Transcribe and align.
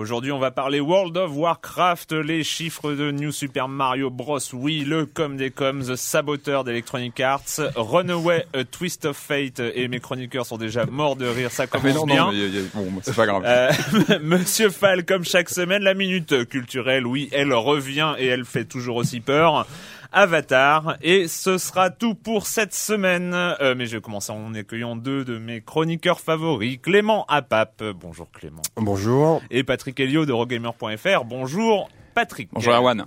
Aujourd'hui, 0.00 0.32
on 0.32 0.38
va 0.38 0.50
parler 0.50 0.80
World 0.80 1.14
of 1.18 1.32
Warcraft, 1.34 2.12
les 2.12 2.42
chiffres 2.42 2.92
de 2.92 3.10
New 3.10 3.32
Super 3.32 3.68
Mario 3.68 4.08
Bros. 4.08 4.38
Oui, 4.54 4.82
le 4.86 5.04
com 5.04 5.36
des 5.36 5.50
coms, 5.50 5.94
saboteur 5.94 6.64
d'Electronic 6.64 7.20
Arts, 7.20 7.60
Runaway, 7.76 8.46
A 8.54 8.64
Twist 8.64 9.04
of 9.04 9.14
Fate, 9.14 9.60
et 9.60 9.88
mes 9.88 10.00
chroniqueurs 10.00 10.46
sont 10.46 10.56
déjà 10.56 10.86
morts 10.86 11.16
de 11.16 11.26
rire, 11.26 11.50
ça 11.50 11.66
commence 11.66 11.84
Ah, 11.84 11.88
mais 11.92 11.92
non, 11.92 12.06
bien. 12.06 12.24
non, 12.24 12.32
mais 12.32 12.90
bon, 12.90 13.00
c'est 13.02 13.14
pas 13.14 13.26
grave. 13.26 13.42
Euh, 13.44 13.70
Monsieur 14.22 14.70
Fall, 14.70 15.04
comme 15.04 15.26
chaque 15.26 15.50
semaine, 15.50 15.82
la 15.82 15.92
minute 15.92 16.48
culturelle, 16.48 17.06
oui, 17.06 17.28
elle 17.32 17.52
revient 17.52 18.14
et 18.18 18.24
elle 18.26 18.46
fait 18.46 18.64
toujours 18.64 18.96
aussi 18.96 19.20
peur. 19.20 19.66
Avatar, 20.12 20.96
et 21.02 21.28
ce 21.28 21.56
sera 21.58 21.90
tout 21.90 22.14
pour 22.14 22.46
cette 22.46 22.74
semaine. 22.74 23.32
Euh, 23.34 23.74
mais 23.76 23.86
je 23.86 23.96
vais 23.96 24.00
commencer 24.02 24.32
en 24.32 24.54
accueillant 24.54 24.96
deux 24.96 25.24
de 25.24 25.38
mes 25.38 25.60
chroniqueurs 25.60 26.20
favoris, 26.20 26.78
Clément 26.82 27.24
Apap. 27.28 27.82
Bonjour 28.00 28.28
Clément. 28.32 28.62
Bonjour. 28.76 29.40
Et 29.50 29.62
Patrick 29.64 29.98
Helio 30.00 30.26
de 30.26 30.32
Rogamer.fr. 30.32 31.24
Bonjour 31.24 31.88
Patrick. 32.14 32.48
Bonjour 32.52 32.72
Erwan. 32.74 33.06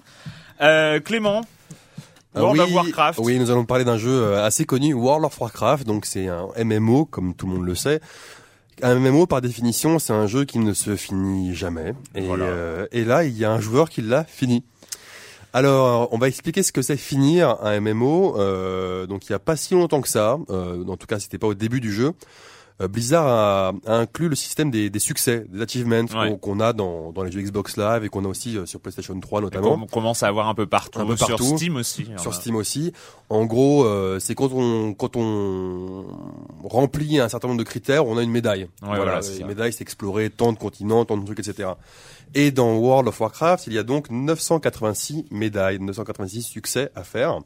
Euh, 0.61 0.99
Clément. 0.99 1.41
Ah 2.35 2.41
World 2.41 2.61
oui, 2.61 2.65
of 2.67 2.73
Warcraft. 2.73 3.19
Oui, 3.21 3.37
nous 3.37 3.51
allons 3.51 3.65
parler 3.65 3.83
d'un 3.85 3.97
jeu 3.97 4.09
euh, 4.09 4.43
assez 4.43 4.65
connu, 4.65 4.93
World 4.93 5.25
of 5.25 5.39
Warcraft. 5.39 5.85
Donc 5.85 6.05
c'est 6.05 6.27
un 6.29 6.47
MMO, 6.63 7.05
comme 7.05 7.35
tout 7.35 7.45
le 7.47 7.53
monde 7.53 7.65
le 7.65 7.75
sait. 7.75 7.99
Un 8.81 8.95
MMO, 8.95 9.27
par 9.27 9.39
définition, 9.41 9.99
c'est 9.99 10.13
un 10.13 10.25
jeu 10.25 10.45
qui 10.45 10.57
ne 10.57 10.73
se 10.73 10.95
finit 10.95 11.53
jamais. 11.53 11.93
Et, 12.15 12.21
Voilà. 12.21 12.45
euh, 12.45 12.87
et 12.91 13.03
là, 13.05 13.23
il 13.23 13.37
y 13.37 13.45
a 13.45 13.51
un 13.51 13.59
joueur 13.59 13.87
qui 13.89 14.01
l'a 14.01 14.23
fini. 14.23 14.63
Alors, 15.55 16.11
on 16.11 16.17
va 16.17 16.27
expliquer 16.27 16.63
ce 16.63 16.71
que 16.71 16.81
c'est 16.81 16.97
finir 16.97 17.57
un 17.61 17.79
MMO. 17.79 18.39
Euh, 18.39 19.05
donc, 19.05 19.29
il 19.29 19.31
n'y 19.31 19.35
a 19.35 19.39
pas 19.39 19.55
si 19.55 19.75
longtemps 19.75 20.01
que 20.01 20.09
ça. 20.09 20.39
Euh, 20.49 20.83
en 20.87 20.97
tout 20.97 21.05
cas, 21.05 21.19
c'était 21.19 21.37
pas 21.37 21.45
au 21.45 21.53
début 21.53 21.79
du 21.79 21.93
jeu. 21.93 22.13
Euh, 22.81 22.87
Blizzard 22.87 23.27
a, 23.27 23.73
a 23.85 23.95
inclus 23.97 24.29
le 24.29 24.35
système 24.35 24.71
des, 24.71 24.89
des 24.89 24.99
succès, 24.99 25.45
des 25.49 25.61
achievements 25.61 26.05
Ouais. 26.15 26.37
qu'on- 26.41 26.59
a 26.59 26.73
dans, 26.73 27.11
dans 27.11 27.21
les 27.23 27.31
jeux 27.31 27.41
Xbox 27.41 27.77
Live 27.77 28.03
et 28.03 28.09
qu'on 28.09 28.25
a 28.25 28.27
aussi 28.27 28.57
euh, 28.57 28.65
sur 28.65 28.79
PlayStation 28.79 29.19
3 29.19 29.39
Et 29.39 29.43
notamment. 29.43 29.77
qu'on 29.77 29.85
commence 29.85 30.23
à 30.23 30.27
avoir 30.27 30.47
un 30.49 30.55
peu 30.55 30.65
partout, 30.65 30.99
Un 30.99 31.05
peu 31.05 31.15
sur. 31.15 31.39
Steam 31.39 31.75
aussi. 31.75 32.07
sur 32.17 32.33
Steam 32.33 32.55
aussi. 32.55 32.91
En 33.29 33.45
gros, 33.45 33.85
euh, 33.85 34.17
c'est 34.19 34.33
quand 34.35 34.51
on 34.53 34.93
quand 34.95 35.15
on 35.15 36.05
remplit 36.63 37.19
un 37.19 37.29
certain 37.29 37.47
nombre 37.47 37.59
de 37.59 37.63
critères, 37.65 38.05
on 38.07 38.17
a 38.17 38.23
une 38.23 38.31
médaille. 38.31 38.67
voilà, 38.81 39.21
c'est 39.21 39.33
les 39.33 39.39
ça. 39.41 39.45
médailles, 39.45 39.73
c'est 39.73 39.81
explorer 39.83 40.29
tant 40.29 40.51
de 40.53 40.57
continents, 40.57 41.05
tant 41.05 41.17
de 41.17 41.25
trucs, 41.25 41.39
etc. 41.39 41.69
Et 42.35 42.49
dans 42.51 42.73
World 42.77 43.07
of 43.07 43.19
Warcraft, 43.19 43.67
il 43.67 43.73
y 43.73 43.77
a 43.77 43.83
donc 43.83 44.09
986 44.09 45.25
médailles, 45.31 45.79
986 45.79 46.41
succès 46.43 46.89
à 46.95 47.03
faire, 47.03 47.39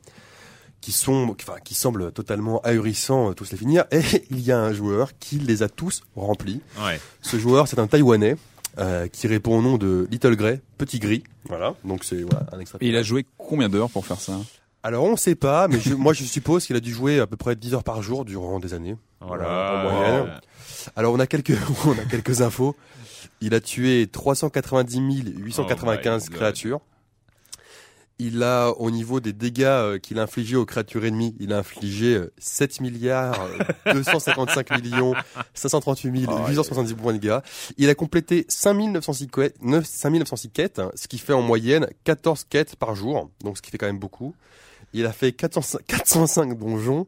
qui 0.82 0.92
sont, 0.92 1.36
enfin, 1.42 1.60
qui 1.64 1.74
semblent 1.74 2.12
totalement 2.12 2.62
ahurissants 2.62 3.32
euh, 3.32 3.34
tous 3.34 3.52
les 3.52 3.58
finir. 3.58 3.86
Et 3.92 4.02
il 4.30 4.40
y 4.40 4.52
a 4.52 4.60
un 4.60 4.74
joueur 4.74 5.18
qui 5.20 5.40
les 5.40 5.64
a 5.64 5.70
tous 5.70 6.02
remplis. 6.16 6.62
Ouais. 6.80 7.00
Ce 7.22 7.38
joueur, 7.38 7.68
c'est 7.68 7.80
un 7.80 7.88
Taïwanais. 7.88 8.38
euh, 8.80 9.08
qui 9.08 9.28
répond 9.28 9.58
au 9.58 9.62
nom 9.62 9.78
de 9.78 10.08
Little 10.12 10.36
Grey, 10.36 10.62
Petit 10.78 11.00
Gris. 11.00 11.24
Voilà. 11.46 11.74
Donc 11.84 12.04
c'est 12.04 12.22
voilà, 12.22 12.46
un 12.52 12.60
extrait. 12.60 12.78
Et 12.82 12.90
il 12.90 12.96
a 12.96 13.02
joué 13.02 13.26
combien 13.38 13.70
d'heures 13.70 13.90
pour 13.90 14.06
faire 14.06 14.20
ça 14.20 14.40
Alors 14.84 15.04
on 15.06 15.16
sait 15.16 15.36
pas, 15.36 15.68
mais 15.68 15.80
je, 15.80 15.96
moi 15.96 16.14
je 16.14 16.24
suppose 16.24 16.66
qu'il 16.66 16.76
a 16.76 16.80
dû 16.80 16.94
jouer 16.94 17.20
à 17.20 17.26
peu 17.26 17.38
près 17.38 17.56
10 17.56 17.74
heures 17.74 17.84
par 17.84 18.04
jour 18.04 18.24
durant 18.24 18.60
des 18.60 18.74
années. 18.76 18.96
Voilà. 19.20 19.74
en 19.74 19.92
moyenne. 19.92 20.42
Alors 20.96 21.14
on 21.14 21.20
a 21.20 21.26
quelques, 21.28 21.58
on 21.86 21.94
a 21.94 22.06
quelques 22.10 22.42
infos. 22.42 22.76
Il 23.42 23.54
a 23.54 23.60
tué 23.60 24.08
390 24.08 25.34
895 25.38 26.30
Oh 26.30 26.38
God. 26.38 26.80
Il 28.20 28.42
a, 28.42 28.72
au 28.72 28.90
niveau 28.90 29.20
des 29.20 29.32
dégâts 29.32 29.64
euh, 29.64 30.00
qu'il 30.00 30.18
a 30.18 30.24
infligés 30.24 30.56
aux 30.56 30.66
créatures 30.66 31.06
ennemies, 31.06 31.36
il 31.40 31.54
a 31.54 31.60
infligé 31.60 32.16
euh, 32.16 32.34
7 32.40 32.82
milliards 32.82 33.40
euh, 33.88 33.94
255 33.94 34.82
millions 34.82 35.14
538 35.54 36.28
870 36.48 36.94
points 36.96 37.14
de 37.14 37.20
dégâts. 37.20 37.40
Il 37.78 37.90
a 37.90 37.96
complété 37.96 38.46
5906 38.50 39.28
quêtes, 39.28 39.62
9 39.62 39.86
5906 39.86 40.50
quêtes, 40.50 40.80
hein, 40.80 40.92
ce 40.96 41.08
qui 41.08 41.20
fait 41.20 41.34
en 41.34 41.44
moyenne 41.44 41.88
14 42.06 42.46
quêtes 42.50 42.76
par 42.76 42.96
jour, 42.96 43.30
donc 43.44 43.58
ce 43.58 43.62
qui 43.62 43.70
fait 43.70 43.78
quand 43.78 43.86
même 43.86 44.00
beaucoup. 44.00 44.34
Il 44.94 45.06
a 45.06 45.12
fait 45.12 45.32
405, 45.32 45.86
405 45.86 46.58
donjons. 46.58 47.06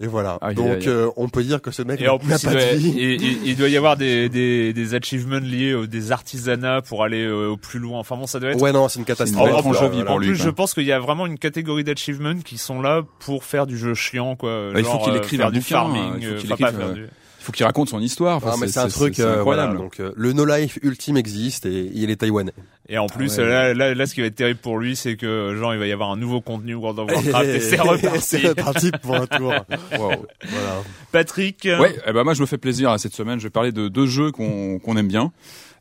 Et 0.00 0.06
voilà. 0.08 0.38
Donc 0.56 0.86
euh, 0.88 1.10
on 1.16 1.28
peut 1.28 1.44
dire 1.44 1.62
que 1.62 1.70
ce 1.70 1.82
mec 1.82 2.00
Et 2.00 2.08
en 2.08 2.14
n'a 2.14 2.18
plus, 2.18 2.42
il 2.42 2.46
pas 2.46 2.52
doit, 2.52 2.60
de 2.72 2.76
vie. 2.76 2.92
il, 2.96 3.22
il- 3.22 3.46
il 3.46 3.56
doit 3.56 3.68
y 3.68 3.76
avoir 3.76 3.96
des, 3.96 4.28
des, 4.28 4.72
des 4.72 4.94
achievements 4.94 5.38
liés 5.38 5.74
aux 5.74 5.86
des 5.86 6.10
artisanats 6.10 6.82
pour 6.82 7.04
aller 7.04 7.22
euh, 7.24 7.50
au 7.50 7.56
plus 7.56 7.78
loin. 7.78 8.00
Enfin 8.00 8.16
bon, 8.16 8.26
ça 8.26 8.40
doit 8.40 8.50
être. 8.50 8.60
Ouais 8.60 8.72
non, 8.72 8.88
c'est 8.88 8.98
une 8.98 9.04
catastrophe. 9.04 9.48
une 9.48 9.54
En, 9.54 9.88
vie 9.90 10.02
pour 10.02 10.14
en 10.14 10.18
lui, 10.18 10.28
plus, 10.28 10.36
quoi. 10.38 10.44
je 10.46 10.50
pense 10.50 10.74
qu'il 10.74 10.84
y 10.84 10.92
a 10.92 10.98
vraiment 10.98 11.26
une 11.26 11.38
catégorie 11.38 11.84
d'achievements 11.84 12.34
qui 12.44 12.58
sont 12.58 12.82
là 12.82 13.02
pour 13.20 13.44
faire 13.44 13.66
du 13.66 13.78
jeu 13.78 13.94
chiant, 13.94 14.34
quoi. 14.34 14.72
Bah, 14.72 14.80
il 14.80 14.84
faut 14.84 14.98
qu'il 14.98 15.12
euh, 15.12 15.18
écrive 15.18 15.38
faire 15.38 15.48
un 15.48 15.52
du 15.52 15.58
bouquin, 15.60 15.76
farming, 15.76 16.12
il 16.18 16.26
faut 16.26 16.32
euh, 16.32 16.36
qu'il 16.38 16.52
enfin, 16.52 16.64
pas 16.64 16.70
écrive, 16.70 16.80
faire 16.80 16.88
euh, 16.90 16.94
du- 16.94 17.08
Il 17.42 17.44
faut 17.46 17.50
qu'il 17.52 17.66
raconte 17.66 17.88
son 17.88 17.98
histoire. 18.00 18.36
Enfin, 18.36 18.50
Ah, 18.52 18.56
mais 18.60 18.68
c'est 18.68 18.78
un 18.78 18.86
truc 18.86 19.18
euh, 19.18 19.38
incroyable. 19.40 19.72
voilà. 19.72 19.74
Donc 19.84 19.98
euh, 19.98 20.12
le 20.14 20.32
no 20.32 20.44
life 20.44 20.78
ultime 20.82 21.16
existe 21.16 21.66
et 21.66 21.90
il 21.92 22.08
est 22.08 22.14
taïwanais. 22.16 22.52
Et 22.88 22.98
en 22.98 23.06
plus, 23.08 23.36
Ah 23.38 23.42
ouais. 23.42 23.48
là, 23.48 23.74
là, 23.74 23.94
là, 23.94 24.06
ce 24.06 24.14
qui 24.14 24.20
va 24.20 24.28
être 24.28 24.36
terrible 24.36 24.60
pour 24.60 24.78
lui, 24.78 24.94
c'est 24.94 25.16
que, 25.16 25.56
genre, 25.58 25.74
il 25.74 25.80
va 25.80 25.86
y 25.88 25.92
avoir 25.92 26.10
un 26.12 26.16
nouveau 26.16 26.40
contenu 26.40 26.74
World 26.76 27.00
of 27.00 27.10
Warcraft 27.10 27.48
et 27.48 27.58
c'est 27.60 27.80
reparti. 27.80 28.20
c'est 28.20 28.38
reparti 28.48 28.90
pour 29.02 29.16
un 29.16 29.26
tour. 29.26 29.52
Wow. 29.98 30.10
Voilà. 30.44 30.82
Patrick. 31.10 31.66
euh, 31.66 31.80
Ouais, 31.80 31.96
eh 32.06 32.12
ben 32.12 32.22
moi 32.24 32.34
je 32.34 32.40
me 32.40 32.46
fais 32.46 32.58
plaisir 32.58 32.90
là, 32.92 32.98
cette 32.98 33.14
semaine. 33.14 33.38
Je 33.40 33.44
vais 33.44 33.50
parler 33.50 33.72
de 33.72 33.88
deux 33.88 34.06
jeux 34.06 34.30
qu'on 34.30 34.78
qu'on 34.78 34.96
aime 34.96 35.08
bien. 35.08 35.32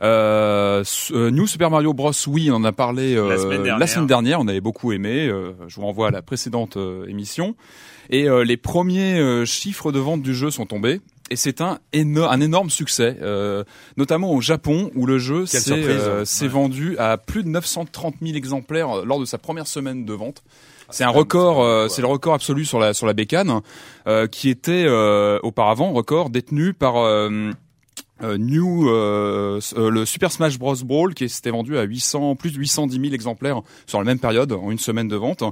Euh, 0.02 0.84
New 1.12 1.48
Super 1.48 1.70
Mario 1.70 1.94
Bros. 1.94 2.12
Oui, 2.28 2.50
on 2.52 2.56
en 2.56 2.64
a 2.64 2.72
parlé 2.72 3.16
euh, 3.16 3.30
La 3.30 3.38
semaine 3.38 3.64
dernière. 3.64 4.06
dernière. 4.06 4.40
On 4.42 4.48
avait 4.48 4.62
beaucoup 4.62 4.92
aimé. 4.92 5.28
Euh, 5.28 5.52
je 5.68 5.76
vous 5.76 5.84
renvoie 5.84 6.08
à 6.08 6.12
la 6.12 6.22
précédente 6.22 6.78
euh, 6.78 7.06
émission. 7.08 7.56
Et 8.10 8.28
euh, 8.28 8.44
les 8.44 8.58
premiers 8.58 9.20
euh, 9.20 9.46
chiffres 9.46 9.92
de 9.92 10.00
vente 10.00 10.22
du 10.22 10.34
jeu 10.36 10.52
sont 10.52 10.66
tombés. 10.66 11.00
Et 11.32 11.36
c'est 11.38 11.62
un, 11.62 11.80
éno- 11.94 12.28
un 12.30 12.42
énorme 12.42 12.70
succès, 12.70 13.18
euh, 13.22 13.64
notamment 13.96 14.32
au 14.34 14.42
Japon 14.42 14.92
où 14.96 15.06
le 15.06 15.18
jeu 15.18 15.46
s'est 15.46 15.72
euh, 15.72 16.26
Ouais. 16.42 16.48
vendu 16.48 16.98
à 17.00 17.18
plus 17.18 17.42
de 17.44 17.48
930 17.48 18.16
000 18.22 18.36
exemplaires 18.36 19.00
euh, 19.00 19.06
lors 19.06 19.20
de 19.20 19.26
sa 19.26 19.38
première 19.38 19.66
semaine 19.66 20.04
de 20.06 20.14
vente. 20.14 20.44
C'est 20.90 21.06
un 21.06 21.10
record, 21.10 21.64
euh, 21.64 21.88
c'est 21.88 22.02
le 22.02 22.08
record 22.08 22.34
absolu 22.34 22.66
sur 22.66 22.78
la 22.78 22.94
sur 22.94 23.08
la 23.08 23.14
bécane, 23.14 23.62
euh, 24.08 24.28
qui 24.28 24.50
était 24.50 24.84
euh, 24.86 25.40
auparavant 25.42 25.94
record 25.94 26.30
détenu 26.30 26.74
par 26.74 26.96
euh, 28.24 28.38
New 28.38 28.90
euh, 28.90 29.60
euh, 29.78 29.90
le 29.90 30.06
Super 30.06 30.32
Smash 30.32 30.58
Bros 30.60 30.76
Brawl 30.84 31.14
qui 31.14 31.28
s'était 31.30 31.52
vendu 31.52 31.78
à 31.78 31.84
800 31.84 32.36
plus 32.36 32.52
de 32.52 32.58
810 32.58 33.00
000 33.02 33.14
exemplaires 33.14 33.62
sur 33.88 34.00
la 34.00 34.06
même 34.06 34.20
période 34.20 34.52
en 34.52 34.72
une 34.72 34.80
semaine 34.80 35.08
de 35.08 35.16
vente. 35.16 35.44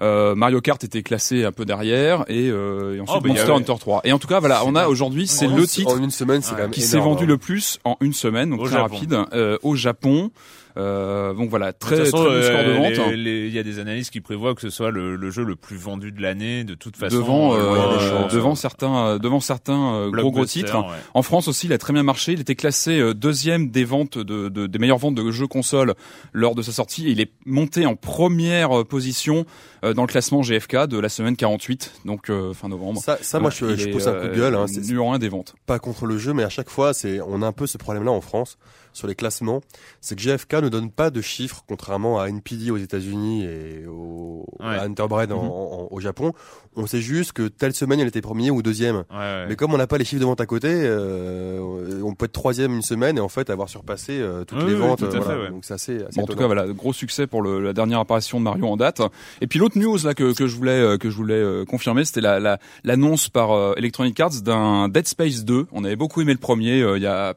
Euh, 0.00 0.34
Mario 0.36 0.60
Kart 0.60 0.82
était 0.84 1.02
classé 1.02 1.44
un 1.44 1.50
peu 1.52 1.64
derrière 1.64 2.24
et, 2.28 2.48
euh, 2.50 2.96
et 2.96 3.00
ensuite 3.00 3.16
Oh, 3.18 3.20
bah, 3.22 3.28
Monster 3.34 3.52
Hunter 3.52 3.74
3. 3.80 4.00
Et 4.04 4.12
en 4.12 4.18
tout 4.18 4.28
cas 4.28 4.38
voilà, 4.40 4.64
on 4.64 4.74
a 4.76 4.86
aujourd'hui 4.88 5.26
c'est 5.26 5.48
le 5.48 5.66
titre 5.66 5.92
En 5.92 5.98
une 6.02 6.10
semaine, 6.12 6.40
c'est 6.42 6.50
Ouais. 6.52 6.56
quand 6.56 6.62
même 6.64 6.70
qui 6.70 6.82
s'est 6.82 6.98
vendu 6.98 7.24
hein. 7.24 7.26
le 7.28 7.38
plus 7.38 7.78
en 7.84 7.96
une 8.00 8.12
semaine, 8.12 8.50
donc 8.50 8.60
Au 8.60 8.66
très 8.66 8.76
Japon. 8.76 8.94
rapide 8.94 9.18
euh, 9.32 9.58
au 9.62 9.74
Japon. 9.74 10.30
Euh, 10.78 11.34
donc 11.34 11.50
voilà, 11.50 11.72
De 11.72 11.76
très 11.78 11.96
très 11.96 12.04
façon, 12.04 12.18
bon 12.24 12.30
euh, 12.30 12.42
score 12.42 12.58
de 12.64 12.70
les- 12.70 12.76
vente. 12.78 13.12
Il 13.14 13.54
y 13.54 13.58
a 13.58 13.62
des 13.62 13.78
analystes 13.80 14.10
qui 14.12 14.20
prévoient 14.20 14.54
que 14.54 14.60
ce 14.60 14.70
soit 14.70 14.90
le, 14.90 15.16
le 15.16 15.30
jeu 15.30 15.42
le 15.44 15.56
plus 15.56 15.76
vendu 15.76 16.12
de 16.12 16.22
l'année, 16.22 16.62
de 16.64 16.74
toute 16.74 16.96
façon. 16.96 17.16
devant 17.16 17.54
euh, 17.54 17.58
euh, 17.58 17.72
ouais, 17.72 17.96
des 17.98 18.04
euh, 18.04 18.08
chances. 18.22 18.32
devant 18.32 18.54
certains 18.54 18.96
euh, 19.06 19.18
devant 19.18 19.40
certains 19.40 19.94
euh, 19.94 20.10
gros 20.10 20.30
gros 20.30 20.44
titres. 20.46 20.76
ouais. 20.78 20.84
En 21.14 21.22
France 21.22 21.48
aussi, 21.48 21.66
il 21.66 21.72
a 21.72 21.78
très 21.78 21.92
bien 21.92 22.02
marché. 22.04 22.32
Il 22.32 22.40
était 22.40 22.54
classé 22.54 22.98
euh, 23.00 23.12
deuxième 23.14 23.70
des 23.70 23.84
ventes 23.84 24.18
de, 24.18 24.48
de- 24.48 24.66
des 24.66 24.78
meilleures 24.78 24.98
ventes 24.98 25.14
de 25.16 25.30
jeux 25.30 25.46
console 25.48 25.94
lors 26.32 26.54
de 26.54 26.62
sa 26.62 26.72
sortie. 26.72 27.08
Et 27.08 27.10
il 27.10 27.20
est 27.20 27.32
monté 27.44 27.84
en 27.86 27.96
première 27.96 28.80
euh, 28.80 28.84
position 28.84 29.44
euh, 29.84 29.94
dans 29.94 30.02
le 30.02 30.08
classement 30.08 30.42
GFK 30.42 30.86
de 30.86 30.98
la 30.98 31.08
semaine 31.08 31.36
48, 31.36 31.92
donc 32.04 32.30
euh, 32.30 32.52
fin 32.54 32.68
novembre. 32.68 33.00
Ça, 33.02 33.18
ça 33.20 33.40
moi, 33.40 33.50
je, 33.50 33.76
je 33.76 33.88
pousse 33.88 34.06
un 34.06 34.14
coup 34.14 34.28
de 34.28 34.34
gueule. 34.34 34.54
Hein, 34.54 34.66
c'est 34.68 34.80
numéro 34.86 35.12
un 35.12 35.18
des 35.18 35.28
ventes. 35.28 35.54
pas 35.66 35.78
contre 35.78 36.06
le 36.06 36.18
jeu, 36.18 36.32
mais 36.34 36.42
à 36.44 36.48
chaque 36.48 36.70
fois, 36.70 36.94
c'est, 36.94 37.20
on 37.20 37.42
a 37.42 37.46
un 37.46 37.52
peu 37.52 37.66
ce 37.66 37.78
problème-là 37.78 38.10
en 38.12 38.20
France 38.20 38.58
sur 38.98 39.06
les 39.08 39.14
classements. 39.14 39.60
C'est 40.00 40.14
que 40.16 40.20
GFK 40.22 40.54
ne 40.62 40.68
donne 40.68 40.90
pas 40.90 41.10
de 41.10 41.20
chiffres, 41.20 41.64
contrairement 41.66 42.20
à 42.20 42.28
NPD 42.28 42.70
aux 42.70 42.76
États-Unis 42.76 43.44
et 43.44 43.86
au, 43.86 44.44
Ouais. 44.60 44.66
à 44.66 44.82
Interbread 44.82 45.32
en- 45.32 45.42
Mhm. 45.42 45.48
en- 45.50 45.88
au 45.90 46.00
Japon. 46.00 46.32
On 46.76 46.86
sait 46.86 47.00
juste 47.00 47.32
que 47.32 47.48
telle 47.48 47.74
semaine, 47.74 48.00
elle 48.00 48.08
était 48.08 48.20
premier 48.20 48.50
ou 48.50 48.60
deuxième. 48.62 48.96
Ouais, 48.96 49.04
ouais. 49.18 49.46
Mais 49.48 49.56
comme 49.56 49.72
on 49.72 49.78
n'a 49.78 49.86
pas 49.86 49.98
les 49.98 50.04
chiffres 50.04 50.20
de 50.20 50.26
vente 50.26 50.40
à 50.40 50.46
côté, 50.46 50.68
euh, 51.12 52.02
on 52.04 52.14
peut 52.14 52.26
être 52.26 52.32
troisième 52.32 52.74
une 52.74 52.82
semaine 52.82 53.18
et 53.18 53.20
en 53.20 53.28
fait 53.28 53.50
avoir 53.50 53.68
surpassé 53.68 54.18
euh, 54.20 54.44
toutes 54.44 54.58
les 54.64 54.74
oui, 54.74 54.80
ventes. 54.80 54.98
tout 54.98 55.04
à 55.06 55.08
euh, 55.08 55.10
voilà. 55.20 55.24
fait, 55.34 55.40
ouais. 55.44 55.50
Donc 55.50 55.64
c'est 55.64 55.74
assez, 55.74 56.02
assez 56.04 56.16
Bon, 56.16 56.22
en 56.22 56.26
tout 56.26 56.36
cas, 56.36 56.46
voilà, 56.46 56.66
gros 56.68 56.92
succès 56.92 57.26
pour 57.26 57.42
le, 57.42 57.60
la 57.62 57.72
dernière 57.72 58.00
apparition 58.00 58.38
de 58.38 58.44
Mario 58.44 58.66
en 58.66 58.76
date. 58.76 59.00
Et 59.40 59.46
puis 59.46 59.58
l'autre 59.58 59.78
news 59.78 59.98
là 60.04 60.14
que, 60.14 60.34
que 60.34 60.46
je 60.46 60.56
voulais 60.56 60.72
euh, 60.72 60.98
que 60.98 61.10
je 61.10 61.16
voulais 61.16 61.34
euh, 61.34 61.64
confirmer, 61.64 62.04
c'était 62.04 62.20
la 62.20 62.40
la- 62.40 62.58
l'annonce 62.84 63.28
par 63.28 63.52
euh, 63.52 63.74
Electronic 63.76 64.18
Arts 64.20 64.42
d'un 64.42 64.88
Dead 64.88 65.06
Space 65.06 65.44
2. 65.44 65.66
On 65.72 65.84
avait 65.84 65.96
beaucoup 65.96 66.20
aimé 66.20 66.32
le 66.32 66.38
premier 66.38 66.80
euh, 66.82 66.96
il 66.96 67.02
y 67.02 67.06
a 67.06 67.34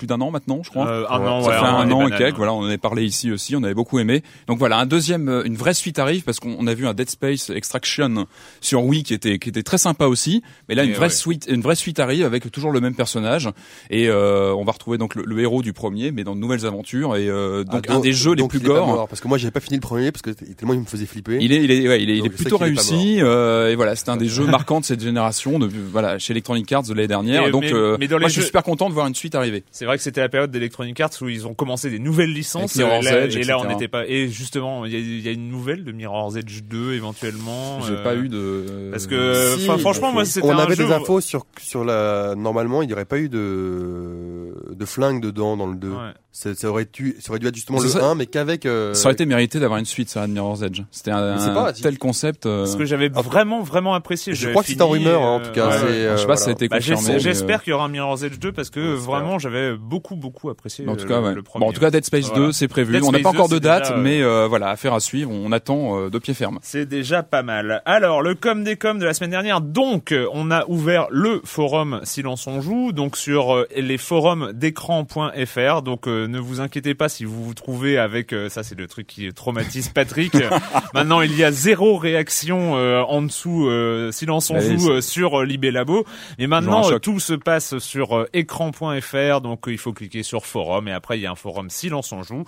plus 0.00 0.06
d'un 0.06 0.20
an 0.22 0.30
maintenant, 0.30 0.62
je 0.64 0.70
crois. 0.70 0.86
Euh, 0.88 1.04
un 1.10 1.20
an, 1.20 1.42
Ça 1.42 1.48
ouais, 1.50 1.58
fait 1.58 1.64
un 1.66 1.90
an 1.92 2.08
et 2.08 2.10
quelques, 2.16 2.36
voilà, 2.38 2.54
on 2.54 2.60
en 2.60 2.64
avait 2.64 2.78
parlé 2.78 3.04
ici 3.04 3.30
aussi, 3.30 3.54
on 3.54 3.62
avait 3.62 3.74
beaucoup 3.74 3.98
aimé. 3.98 4.22
Donc 4.46 4.58
voilà, 4.58 4.78
un 4.78 4.86
deuxième, 4.86 5.28
euh, 5.28 5.42
une 5.44 5.56
vraie 5.56 5.74
suite 5.74 5.98
arrive 5.98 6.22
parce 6.24 6.40
qu'on 6.40 6.56
on 6.58 6.66
a 6.66 6.72
vu 6.72 6.86
un 6.86 6.94
Dead 6.94 7.10
Space 7.10 7.50
Extraction 7.50 8.26
sur 8.62 8.82
Wii 8.84 9.02
qui 9.02 9.12
était 9.14 9.38
qui 9.38 9.50
était 9.50 9.62
très 9.62 9.76
sympa 9.78 10.06
aussi. 10.06 10.42
Mais 10.68 10.74
là, 10.74 10.84
Et 10.84 10.86
une 10.86 10.94
vraie 10.94 11.06
ouais. 11.06 11.10
suite, 11.10 11.46
une 11.50 11.60
vraie 11.60 11.74
suite 11.74 12.00
arrive 12.00 12.24
avec 12.24 12.50
toujours 12.50 12.72
le 12.72 12.80
même 12.80 12.94
personnage 12.94 13.50
et 13.90 14.08
euh, 14.08 14.54
on 14.54 14.64
va 14.64 14.72
retrouver 14.72 14.96
donc 14.96 15.14
le, 15.14 15.22
le 15.26 15.38
héros 15.40 15.60
du 15.62 15.72
premier, 15.74 16.12
mais 16.12 16.24
dans 16.24 16.34
de 16.34 16.40
nouvelles 16.40 16.64
aventures 16.64 17.16
et 17.16 17.28
euh, 17.28 17.62
donc 17.64 17.84
Ah, 17.88 17.94
un 17.96 18.00
des 18.00 18.12
jeux 18.14 18.32
les 18.34 18.48
plus 18.48 18.60
gore. 18.60 19.06
parce 19.08 19.20
que 19.20 19.28
moi 19.28 19.36
j'avais 19.38 19.50
pas 19.50 19.60
fini 19.60 19.76
le 19.76 19.82
premier 19.82 20.10
parce 20.12 20.22
que 20.22 20.30
tellement 20.30 20.74
il 20.74 20.80
me 20.80 20.84
faisait 20.86 21.06
flipper. 21.06 21.38
Il 21.40 21.52
est, 21.52 21.62
il 21.62 21.70
est, 21.70 21.86
ouais, 21.88 22.02
il 22.02 22.08
est, 22.10 22.16
il 22.18 22.30
plutôt 22.30 22.56
réussi. 22.56 23.18
euh, 23.20 23.70
et 23.70 23.74
voilà, 23.74 23.94
c'était 23.96 24.10
un 24.10 24.16
des 24.16 24.28
jeux 24.36 24.46
marquants 24.46 24.80
de 24.80 24.84
cette 24.86 25.02
génération, 25.02 25.58
de, 25.58 25.68
voilà, 25.92 26.18
chez 26.18 26.32
Electronic 26.32 26.70
Arts 26.72 26.84
de 26.84 26.94
l'année 26.94 27.06
dernière. 27.08 27.46
Et- 27.46 27.50
donc, 27.50 27.62
mais- 27.64 27.72
euh, 27.74 27.96
mais 27.98 28.06
dans 28.08 28.16
les 28.16 28.20
moi, 28.22 28.28
je 28.28 28.34
suis 28.34 28.44
super 28.44 28.62
content 28.62 28.88
de 28.88 28.94
voir 28.94 29.06
une 29.06 29.14
suite 29.14 29.34
arriver. 29.34 29.64
C'est 29.72 29.84
vrai 29.90 29.96
que 29.98 30.02
c'était 30.02 30.20
la 30.20 30.28
période 30.28 30.50
d'Electronic 30.50 30.98
Arts 31.00 31.10
où 31.20 31.28
ils 31.28 31.46
ont 31.46 31.54
commencé 31.54 31.90
des 31.90 31.98
nouvelles 31.98 32.32
licences. 32.32 32.74
Mirror's 32.76 33.06
et 33.06 33.10
là, 33.10 33.24
Edge, 33.24 33.36
et 33.36 33.42
là, 33.44 33.58
on 33.58 33.64
n'était 33.66 33.88
pas. 33.88 34.06
Et 34.06 34.28
justement, 34.28 34.84
il 34.86 34.92
y 34.92 34.96
a, 34.96 34.98
il 34.98 35.20
y 35.20 35.28
a 35.28 35.32
une 35.32 35.48
nouvelle 35.48 35.84
de 35.84 35.92
Mirror's 35.92 36.36
Edge 36.36 36.62
2 36.62 36.94
éventuellement. 36.94 37.80
J'ai 37.82 37.94
euh, 37.94 38.02
pas 38.02 38.14
eu 38.16 38.28
de. 38.28 38.88
parce 38.90 39.06
que- 39.06 39.56
Si, 39.58 39.66
franchement, 39.78 40.12
moi, 40.12 40.24
c'était 40.24 40.46
on 40.46 40.52
un 40.52 40.58
avait 40.58 40.74
jeu 40.74 40.84
des 40.86 40.90
où- 40.90 40.94
infos 40.94 41.20
sur 41.20 41.44
sur 41.60 41.84
la. 41.84 42.34
Normalement, 42.36 42.82
il 42.82 42.86
n'y 42.86 42.92
aurait 42.92 43.04
pas 43.04 43.18
eu 43.18 43.28
de 43.28 44.54
de 44.74 44.84
flingue 44.84 45.20
dedans 45.20 45.56
dans 45.56 45.66
le 45.66 45.76
2. 45.76 45.88
ouais. 45.88 45.96
Ça, 46.32 46.54
ça 46.54 46.68
aurait 46.68 46.86
dû 46.92 47.16
ça 47.18 47.30
aurait 47.30 47.40
dû 47.40 47.48
être 47.48 47.56
justement 47.56 47.80
le 47.80 47.88
ça. 47.88 48.04
1, 48.04 48.14
mais 48.14 48.26
qu'avec. 48.26 48.64
euh, 48.64 48.94
Ça 48.94 49.06
aurait 49.06 49.14
été 49.14 49.26
mérité 49.26 49.58
d'avoir 49.58 49.80
une 49.80 49.84
suite 49.84 50.08
sur 50.10 50.26
Mirror's 50.28 50.62
Edge. 50.62 50.82
C'était 50.92 51.10
un, 51.10 51.36
un 51.36 51.54
pas- 51.54 51.72
tel 51.72 51.98
concept. 51.98 52.46
euh, 52.46 52.66
Ce 52.66 52.76
que 52.76 52.84
j'avais 52.84 53.08
vraiment, 53.08 53.62
vraiment 53.62 53.94
apprécié. 53.94 54.32
Je 54.34 54.48
crois 54.50 54.62
que 54.62 54.68
c'est 54.68 54.80
en 54.80 54.88
rumeur, 54.88 55.22
hein, 55.22 55.26
en 55.36 55.40
euh, 55.40 55.44
tout 55.44 55.50
cas. 55.50 55.68
ouais, 55.68 55.76
c'est, 55.78 55.84
ouais. 55.86 55.90
euh, 55.92 56.16
je 56.16 56.20
sais 56.20 56.26
pas 56.28 56.36
si 56.36 56.44
ça 56.44 56.50
a 56.50 56.52
été 56.52 56.68
Bah, 56.68 56.76
confirmé. 56.76 57.02
mais, 57.14 57.18
J'espère 57.18 57.56
euh, 57.58 57.62
qu'il 57.62 57.70
y 57.72 57.74
aura 57.74 57.86
un 57.86 57.88
Mirror's 57.88 58.22
Edge 58.22 58.38
2 58.38 58.52
parce 58.52 58.70
que 58.70 58.78
Ouais, 58.80 58.96
vraiment 58.96 59.38
j'avais 59.40 59.76
beaucoup 59.76 60.14
beaucoup 60.14 60.50
apprécié 60.50 60.86
En 60.88 60.92
euh, 60.92 60.96
tout 60.96 61.06
cas, 61.08 61.18
le, 61.20 61.26
ouais. 61.26 61.34
le 61.34 61.42
premier. 61.42 61.64
Bon, 61.64 61.70
en 61.70 61.72
tout 61.74 61.80
cas, 61.80 61.90
Dead 61.90 62.04
Space 62.04 62.26
Voilà. 62.28 62.46
2, 62.46 62.52
c'est 62.52 62.68
prévu. 62.68 62.92
Dead 62.92 63.02
on 63.02 63.10
n'a 63.10 63.18
pas 63.18 63.30
encore 63.30 63.48
2, 63.48 63.56
de 63.56 63.64
date, 63.64 63.82
déjà, 63.88 63.94
euh, 63.96 64.00
mais 64.00 64.22
euh, 64.22 64.46
voilà, 64.46 64.68
affaire 64.68 64.94
à 64.94 65.00
suivre. 65.00 65.32
On 65.32 65.50
attend 65.50 65.98
euh, 65.98 66.10
de 66.10 66.18
pied 66.20 66.32
ferme. 66.34 66.60
C'est 66.62 66.86
déjà 66.86 67.24
pas 67.24 67.42
mal. 67.42 67.82
Alors, 67.86 68.22
le 68.22 68.36
com 68.36 68.62
des 68.62 68.76
coms 68.76 68.98
de 69.00 69.04
la 69.04 69.14
semaine 69.14 69.30
dernière. 69.30 69.60
Donc, 69.60 70.12
euh, 70.12 70.28
on 70.32 70.52
a 70.52 70.64
ouvert 70.68 71.08
le 71.10 71.40
forum 71.44 72.00
Silence 72.04 72.46
on 72.46 72.60
joue, 72.60 72.92
donc 72.92 73.16
sur 73.16 73.52
euh, 73.56 73.66
les 73.76 73.98
forums 73.98 74.52
d'écran.fr. 74.52 75.82
Donc, 75.82 76.06
euh, 76.24 76.28
ne 76.28 76.38
vous 76.38 76.60
inquiétez 76.60 76.94
pas 76.94 77.08
si 77.08 77.24
vous 77.24 77.44
vous 77.44 77.54
trouvez 77.54 77.98
avec, 77.98 78.32
euh, 78.32 78.48
ça 78.48 78.62
c'est 78.62 78.78
le 78.78 78.86
truc 78.86 79.06
qui 79.06 79.32
traumatise 79.32 79.88
Patrick. 79.88 80.34
Maintenant, 80.94 81.20
il 81.20 81.36
y 81.36 81.44
a 81.44 81.52
zéro 81.52 81.96
réaction 81.96 82.76
euh, 82.76 83.00
en 83.02 83.22
dessous 83.22 83.68
euh, 83.68 84.10
Silence 84.12 84.50
on 84.50 84.56
Allez, 84.56 84.78
joue 84.78 84.90
euh, 84.90 85.00
sur 85.00 85.40
euh, 85.40 85.44
Libé 85.44 85.70
Labo. 85.70 86.04
Un 86.38 86.46
maintenant, 86.46 86.90
euh, 86.90 86.98
tout 86.98 87.20
se 87.20 87.32
passe 87.34 87.78
sur 87.78 88.16
euh, 88.16 88.28
écran.fr. 88.32 89.40
Donc, 89.40 89.68
euh, 89.68 89.72
il 89.72 89.78
faut 89.78 89.92
cliquer 89.92 90.22
sur 90.22 90.46
forum 90.46 90.88
et 90.88 90.92
après, 90.92 91.18
il 91.18 91.22
y 91.22 91.26
a 91.26 91.30
un 91.30 91.34
forum 91.36 91.70
Silence 91.70 92.12
on 92.12 92.22
joue. 92.22 92.44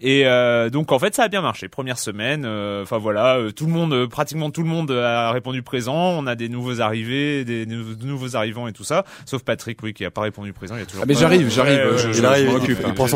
Et 0.00 0.26
euh, 0.26 0.70
donc 0.70 0.92
en 0.92 0.98
fait 0.98 1.14
ça 1.14 1.24
a 1.24 1.28
bien 1.28 1.42
marché. 1.42 1.68
Première 1.68 1.98
semaine, 1.98 2.44
euh, 2.46 2.82
enfin 2.82 2.98
voilà, 2.98 3.36
euh, 3.36 3.50
tout 3.50 3.66
le 3.66 3.72
monde, 3.72 3.92
euh, 3.92 4.06
pratiquement 4.06 4.50
tout 4.50 4.62
le 4.62 4.68
monde 4.68 4.90
a 4.90 5.30
répondu 5.32 5.62
présent. 5.62 5.94
On 6.18 6.26
a 6.26 6.34
des 6.34 6.48
nouveaux 6.48 6.80
arrivés, 6.80 7.44
des 7.44 7.66
nou- 7.66 7.94
de 7.94 8.04
nouveaux 8.06 8.36
arrivants 8.36 8.68
et 8.68 8.72
tout 8.72 8.84
ça. 8.84 9.04
Sauf 9.24 9.42
Patrick, 9.42 9.82
oui, 9.82 9.94
qui 9.94 10.04
a 10.04 10.10
pas 10.10 10.22
répondu 10.22 10.52
présent. 10.52 10.76
Il 10.76 10.80
y 10.80 10.82
a 10.82 10.86
toujours. 10.86 11.02
Ah, 11.02 11.06
mais 11.08 11.14
j'arrive, 11.14 11.50
j'arrive. 11.50 11.80
Je, 11.96 12.08
je, 12.08 12.12
je 12.12 12.24
arrive, 12.24 12.46
m'en 12.46 12.52
il- 12.58 12.62
occupe. 12.62 12.78
il 12.86 12.94
prend 12.94 13.06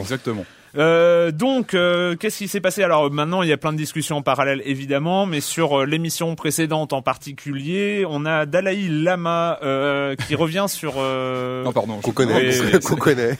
Exactement. 0.00 0.44
Euh, 0.76 1.30
donc, 1.32 1.74
euh, 1.74 2.16
qu'est-ce 2.16 2.38
qui 2.38 2.48
s'est 2.48 2.60
passé? 2.60 2.82
Alors 2.82 3.10
maintenant, 3.10 3.42
il 3.42 3.48
y 3.48 3.52
a 3.52 3.56
plein 3.58 3.72
de 3.72 3.76
discussions 3.76 4.16
en 4.16 4.22
parallèle, 4.22 4.62
évidemment, 4.64 5.26
mais 5.26 5.40
sur 5.40 5.80
euh, 5.80 5.84
l'émission 5.86 6.34
précédente 6.34 6.92
en 6.92 7.02
particulier, 7.02 8.04
on 8.08 8.24
a 8.24 8.46
Dalai 8.46 8.88
Lama 8.88 9.58
euh, 9.62 10.14
qui 10.26 10.34
revient 10.34 10.66
sur. 10.68 10.94
euh, 10.96 11.62
Non, 11.64 11.72
pardon. 11.72 11.98
Qu'on 12.00 12.10
je- 12.10 12.14
connaît, 12.14 12.60
Oui, 12.60 12.80
qu'on 12.84 12.96
connaît. 12.96 13.36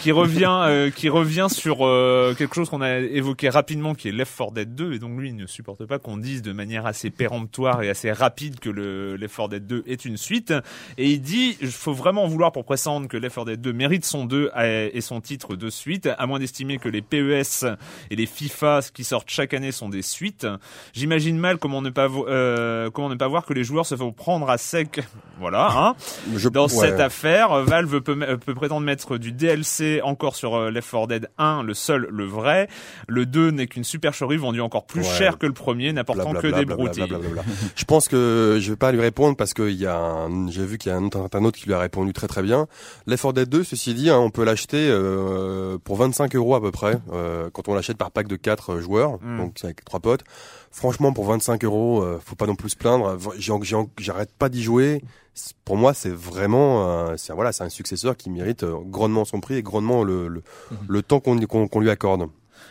qui 0.00 0.12
revient 0.12 0.60
euh, 0.64 0.90
qui 0.90 1.08
revient 1.08 1.48
sur 1.50 1.78
euh, 1.86 2.34
quelque 2.34 2.54
chose 2.54 2.70
qu'on 2.70 2.80
a 2.80 2.98
évoqué 2.98 3.48
rapidement 3.50 3.94
qui 3.94 4.08
est 4.08 4.12
Left 4.12 4.36
4 4.38 4.52
Dead 4.52 4.74
2 4.74 4.92
et 4.94 4.98
donc 4.98 5.18
lui 5.18 5.28
il 5.28 5.36
ne 5.36 5.46
supporte 5.46 5.84
pas 5.84 5.98
qu'on 5.98 6.16
dise 6.16 6.40
de 6.42 6.52
manière 6.52 6.86
assez 6.86 7.10
péremptoire 7.10 7.82
et 7.82 7.90
assez 7.90 8.10
rapide 8.10 8.58
que 8.60 8.70
le 8.70 9.16
Left 9.16 9.36
4 9.36 9.48
Dead 9.50 9.66
2 9.66 9.84
est 9.86 10.04
une 10.04 10.16
suite 10.16 10.54
et 10.96 11.10
il 11.10 11.20
dit 11.20 11.56
il 11.60 11.68
faut 11.70 11.92
vraiment 11.92 12.24
en 12.24 12.28
vouloir 12.28 12.52
pour 12.52 12.64
prétendre 12.64 13.08
que 13.08 13.16
Left 13.18 13.34
4 13.36 13.44
Dead 13.46 13.60
2 13.60 13.72
mérite 13.72 14.04
son 14.04 14.24
2 14.24 14.50
et 14.92 15.00
son 15.00 15.20
titre 15.20 15.56
de 15.56 15.68
suite 15.68 16.08
à 16.18 16.26
moins 16.26 16.38
d'estimer 16.38 16.69
que 16.78 16.88
les 16.88 17.02
PES 17.02 17.66
et 18.10 18.16
les 18.16 18.26
FIFA 18.26 18.80
qui 18.94 19.04
sortent 19.04 19.30
chaque 19.30 19.54
année 19.54 19.72
sont 19.72 19.88
des 19.88 20.02
suites 20.02 20.46
j'imagine 20.92 21.38
mal 21.38 21.58
comment 21.58 21.82
ne 21.82 21.90
pas 21.90 22.08
euh, 22.08 22.90
comment 22.90 23.08
ne 23.08 23.14
pas 23.14 23.28
voir 23.28 23.44
que 23.46 23.52
les 23.54 23.64
joueurs 23.64 23.86
se 23.86 23.96
font 23.96 24.12
prendre 24.12 24.48
à 24.50 24.58
sec 24.58 25.00
voilà 25.38 25.68
hein 25.76 25.94
Je, 26.36 26.48
dans 26.48 26.64
ouais. 26.64 26.68
cette 26.68 27.00
affaire, 27.00 27.62
Valve 27.64 28.00
peut, 28.00 28.14
me- 28.14 28.36
peut 28.36 28.54
prétendre 28.54 28.84
mettre 28.84 29.16
du 29.18 29.32
DLC 29.32 30.00
encore 30.02 30.36
sur 30.36 30.54
euh, 30.54 30.70
Left 30.70 30.90
4 30.90 31.06
Dead 31.06 31.28
1, 31.38 31.62
le 31.62 31.72
seul, 31.74 32.06
le 32.10 32.24
vrai. 32.26 32.68
Le 33.08 33.24
2 33.26 33.50
n'est 33.50 33.66
qu'une 33.66 33.84
supercherie 33.84 34.36
vendue 34.36 34.60
encore 34.60 34.84
plus 34.86 35.00
Ouais. 35.00 35.06
cher 35.06 35.38
que 35.38 35.46
le 35.46 35.52
premier, 35.54 35.92
n'apportant 35.94 36.34
que 36.34 36.46
des 36.48 36.64
broutilles. 36.66 37.06
Je 37.74 37.84
pense 37.84 38.06
que 38.08 38.58
je 38.60 38.70
vais 38.70 38.76
pas 38.76 38.92
lui 38.92 39.00
répondre 39.00 39.36
parce 39.36 39.54
qu'il 39.54 39.70
y 39.72 39.86
a 39.86 40.28
j'ai 40.50 40.64
vu 40.66 40.76
qu'il 40.78 40.92
y 40.92 40.94
a 40.94 40.98
un, 40.98 41.08
un 41.32 41.44
autre 41.44 41.58
qui 41.58 41.66
lui 41.66 41.74
a 41.74 41.78
répondu 41.78 42.12
très 42.12 42.26
très 42.28 42.42
bien. 42.42 42.66
Left 43.06 43.22
4 43.22 43.32
Dead 43.32 43.48
2, 43.48 43.64
ceci 43.64 43.94
dit, 43.94 44.10
hein, 44.10 44.18
on 44.18 44.30
peut 44.30 44.44
l'acheter 44.44 44.88
euh, 44.90 45.78
pour 45.82 45.96
25 45.96 46.36
euros 46.36 46.54
à 46.60 46.62
peu 46.62 46.70
près 46.70 46.96
euh, 47.12 47.50
quand 47.52 47.68
on 47.68 47.74
l'achète 47.74 47.96
par 47.96 48.10
pack 48.10 48.28
de 48.28 48.36
4 48.36 48.78
joueurs, 48.80 49.18
Mm. 49.22 49.38
donc 49.38 49.56
avec 49.64 49.84
trois 49.84 50.00
potes. 50.00 50.22
Franchement, 50.70 51.12
pour 51.12 51.24
25 51.26 51.64
euros, 51.64 52.02
euh, 52.02 52.20
faut 52.24 52.36
pas 52.36 52.46
non 52.46 52.54
plus 52.54 52.70
se 52.70 52.76
plaindre. 52.76 53.16
J'ai- 53.38 53.52
j'ai- 53.62 53.76
J'arrête 53.98 54.30
pas 54.38 54.48
d'y 54.48 54.62
jouer. 54.62 55.02
Pour 55.64 55.76
moi, 55.76 55.94
c'est 55.94 56.10
vraiment, 56.14 56.88
euh, 56.88 57.14
c'est 57.16 57.32
voilà, 57.32 57.52
c'est 57.52 57.64
un 57.64 57.68
successeur 57.68 58.16
qui 58.16 58.30
mérite 58.30 58.62
euh, 58.62 58.76
grandement 58.84 59.24
son 59.24 59.40
prix 59.40 59.54
et 59.56 59.62
grandement 59.62 60.04
le 60.04 60.28
le, 60.28 60.42
le 60.88 61.02
temps 61.02 61.18
qu'on 61.20 61.38
qu'on 61.46 61.80
lui 61.80 61.90
accorde. 61.90 62.28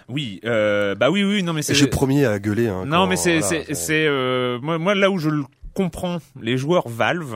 Oui, 0.08 0.40
euh, 0.46 0.96
bah 0.96 1.10
oui, 1.12 1.24
oui, 1.24 1.44
non 1.44 1.54
mais 1.54 1.62
c'est. 1.62 1.74
le 1.80 1.90
premier 1.90 2.26
à 2.26 2.40
gueuler. 2.40 2.68
Hein, 2.68 2.86
Non 2.86 3.06
mais 3.08 3.16
c'est 3.16 3.40
voilà, 3.40 3.64
c'est 3.74 4.06
euh, 4.08 4.60
moi 4.62 4.78
moi 4.78 4.96
là 4.96 5.10
où 5.12 5.18
je 5.18 5.30
le 5.30 5.44
comprends 5.74 6.18
les 6.42 6.58
joueurs 6.58 6.88
Valve, 6.90 7.36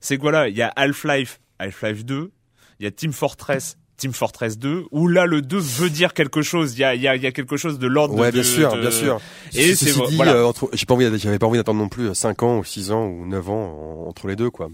c'est 0.00 0.16
que 0.16 0.22
voilà 0.22 0.48
il 0.48 0.56
y 0.56 0.62
a 0.62 0.72
Half-Life, 0.76 1.40
Half-Life 1.58 2.04
2, 2.04 2.30
il 2.80 2.84
y 2.84 2.86
a 2.86 2.90
Team 2.90 3.12
Fortress. 3.12 3.76
Team 3.96 4.12
Fortress 4.12 4.58
2, 4.58 4.84
où 4.90 5.06
là 5.06 5.26
le 5.26 5.42
2 5.42 5.58
veut 5.58 5.90
dire 5.90 6.12
quelque 6.12 6.42
chose, 6.42 6.74
il 6.74 6.80
y 6.80 6.84
a, 6.84 6.94
il 6.94 7.02
y 7.02 7.06
a, 7.08 7.14
il 7.14 7.22
y 7.22 7.26
a 7.26 7.30
quelque 7.32 7.56
chose 7.56 7.78
de 7.78 7.86
l'ordre 7.86 8.14
Ouais, 8.16 8.28
de, 8.28 8.32
bien 8.32 8.42
sûr, 8.42 8.72
de- 8.74 8.80
bien 8.80 8.90
sûr. 8.90 9.20
Et 9.54 9.74
c'est 9.76 9.92
voilà. 10.16 10.34
euh, 10.34 10.44
entre- 10.44 10.70
j'ai 10.72 10.86
pas 10.86 10.94
envie, 10.94 11.08
j'avais 11.18 11.38
pas 11.38 11.46
envie 11.46 11.58
d'attendre 11.58 11.78
non 11.80 11.88
plus 11.88 12.12
5 12.14 12.42
ans 12.42 12.58
ou 12.58 12.64
6 12.64 12.90
ans 12.90 13.06
ou 13.06 13.26
9 13.26 13.48
ans 13.50 14.04
en- 14.04 14.08
entre 14.08 14.26
les 14.26 14.34
deux, 14.36 14.50
quoi. 14.50 14.68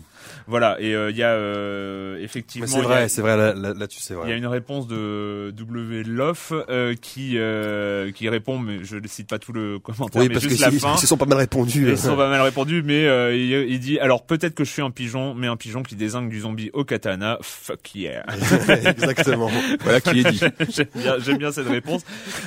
Voilà, 0.46 0.76
et 0.80 0.94
euh, 0.94 1.10
il 1.10 1.16
y 1.16 1.22
a 1.22 1.30
euh, 1.30 2.22
effectivement 2.22 2.66
Mais 2.66 2.72
c'est 2.72 2.80
vrai, 2.82 3.08
c'est 3.08 3.20
vrai, 3.22 3.36
là- 3.36 3.54
là- 3.54 3.74
là-dessus, 3.74 4.00
c'est 4.00 4.14
Il 4.14 4.16
y 4.16 4.20
a 4.20 4.24
vrai. 4.24 4.38
une 4.38 4.46
réponse 4.46 4.86
de 4.88 5.52
W. 5.56 6.02
Loff 6.04 6.52
euh, 6.68 6.94
qui 7.00 7.34
euh, 7.36 8.10
qui 8.12 8.28
répond, 8.28 8.58
mais 8.58 8.84
je 8.84 8.96
ne 8.96 9.06
cite 9.06 9.28
pas 9.28 9.38
tout 9.38 9.52
le 9.52 9.78
commentaire, 9.78 10.20
Oui, 10.22 10.28
mais 10.28 10.34
parce 10.34 10.44
que 10.44 10.50
juste 10.50 10.62
la 10.62 10.68
ils 10.70 10.80
fin. 10.80 10.94
ils 10.96 11.00
se 11.00 11.06
sont 11.06 11.16
pas 11.16 11.26
mal 11.26 11.38
répondus. 11.38 11.88
Ils 11.88 11.98
sont 11.98 12.16
pas 12.16 12.28
mal 12.28 12.40
répondu, 12.40 12.82
mais 12.84 13.06
euh, 13.06 13.34
il, 13.36 13.50
il 13.70 13.80
dit 13.80 13.98
alors 13.98 14.24
peut-être 14.24 14.54
que 14.54 14.64
je 14.64 14.70
suis 14.70 14.82
un 14.82 14.90
pigeon, 14.90 15.34
mais 15.34 15.46
un 15.46 15.56
pigeon 15.56 15.82
qui 15.82 15.94
désingue 15.96 16.28
du 16.28 16.40
zombie 16.40 16.70
au 16.72 16.84
katana. 16.84 17.38
Fuck 17.42 17.94
yeah. 17.94 18.24
Exactement. 18.86 19.50
Voilà 19.80 20.00
qui 20.00 20.20
est 20.20 20.30
dit. 20.30 20.40
j'aime 20.70 20.86
bien, 20.94 21.36
bien 21.36 21.52
cette 21.52 21.68
réponse. 21.68 22.02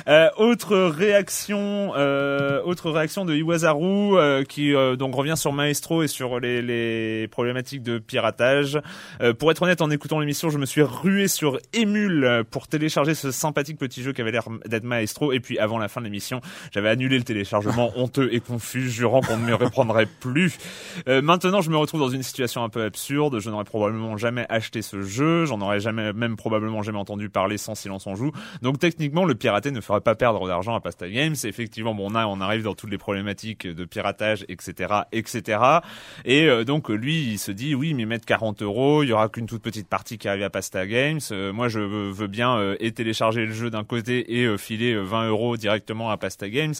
Euh, 0.08 0.28
autre 0.36 0.76
réaction, 0.76 1.92
euh, 1.96 2.60
autre 2.64 2.90
réaction 2.90 3.24
de 3.24 3.34
Iwasaru 3.34 4.16
euh, 4.18 4.44
qui 4.44 4.74
euh, 4.74 4.96
donc 4.96 5.14
revient 5.14 5.36
sur 5.36 5.52
Maestro 5.52 6.02
et 6.02 6.08
sur 6.08 6.40
les, 6.40 6.62
les 6.62 7.28
problématiques 7.28 7.71
de 7.80 7.98
piratage. 7.98 8.80
Euh, 9.20 9.34
pour 9.34 9.50
être 9.50 9.62
honnête, 9.62 9.82
en 9.82 9.90
écoutant 9.90 10.20
l'émission, 10.20 10.50
je 10.50 10.58
me 10.58 10.66
suis 10.66 10.82
rué 10.82 11.28
sur 11.28 11.58
Emule 11.72 12.44
pour 12.50 12.68
télécharger 12.68 13.14
ce 13.14 13.30
sympathique 13.30 13.78
petit 13.78 14.02
jeu 14.02 14.12
qui 14.12 14.20
avait 14.20 14.32
l'air 14.32 14.44
d'être 14.66 14.84
Maestro. 14.84 15.32
Et 15.32 15.40
puis 15.40 15.58
avant 15.58 15.78
la 15.78 15.88
fin 15.88 16.00
de 16.00 16.06
l'émission, 16.06 16.40
j'avais 16.72 16.88
annulé 16.88 17.18
le 17.18 17.24
téléchargement 17.24 17.92
honteux 17.96 18.28
et 18.32 18.40
confus, 18.40 18.90
jurant 18.90 19.20
qu'on 19.20 19.38
ne 19.38 19.46
me 19.46 19.54
reprendrait 19.54 20.06
plus. 20.06 20.58
Euh, 21.08 21.22
maintenant, 21.22 21.60
je 21.60 21.70
me 21.70 21.76
retrouve 21.76 22.00
dans 22.00 22.08
une 22.08 22.22
situation 22.22 22.62
un 22.64 22.68
peu 22.68 22.82
absurde. 22.82 23.38
Je 23.40 23.50
n'aurais 23.50 23.64
probablement 23.64 24.16
jamais 24.16 24.46
acheté 24.48 24.82
ce 24.82 25.02
jeu. 25.02 25.46
J'en 25.46 25.60
aurais 25.60 25.80
jamais, 25.80 26.12
même 26.12 26.36
probablement 26.36 26.82
jamais 26.82 26.98
entendu 26.98 27.28
parler 27.28 27.58
sans 27.58 27.74
silence 27.74 28.06
on 28.06 28.14
joue. 28.14 28.32
Donc 28.62 28.78
techniquement, 28.78 29.24
le 29.24 29.34
piraté 29.34 29.70
ne 29.70 29.80
ferait 29.80 30.00
pas 30.00 30.14
perdre 30.14 30.46
d'argent 30.46 30.74
à 30.74 30.80
Pasta 30.80 31.08
Games. 31.08 31.34
Effectivement, 31.44 31.94
bon, 31.94 32.10
on 32.10 32.14
a, 32.14 32.26
on 32.26 32.40
arrive 32.40 32.62
dans 32.62 32.74
toutes 32.74 32.90
les 32.90 32.98
problématiques 32.98 33.66
de 33.66 33.84
piratage, 33.84 34.44
etc., 34.48 34.94
etc. 35.12 35.60
Et 36.24 36.46
euh, 36.46 36.64
donc 36.64 36.88
lui, 36.88 37.22
il 37.32 37.38
se 37.38 37.52
dit 37.52 37.61
oui, 37.74 37.94
mais 37.94 38.04
mettre 38.04 38.26
40 38.26 38.62
euros, 38.62 39.02
il 39.02 39.10
y 39.10 39.12
aura 39.12 39.28
qu'une 39.28 39.46
toute 39.46 39.62
petite 39.62 39.88
partie 39.88 40.18
qui 40.18 40.28
arrive 40.28 40.42
à 40.42 40.50
Pasta 40.50 40.86
Games. 40.86 41.20
Euh, 41.30 41.52
moi, 41.52 41.68
je 41.68 41.80
veux, 41.80 42.26
bien 42.26 42.56
euh, 42.56 42.76
et 42.80 42.92
télécharger 42.92 43.46
le 43.46 43.52
jeu 43.52 43.70
d'un 43.70 43.84
côté 43.84 44.38
et 44.38 44.44
euh, 44.44 44.56
filer 44.58 44.92
euh, 44.94 45.02
20 45.02 45.28
euros 45.28 45.56
directement 45.56 46.10
à 46.10 46.16
Pasta 46.16 46.48
Games. 46.48 46.74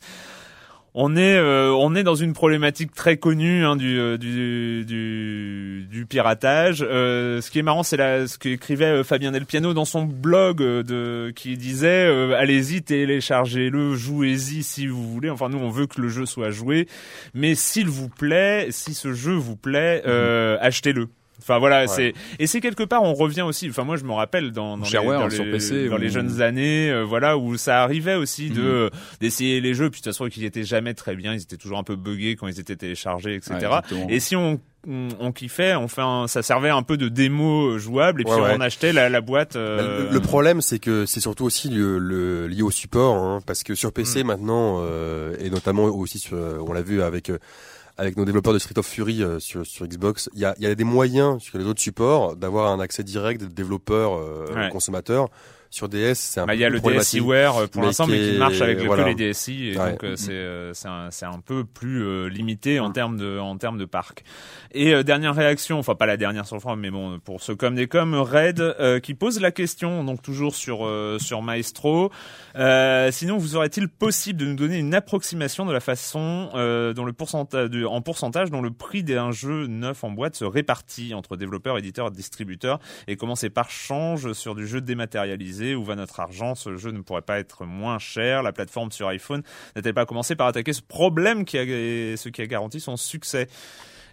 On 0.95 1.17
est 1.17 1.37
euh, 1.39 1.73
on 1.73 1.95
est 1.95 2.03
dans 2.03 2.17
une 2.17 2.35
problématique 2.35 2.93
très 2.93 3.17
connue 3.17 3.65
hein, 3.65 3.77
du, 3.77 3.99
euh, 3.99 4.19
du 4.19 4.85
du 4.85 5.87
du 5.91 6.05
piratage. 6.05 6.85
Euh, 6.87 7.41
ce 7.41 7.51
qui 7.51 7.59
est 7.59 7.63
marrant, 7.63 7.83
c'est 7.83 7.97
ce 8.27 8.37
qu'écrivait 8.37 8.85
euh, 8.85 9.05
Fabien 9.05 9.33
Del 9.33 9.47
Piano 9.47 9.73
dans 9.73 9.87
son 9.87 10.05
blog 10.05 10.59
de 10.59 11.33
qui 11.35 11.57
disait 11.57 12.07
euh, 12.07 12.37
allez-y 12.39 12.83
téléchargez-le, 12.83 13.95
jouez-y 13.95 14.63
si 14.63 14.87
vous 14.87 15.11
voulez. 15.11 15.31
Enfin 15.31 15.49
nous 15.49 15.59
on 15.59 15.71
veut 15.71 15.87
que 15.87 15.99
le 15.99 16.09
jeu 16.09 16.27
soit 16.27 16.51
joué, 16.51 16.87
mais 17.33 17.55
s'il 17.55 17.89
vous 17.89 18.11
plaît, 18.11 18.67
si 18.69 18.93
ce 18.93 19.15
jeu 19.15 19.33
vous 19.33 19.57
plaît, 19.57 20.03
euh, 20.07 20.59
achetez-le. 20.61 21.09
Enfin 21.43 21.59
voilà, 21.59 21.83
Ouais. 21.83 21.87
c'est 21.89 22.13
et 22.39 22.47
c'est 22.47 22.61
quelque 22.61 22.83
part 22.85 23.03
on 23.03 23.15
revient 23.15 23.43
aussi. 23.43 23.69
Enfin 23.69 23.85
moi 23.85 23.97
je 23.97 24.05
me 24.05 24.13
rappelle 24.13 24.53
dans, 24.53 24.77
dans, 24.79 24.85
les, 24.85 24.91
Shareware 24.91 25.21
dans, 25.21 25.31
sur 25.31 25.45
les, 25.45 25.51
PC 25.51 25.89
dans 25.89 25.97
ou- 25.97 25.99
les 25.99 26.09
jeunes 26.09 26.41
années, 26.41 26.91
euh, 26.91 27.03
voilà 27.05 27.37
où 27.37 27.57
ça 27.57 27.83
arrivait 27.83 28.15
aussi 28.15 28.51
de 28.51 28.91
d'essayer 29.21 29.61
les 29.61 29.75
jeux. 29.75 29.91
Puis 29.91 30.01
de 30.01 30.05
toute 30.05 30.13
façon 30.15 30.29
qu'ils 30.29 30.45
étaient 30.45 30.65
jamais 30.65 30.95
très 30.95 31.15
bien, 31.17 31.35
ils 31.35 31.43
étaient 31.43 31.57
toujours 31.57 31.79
un 31.79 31.85
peu 31.85 31.97
buggés 31.97 32.37
quand 32.37 32.47
ils 32.49 32.61
étaient 32.61 32.77
téléchargés, 32.77 33.35
etc. 33.35 33.55
Ouais, 33.93 34.07
et 34.09 34.21
si 34.21 34.37
on 34.37 34.61
on, 34.89 35.07
on 35.21 35.31
kiffait, 35.31 35.77
on 35.77 35.87
fait 35.87 36.01
un, 36.03 36.27
ça 36.27 36.43
servait 36.43 36.69
un 36.71 36.83
peu 36.83 36.97
de 36.97 37.09
démo 37.09 37.79
jouable 37.79 38.23
et 38.23 38.25
puis 38.25 38.33
Ouais, 38.35 38.41
ouais. 38.41 38.55
on 38.57 38.61
achetait 38.61 38.93
la, 38.93 39.09
la 39.09 39.21
boîte. 39.21 39.53
Bah, 39.55 39.61
euh, 39.61 40.09
Le, 40.09 40.15
le 40.15 40.21
problème, 40.21 40.61
c'est 40.61 40.81
que 40.81 41.07
c'est 41.07 41.21
surtout 41.21 41.45
aussi 41.45 41.69
le, 41.69 41.99
le- 42.01 42.49
lié 42.49 42.63
au 42.63 42.73
support, 42.73 43.15
hein, 43.15 43.39
parce 43.47 43.63
que 43.63 43.77
sur 43.77 43.91
Mm. 43.91 43.93
PC 43.93 44.25
maintenant, 44.25 44.81
euh, 44.83 45.37
et 45.39 45.51
notamment 45.51 45.85
aussi, 45.85 46.19
sur, 46.19 46.37
on 46.37 46.73
l'a 46.73 46.83
vu 46.83 47.01
avec 47.01 47.31
euh, 47.31 47.39
avec 47.99 48.17
nos 48.17 48.25
développeurs 48.25 48.53
de 48.55 48.59
Street 48.59 48.79
of 48.79 48.87
Fury 48.87 49.23
euh, 49.23 49.39
sur, 49.39 49.67
sur 49.67 49.87
Xbox, 49.87 50.29
il 50.35 50.41
y 50.41 50.45
a, 50.45 50.55
il 50.59 50.65
y 50.65 50.67
a 50.67 50.75
des 50.75 50.85
moyens 50.85 51.43
sur 51.43 51.59
les 51.59 51.65
autres 51.65 51.81
supports 51.81 52.37
d'avoir 52.37 52.71
un 52.73 52.81
accès 52.81 53.03
direct 53.05 53.41
des 53.43 53.49
développeurs 53.49 54.15
euh, 54.15 54.47
Ouais. 54.55 54.69
consommateurs. 54.71 55.29
Sur 55.73 55.88
DS, 55.88 56.14
c'est 56.14 56.38
un 56.41 56.45
Bah, 56.47 56.52
peu 56.52 56.59
il 56.59 56.61
y 56.61 56.64
a 56.64 56.69
le. 56.69 56.81
DSiWare 56.81 57.57
euh, 57.62 57.67
pour 57.67 57.83
l'instant, 57.83 58.07
mais 58.07 58.19
qui 58.19 58.38
marche 58.38 58.61
avec 58.61 58.79
voilà. 58.81 59.05
que 59.05 59.09
les 59.09 59.14
DSi, 59.33 59.69
et 59.71 59.79
Ouais. 59.79 59.93
donc 59.93 60.05
euh, 60.05 60.17
c'est 60.17 60.71
c'est 60.75 61.25
un, 61.25 61.33
un 61.33 61.41
peu 61.41 61.64
plus 61.64 62.29
limité 62.29 62.79
en 62.79 62.93
termes 62.93 63.17
de 63.17 63.38
en 63.38 63.57
termes 63.57 63.79
de 63.79 63.87
parc. 63.87 64.23
Et 64.73 65.02
dernière 65.02 65.35
réaction, 65.35 65.79
enfin 65.79 65.95
pas 65.95 66.05
la 66.07 66.17
dernière 66.19 66.47
sur 66.47 66.57
le 66.57 66.61
forum, 66.61 66.81
mais 66.81 66.91
bon 66.91 67.19
pour 67.21 67.43
ceux 67.43 67.55
comme 67.57 67.75
des 67.75 67.87
comme 67.88 68.14
Red 68.14 69.00
qui 69.02 69.14
pose 69.14 69.41
la 69.41 69.50
question, 69.50 70.05
donc 70.05 70.21
toujours 70.21 70.55
sur 70.55 70.87
sur 71.19 71.41
Maestro. 71.41 72.11
Sinon, 73.11 73.38
vous 73.38 73.57
aurait-il 73.57 73.88
possible 73.88 74.41
de 74.41 74.47
nous 74.47 74.55
donner 74.57 74.76
une 74.79 74.95
approximation 74.95 75.64
de 75.64 75.73
la 75.73 75.81
façon 75.81 76.50
dont 76.52 77.05
le 77.05 77.12
pourcentage 77.12 77.71
de- 77.71 77.87
en 77.87 78.02
pourcentage 78.02 78.50
dont 78.50 78.61
le 78.61 78.71
prix 78.71 79.02
d'un 79.02 79.31
jeu 79.33 79.67
neuf 79.69 80.05
en 80.05 80.11
boîte 80.11 80.37
se 80.37 80.45
répartit 80.45 81.14
entre 81.14 81.37
développeurs, 81.38 81.79
éditeurs, 81.79 82.11
distributeurs 82.11 82.79
et 83.09 83.17
comment 83.17 83.37
ces 83.37 83.49
parts 83.49 83.71
changent 83.71 84.33
sur 84.35 84.55
du 84.55 84.67
jeu 84.67 84.81
dématérialisé 84.83 85.62
Où 85.75 85.85
va 85.85 85.95
notre 85.95 86.21
argent 86.21 86.54
Ce 86.54 86.76
jeu 86.76 86.90
ne 86.90 87.00
pourrait 87.00 87.23
pas 87.23 87.38
être 87.38 87.64
moins 87.64 87.99
cher. 87.99 88.42
La 88.42 88.52
plateforme 88.52 88.90
sur 88.90 89.09
iPhone 89.09 89.42
n'a-t-elle 89.76 89.95
pas 89.95 90.07
commencé 90.07 90.35
par 90.35 90.49
attaquer 90.49 90.73
ce 90.73 90.83
problème 90.83 91.45
qui 91.45 91.59
a, 91.59 91.64
ce 91.64 92.28
qui 92.28 92.42
a 92.42 92.47
garanti 92.47 92.81
son 92.81 92.97
succès 92.97 93.49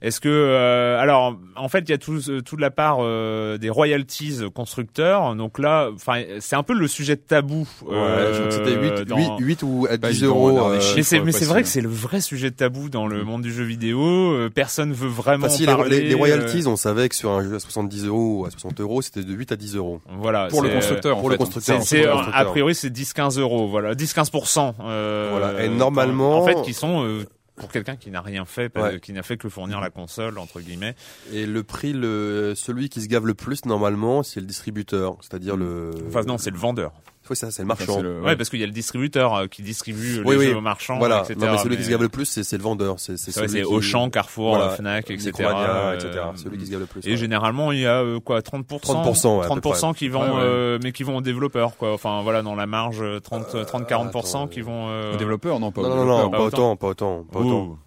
est-ce 0.02 0.20
que 0.22 0.30
euh, 0.30 1.00
alors 1.00 1.36
en 1.56 1.68
fait 1.70 1.80
il 1.80 1.90
y 1.90 1.94
a 1.94 1.98
tout, 1.98 2.20
euh, 2.30 2.42
toute 2.42 2.60
la 2.62 2.72
part 2.72 2.98
euh, 3.02 3.58
des 3.58 3.70
royalties 3.70 4.40
constructeurs 4.56 5.36
donc 5.36 5.60
là 5.60 5.90
enfin 5.94 6.22
c'est 6.40 6.56
un 6.56 6.64
peu 6.64 6.74
le 6.74 6.88
sujet 6.88 7.16
de 7.16 7.22
tabou 7.22 7.68
Ouais, 7.86 7.96
je 8.34 8.38
crois 8.40 8.48
que 8.48 8.52
c'était 8.54 8.76
8, 9.02 9.08
dans- 9.08 9.38
8, 9.38 9.46
8 9.46 9.64
ou 9.64 9.88
à 9.90 9.98
Pas 9.98 10.10
10 10.10 10.24
évident, 10.24 10.28
euros. 10.36 10.60
euh, 10.70 10.80
chiffres. 10.80 10.96
mais 10.98 11.04
c'est 11.04 11.20
mais 11.22 11.32
c'est 11.32 11.46
vrai 11.46 11.62
que 11.64 11.68
c'est 11.68 11.82
le 11.82 11.90
vrai 11.90 12.22
sujet 12.22 12.50
de 12.50 12.56
tabou 12.56 12.90
dans 12.90 13.08
le 13.08 13.24
monde 13.24 13.42
du 13.42 13.52
jeu 13.54 13.64
vidéo 13.64 14.00
Euh, 14.34 14.50
personne 14.50 14.94
veut 14.94 15.08
vraiment 15.10 15.46
Enfin, 15.48 15.56
si, 15.56 15.66
les, 15.66 15.74
parler 15.74 16.00
les, 16.02 16.08
les 16.10 16.14
euh, 16.14 16.18
royalties, 16.18 16.66
on 16.68 16.76
savait 16.76 17.10
que 17.10 17.16
sur 17.16 17.32
un 17.32 17.44
jeu 17.44 17.56
à 17.56 17.60
70 17.60 18.06
euros 18.06 18.40
ou 18.42 18.46
à 18.46 18.52
60 18.52 18.80
euros, 18.82 19.02
c'était 19.02 19.24
de 19.24 19.34
8 19.34 19.52
à 19.52 19.56
10 19.56 19.76
euros. 19.76 20.02
voilà 20.20 20.48
Pour 20.50 20.62
le 20.62 20.70
constructeur, 20.70 21.18
en 21.18 21.20
pour 21.20 21.30
le 21.30 21.38
constructeur. 21.38 21.82
C'est, 21.82 22.06
euh, 22.06 22.16
a 22.34 22.46
priori 22.46 22.74
c'est 22.76 22.90
10-15 22.90 23.40
euros, 23.40 23.68
voilà, 23.68 23.96
10-15%. 23.96 24.76
Euh, 24.82 25.30
Voilà, 25.32 25.64
et 25.64 25.70
normalement- 25.70 26.40
en 26.40 26.46
fait, 26.46 26.62
qui 26.64 26.74
sont 26.74 27.04
euh, 27.04 27.26
pour 27.60 27.72
quelqu'un 27.72 27.96
qui 27.96 28.10
n'a 28.10 28.22
rien 28.22 28.46
fait, 28.46 28.76
Ouais. 28.78 29.00
qui 29.00 29.14
n'a 29.14 29.22
fait 29.22 29.38
que 29.38 29.50
fournir 29.50 29.80
la 29.82 29.90
console 29.92 30.38
entre 30.40 30.62
guillemets. 30.62 30.96
Et 31.32 31.46
le 31.46 31.64
prix, 31.64 31.94
le, 31.94 32.54
celui 32.56 32.90
qui 32.90 33.02
se 33.02 33.08
gave 33.08 33.26
le 33.26 33.34
plus 33.36 33.66
normalement, 33.66 34.24
c'est 34.24 34.40
le 34.40 34.46
distributeur, 34.48 35.18
c'est-à-dire 35.22 35.56
le. 35.58 35.92
Enfin 36.08 36.22
non, 36.24 36.38
c'est 36.38 36.52
le 36.52 36.58
vendeur. 36.58 36.94
Oui, 37.30 37.36
ça, 37.36 37.52
c'est 37.52 37.62
le 37.64 37.70
Enfin, 37.72 37.84
marchand. 37.86 37.98
c'est 37.98 38.02
le- 38.04 38.22
Ouais, 38.22 38.36
parce 38.36 38.50
qu'il 38.50 38.60
y 38.60 38.64
a 38.64 38.66
le 38.66 38.72
distributeur 38.72 39.36
euh, 39.36 39.48
qui 39.48 39.62
distribue 39.62 40.18
euh, 40.20 40.24
Oui, 40.26 40.36
les 40.36 40.40
oui. 40.40 40.46
jeux 40.48 40.56
aux 40.58 40.62
marchands, 40.62 40.98
Voilà. 40.98 41.20
etc. 41.22 41.36
Non, 41.40 41.52
mais 41.52 41.58
celui 41.58 41.70
mais- 41.72 41.78
qui 41.78 41.84
se 41.84 41.90
gave 41.90 42.02
le 42.02 42.10
plus, 42.10 42.26
c'est 42.26 42.58
le 42.58 42.64
vendeur. 42.64 42.96
C'est 43.00 43.18
c'est 43.18 43.32
c'est 43.32 43.40
vrai, 43.40 43.48
celui 43.48 43.60
c'est 43.62 43.68
qui- 43.68 43.74
Auchan, 43.74 44.10
Carrefour, 44.10 44.56
Voilà. 44.56 44.70
Fnac, 44.72 45.10
etc. 45.12 45.28
Micromania, 45.28 45.70
euh, 45.70 45.94
etc. 45.96 46.12
Celui 46.36 46.58
qui 46.58 46.66
se 46.66 46.72
gave 46.72 46.80
le 46.82 46.86
plus. 46.88 47.06
Et 47.06 47.12
ouais. 47.12 47.18
généralement, 47.18 47.72
il 47.72 47.80
y 47.80 47.86
a 47.86 48.02
euh, 48.02 48.20
quoi 48.20 48.42
30%, 48.42 48.80
30%, 48.80 49.38
ouais, 49.40 49.46
à 49.46 49.50
peu 49.50 49.60
30% 49.62 49.94
qui 49.94 50.10
vont 50.10 50.22
Ouais, 50.22 50.28
ouais. 50.30 50.36
euh, 50.42 50.80
mais 50.84 50.92
qui 50.92 51.04
vont 51.04 51.18
aux 51.18 51.22
développeurs 51.22 51.78
quoi. 51.78 51.94
Enfin 51.94 52.22
voilà, 52.24 52.42
dans 52.42 52.56
la 52.56 52.66
marge 52.66 53.00
euh, 53.02 53.20
30 53.20 53.66
30 53.66 53.88
40% 53.88 54.20
attends, 54.20 54.48
qui 54.48 54.62
vont 54.62 54.88
euh, 54.90 55.14
Au 55.14 55.18
développeur, 55.18 55.60
non, 55.60 55.72
pas 55.72 55.82
au 55.82 55.88
Non, 55.88 55.96
non, 55.96 56.06
non, 56.06 56.30
Pas 56.30 56.40
autant, 56.42 56.76
pas 56.76 56.88
autant, 56.88 57.26
pas 57.32 57.40
autant. 57.40 57.78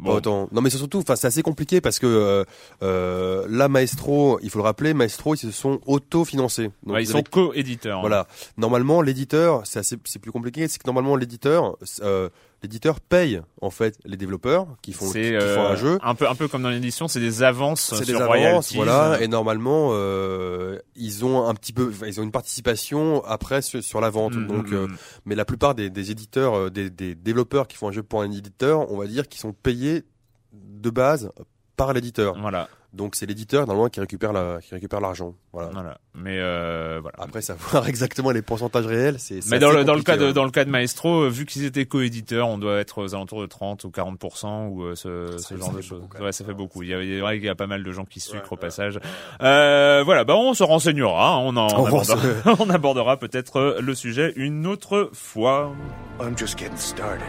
Bon. 0.00 0.48
Non, 0.52 0.60
mais 0.62 0.70
c'est 0.70 0.78
surtout, 0.78 0.98
enfin, 0.98 1.16
c'est 1.16 1.26
assez 1.26 1.42
compliqué 1.42 1.80
parce 1.80 1.98
que 1.98 2.06
euh, 2.06 2.44
euh, 2.82 3.46
là, 3.48 3.68
Maestro, 3.68 4.38
il 4.42 4.50
faut 4.50 4.58
le 4.58 4.64
rappeler, 4.64 4.94
Maestro, 4.94 5.34
ils 5.34 5.38
se 5.38 5.50
sont 5.50 5.80
auto-financés. 5.86 6.70
Donc, 6.84 6.94
Ouais, 6.94 7.02
ils 7.02 7.06
sont 7.06 7.14
avez- 7.18 7.24
co-éditeurs. 7.24 7.98
hein. 7.98 8.00
Voilà. 8.02 8.26
Normalement, 8.56 9.02
l'éditeur, 9.02 9.62
c'est 9.64 9.78
assez, 9.78 9.96
c'est 10.04 10.18
plus 10.18 10.32
compliqué. 10.32 10.68
C'est 10.68 10.78
que 10.78 10.86
normalement, 10.86 11.16
l'éditeur, 11.16 11.76
euh, 12.02 12.28
l'éditeur 12.62 13.00
paye 13.00 13.40
en 13.60 13.70
fait 13.70 13.98
les 14.04 14.16
développeurs 14.16 14.66
qui 14.82 14.92
font, 14.92 15.06
qui, 15.06 15.12
font 15.12 15.20
euh, 15.40 15.70
un 15.72 15.76
jeu. 15.76 15.98
un 16.02 16.14
peu 16.14 16.28
un 16.28 16.34
peu 16.34 16.48
comme 16.48 16.62
dans 16.62 16.70
l'édition, 16.70 17.08
c'est 17.08 17.20
des 17.20 17.42
avances 17.42 17.80
C'est 17.80 17.96
sur 17.96 18.06
des 18.06 18.14
avances, 18.14 18.26
royalties. 18.28 18.76
voilà. 18.76 19.18
Et 19.20 19.28
normalement, 19.28 19.90
euh, 19.92 20.78
ils 20.94 21.24
ont 21.24 21.46
un 21.46 21.54
petit 21.54 21.72
peu, 21.72 21.92
ils 22.06 22.20
ont 22.20 22.22
une 22.22 22.30
participation 22.32 23.24
après 23.24 23.62
sur, 23.62 23.82
sur 23.82 24.00
la 24.00 24.10
vente. 24.10 24.34
Mm, 24.34 24.46
Donc, 24.46 24.70
mm, 24.70 24.74
euh, 24.74 24.86
mm. 24.86 24.96
mais 25.26 25.34
la 25.34 25.44
plupart 25.44 25.74
des, 25.74 25.90
des 25.90 26.10
éditeurs, 26.10 26.54
euh, 26.54 26.70
des, 26.70 26.90
des 26.90 27.14
développeurs 27.14 27.66
qui 27.66 27.76
font 27.76 27.88
un 27.88 27.92
jeu 27.92 28.02
pour 28.02 28.22
un 28.22 28.30
éditeur, 28.30 28.90
on 28.92 28.96
va 28.98 29.06
dire 29.06 29.28
qu'ils 29.28 29.40
sont 29.40 29.52
payés 29.52 30.04
de 30.52 30.90
base 30.90 31.32
par 31.76 31.92
l'éditeur. 31.92 32.38
voilà, 32.40 32.68
Donc 32.92 33.16
c'est 33.16 33.24
l'éditeur 33.24 33.66
normalement 33.66 33.88
qui 33.88 34.00
récupère 34.00 34.32
la, 34.32 34.58
qui 34.60 34.74
récupère 34.74 35.00
l'argent. 35.00 35.34
Voilà. 35.52 35.70
voilà. 35.72 35.98
Mais 36.14 36.38
euh, 36.38 36.98
voilà. 37.00 37.16
Après 37.20 37.40
savoir 37.40 37.88
exactement 37.88 38.30
les 38.30 38.42
pourcentages 38.42 38.86
réels, 38.86 39.18
c'est. 39.18 39.40
c'est 39.40 39.50
Mais 39.50 39.58
dans 39.58 39.72
le, 39.72 39.84
dans 39.84 39.94
le 39.94 40.02
cas 40.02 40.18
de 40.18 40.26
ouais. 40.26 40.32
dans 40.34 40.44
le 40.44 40.50
cas 40.50 40.64
de 40.64 40.70
Maestro, 40.70 41.22
euh, 41.22 41.28
vu 41.28 41.46
qu'ils 41.46 41.64
étaient 41.64 41.86
coéditeurs, 41.86 42.48
on 42.48 42.58
doit 42.58 42.78
être 42.80 43.02
aux 43.02 43.14
alentours 43.14 43.40
de 43.40 43.46
30 43.46 43.84
ou 43.84 43.88
40% 43.88 44.68
ou 44.68 44.82
euh, 44.82 44.94
ce, 44.94 45.38
ce 45.38 45.56
genre 45.56 45.72
de 45.72 45.80
choses. 45.80 46.02
Ouais, 46.20 46.32
ça 46.32 46.44
fait 46.44 46.52
beaucoup. 46.52 46.82
Il 46.82 46.90
y 46.90 46.94
a, 46.94 47.02
il 47.02 47.12
est 47.12 47.20
vrai 47.20 47.36
qu'il 47.36 47.46
y 47.46 47.50
a 47.50 47.54
pas 47.54 47.66
mal 47.66 47.82
de 47.82 47.92
gens 47.92 48.04
qui 48.04 48.20
sucrent 48.20 48.52
au 48.52 48.56
passage. 48.56 49.00
Euh, 49.40 50.02
voilà, 50.04 50.24
bah 50.24 50.34
on 50.36 50.52
se 50.52 50.62
renseignera, 50.62 51.34
hein, 51.34 51.38
on 51.38 51.56
en 51.56 51.68
On 51.82 51.86
abordera, 51.86 52.16
on 52.60 52.70
abordera 52.70 53.16
peut-être 53.16 53.56
euh, 53.56 53.80
le 53.80 53.94
sujet 53.94 54.32
une 54.36 54.66
autre 54.66 55.10
fois. 55.14 55.72
I'm 56.20 56.36
just 56.36 56.58
getting 56.58 56.76
started. 56.76 57.22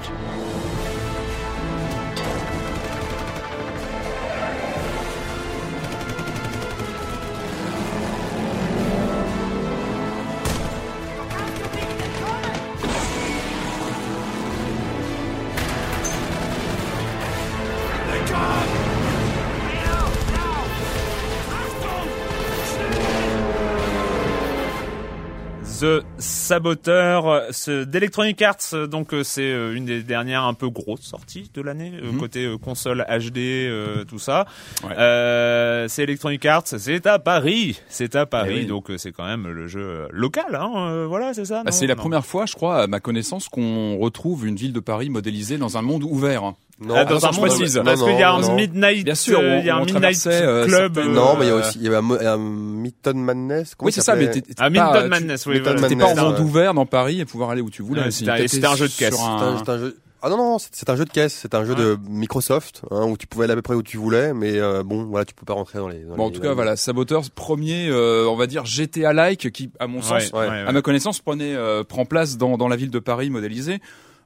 The 25.83 26.01
Saboteur 26.17 27.41
d'Electronic 27.67 28.41
Arts, 28.41 28.87
donc 28.89 29.13
euh, 29.13 29.21
c'est 29.23 29.41
euh, 29.51 29.75
une 29.75 29.83
des 29.83 30.01
dernières 30.01 30.43
un 30.43 30.53
peu 30.53 30.69
grosses 30.69 31.01
sorties 31.01 31.51
de 31.53 31.61
l'année, 31.61 31.91
euh, 32.01 32.11
Mhm. 32.13 32.19
côté 32.19 32.55
console 32.63 33.05
HD, 33.09 33.37
euh, 33.67 34.05
tout 34.05 34.17
ça. 34.17 34.45
Ouais. 34.85 34.91
Euh, 34.97 35.87
c'est 35.89 36.03
Electronic 36.03 36.45
Arts, 36.45 36.63
c'est 36.67 37.05
à 37.05 37.19
Paris, 37.19 37.81
c'est 37.89 38.15
à 38.15 38.25
Paris, 38.25 38.53
Eh 38.55 38.59
oui. 38.61 38.65
donc 38.65 38.91
c'est 38.97 39.11
quand 39.11 39.25
même 39.25 39.45
le 39.47 39.67
jeu 39.67 40.07
local, 40.11 40.55
hein, 40.55 40.71
euh, 40.77 41.05
voilà, 41.05 41.33
c'est 41.33 41.43
ça. 41.45 41.63
Bah, 41.65 41.71
c'est 41.71 41.85
la 41.87 41.95
Non. 41.95 42.01
première 42.01 42.25
fois, 42.25 42.45
je 42.45 42.53
crois, 42.53 42.83
à 42.83 42.87
ma 42.87 43.01
connaissance, 43.01 43.49
qu'on 43.49 43.97
retrouve 43.97 44.47
une 44.47 44.55
ville 44.55 44.71
de 44.71 44.79
Paris 44.79 45.09
modélisée 45.09 45.57
dans 45.57 45.77
un 45.77 45.81
monde 45.81 46.03
ouvert. 46.03 46.53
Non, 46.85 46.95
Ah, 46.97 46.99
attention, 47.01 47.31
je 47.31 47.39
précise. 47.39 47.81
parce 47.83 47.99
Non, 47.99 48.05
qu'il 48.07 48.19
y 48.19 48.23
a 48.23 48.31
non, 48.31 48.37
un 48.37 48.41
non. 48.41 48.55
Midnight, 48.55 49.05
Bien 49.05 49.15
sûr, 49.15 49.39
euh, 49.39 49.57
il 49.59 49.65
y 49.65 49.69
a 49.69 49.75
un 49.77 49.85
Midnight 49.85 50.27
euh, 50.27 50.65
Club. 50.65 50.93
certaines- 50.95 51.13
Non, 51.13 51.35
mais 51.37 51.45
il 51.45 51.47
y 51.47 51.51
a 51.51 51.55
euh, 51.55 51.59
aussi, 51.59 51.77
il 51.79 51.83
y 51.83 51.87
avait 51.87 51.95
un, 51.97 52.09
un 52.33 52.37
Mython 52.37 53.13
Madness. 53.15 53.75
oui, 53.81 53.91
c'est 53.91 54.01
ça, 54.01 54.15
mais 54.15 54.29
t'es 54.31 54.43
Ah, 54.59 54.69
pas, 54.69 55.07
Madness, 55.07 55.45
oui, 55.45 55.53
Midnight 55.55 55.79
voilà. 55.79 55.87
T'es 55.89 55.95
pas 55.95 56.05
en 56.21 56.25
monde 56.29 56.35
ouais. 56.35 56.41
ouvert 56.41 56.73
dans 56.73 56.85
Paris 56.85 57.19
et 57.21 57.25
pouvoir 57.25 57.49
aller 57.51 57.61
où 57.61 57.69
tu 57.69 57.81
voulais. 57.81 58.01
Ouais, 58.01 58.07
aussi. 58.07 58.19
c'était 58.19 58.31
un- 58.31 58.35
T'étais 58.35 58.47
c'était 58.47 58.67
un 58.67 58.75
jeu 58.75 58.87
de 58.87 58.93
caisse. 58.93 59.15
sur 59.15 59.23
C'est 59.23 59.29
un, 59.29 59.47
un- 59.47 59.57
c'est 59.63 59.69
un 59.71 59.77
jeu. 59.77 59.97
Ah 60.25 60.29
non 60.29 60.37
non, 60.37 60.57
c'est 60.57 60.69
c'est 60.71 60.89
un 60.89 60.95
jeu 60.95 61.03
de 61.03 61.09
caisse. 61.09 61.37
C'est 61.41 61.53
un 61.53 61.65
jeu 61.65 61.75
de 61.75 61.97
Microsoft 62.07 62.81
hein, 62.91 63.03
où 63.07 63.17
tu 63.17 63.27
pouvais 63.27 63.43
aller 63.43 63.51
à 63.53 63.55
peu 63.57 63.61
près 63.61 63.75
où 63.75 63.83
tu 63.83 63.97
voulais, 63.97 64.33
mais 64.33 64.57
euh, 64.57 64.81
bon, 64.81 65.03
voilà, 65.03 65.25
tu 65.25 65.33
peux 65.33 65.43
pas 65.45 65.53
rentrer 65.53 65.79
dans 65.79 65.89
les. 65.89 65.99
dans 65.99 66.15
Bon, 66.15 66.23
en 66.23 66.27
les- 66.29 66.33
tout 66.35 66.39
cas, 66.41 66.47
les- 66.49 66.55
voilà, 66.55 66.77
Saboteur, 66.77 67.23
premier, 67.35 67.89
euh, 67.89 68.25
on 68.29 68.37
va 68.37 68.47
dire 68.47 68.65
GTA-like, 68.65 69.51
qui, 69.51 69.69
à 69.81 69.87
mon 69.87 70.01
sens, 70.01 70.31
Ouais, 70.31 70.39
ouais, 70.39 70.47
ouais. 70.49 70.63
à 70.65 70.71
ma 70.71 70.81
connaissance, 70.81 71.19
prenait, 71.19 71.53
euh, 71.55 71.83
prend 71.83 72.05
place 72.05 72.37
dans, 72.37 72.55
dans 72.57 72.69
la 72.69 72.77
ville 72.77 72.89
de 72.89 72.99
Paris 72.99 73.29
modélisée. 73.29 73.81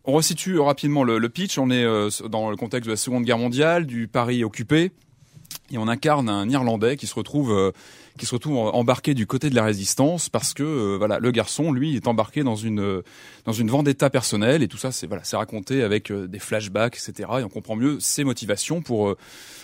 On 0.09 0.13
resitue 0.13 0.57
rapidement 0.57 1.03
le, 1.03 1.27
pitch. 1.27 1.57
On 1.57 1.69
est 1.69 1.83
euh, 1.83 2.09
dans 2.29 2.49
le 2.49 2.55
contexte 2.55 2.85
de 2.85 2.91
la 2.91 2.97
Seconde 2.97 3.25
Guerre 3.25 3.37
mondiale, 3.37 3.85
du 3.85 4.07
Paris 4.07 4.45
occupé, 4.45 4.93
et 5.69 5.77
on 5.77 5.89
incarne 5.89 6.29
un 6.29 6.49
Irlandais 6.49 6.95
qui 6.95 7.07
se 7.07 7.13
retrouve, 7.13 7.51
euh, 7.51 7.71
qui 8.17 8.25
se 8.25 8.35
retrouve 8.35 8.57
embarqué 8.57 9.13
du 9.13 9.25
côté 9.27 9.49
de 9.49 9.55
la 9.55 9.63
résistance 9.63 10.27
parce 10.29 10.53
que 10.53 10.63
euh, 10.63 10.95
voilà, 10.97 11.19
le 11.19 11.31
garçon, 11.31 11.71
lui, 11.71 11.95
est 11.95 12.07
embarqué 12.07 12.43
dans 12.43 12.55
une 12.55 12.79
euh, 12.81 13.01
dans 13.45 13.53
une 13.53 13.69
vendetta 13.69 14.09
personnelle 14.09 14.63
et 14.63 14.67
tout 14.67 14.77
ça, 14.77 14.91
c'est 14.91 15.07
voilà, 15.07 15.23
c'est 15.23 15.37
raconté 15.37 15.83
avec 15.83 16.11
euh, 16.11 16.27
des 16.27 16.39
flashbacks, 16.39 16.95
etc. 16.97 17.29
Et 17.39 17.43
on 17.43 17.49
comprend 17.49 17.75
mieux 17.75 17.97
ses 17.99 18.23
motivations 18.23 18.81
pour 18.81 19.09
euh, 19.09 19.17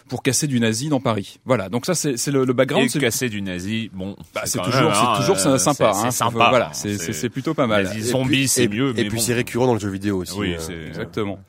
pour 0.08 0.22
casser 0.24 0.48
du 0.48 0.60
nazi 0.60 0.90
dans 0.90 1.00
Paris. 1.00 1.40
Voilà, 1.46 1.70
donc 1.70 1.86
ça 1.86 1.96
c'est 1.96 2.16
c'est 2.18 2.32
le, 2.32 2.46
le 2.46 2.54
background. 2.54 2.86
Et 2.86 2.90
c'est- 2.90 3.00
casser 3.00 3.30
du 3.30 3.42
nazi, 3.42 3.90
bon, 3.94 4.16
bah, 4.34 4.42
c'est 4.46 4.60
quand 4.60 4.66
toujours, 4.66 4.92
hein, 4.92 5.14
c'est 5.16 5.22
toujours 5.22 5.54
euh, 5.54 5.58
sympa. 5.58 5.94
c'est- 5.94 6.00
hein, 6.08 6.12
C'est 6.12 6.18
sympa. 6.18 6.50
Voilà, 6.50 6.68
hein, 6.70 6.74
c'est 7.14 7.30
plutôt 7.30 7.54
pas 7.54 7.68
mal. 7.68 7.84
Nazi 7.86 8.00
Et 8.00 8.02
zombie, 8.04 8.28
puis- 8.30 8.48
c'est 8.48 8.68
mieux. 8.68 8.92
Et 8.92 8.94
mais 9.04 9.06
puis 9.10 9.18
bon. 9.18 9.22
c'est 9.24 9.34
récurrent 9.34 9.66
dans 9.68 9.74
le 9.74 9.80
jeu 9.80 9.90
vidéo 9.90 10.18
aussi. 10.22 10.38
Oui, 10.38 10.56
euh. 10.70 10.88
Exactement. 10.88 11.40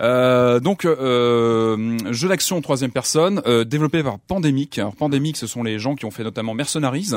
Euh, 0.00 0.60
donc, 0.60 0.84
euh, 0.84 1.96
jeu 2.10 2.28
d'action 2.28 2.56
en 2.58 2.60
troisième 2.60 2.90
personne, 2.90 3.40
euh, 3.46 3.64
développé 3.64 4.02
par 4.02 4.18
Pandemic. 4.18 4.78
Alors, 4.78 4.94
Pandemic, 4.94 5.36
ce 5.36 5.46
sont 5.46 5.62
les 5.62 5.78
gens 5.78 5.94
qui 5.94 6.04
ont 6.04 6.10
fait 6.10 6.22
notamment 6.24 6.52
Mercenaries, 6.54 7.12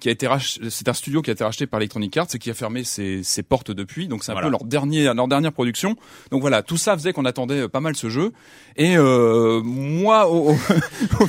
qui 0.00 0.08
a 0.08 0.12
été 0.12 0.26
rach- 0.26 0.58
c'est 0.68 0.88
un 0.88 0.92
studio 0.92 1.22
qui 1.22 1.30
a 1.30 1.32
été 1.32 1.42
racheté 1.42 1.66
par 1.66 1.80
Electronic 1.80 2.16
Arts 2.16 2.26
et 2.34 2.38
qui 2.38 2.50
a 2.50 2.54
fermé 2.54 2.84
ses, 2.84 3.22
ses 3.22 3.42
portes 3.42 3.70
depuis. 3.70 4.08
Donc, 4.08 4.24
c'est 4.24 4.30
un 4.32 4.34
Voilà. 4.34 4.48
peu 4.48 4.50
leur 4.52 4.64
dernier, 4.64 5.04
leur 5.14 5.26
dernière 5.28 5.52
production. 5.52 5.96
Donc 6.30 6.42
voilà, 6.42 6.62
tout 6.62 6.76
ça 6.76 6.94
faisait 6.96 7.12
qu'on 7.14 7.24
attendait 7.24 7.60
euh, 7.62 7.68
pas 7.68 7.80
mal 7.80 7.96
ce 7.96 8.08
jeu. 8.10 8.32
Et 8.76 8.96
euh, 8.98 9.60
moi, 9.64 10.28
au, 10.28 10.50
au- 10.52 10.56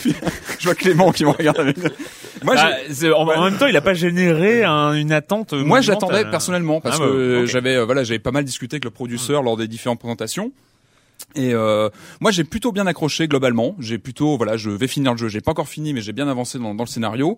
je 0.59 0.63
vois 0.65 0.75
Clément 0.75 1.11
qui 1.11 1.23
me 1.23 1.29
regarde 1.29 1.59
avec. 1.59 1.77
Moi, 2.43 2.55
Bah, 2.55 2.69
en, 3.15 3.27
en 3.27 3.43
même 3.45 3.57
temps, 3.57 3.67
il 3.67 3.75
a 3.77 3.81
pas 3.81 3.93
généré 3.93 4.63
un- 4.63 4.93
une 4.93 5.11
attente. 5.11 5.53
moi, 5.53 5.81
j'attendais 5.81 6.25
personnellement 6.29 6.81
parce 6.81 6.97
Ah, 6.97 6.99
bah, 6.99 7.05
que 7.05 7.41
ok. 7.43 7.45
j'avais 7.47 7.83
voilà, 7.83 8.03
j'avais 8.03 8.19
pas 8.19 8.31
mal 8.31 8.43
discuté 8.43 8.75
avec 8.75 8.83
le 8.85 8.91
producteur 8.91 9.43
lors 9.43 9.55
des 9.57 9.67
différentes 9.67 9.99
présentations. 9.99 10.51
Et 11.35 11.53
euh, 11.53 11.89
moi, 12.21 12.31
j'ai 12.31 12.43
plutôt 12.43 12.71
bien 12.71 12.88
accroché 12.88 13.27
globalement. 13.27 13.75
J'ai 13.79 13.97
plutôt 13.97 14.38
voilà, 14.38 14.57
je 14.57 14.69
vais 14.69 14.88
finir 14.88 15.11
le 15.11 15.17
jeu. 15.17 15.27
J'ai 15.27 15.41
pas 15.41 15.51
encore 15.51 15.67
fini, 15.67 15.93
mais 15.93 16.01
j'ai 16.01 16.13
bien 16.13 16.27
avancé 16.27 16.57
dans, 16.59 16.73
dans 16.73 16.83
le 16.83 16.89
scénario. 16.89 17.38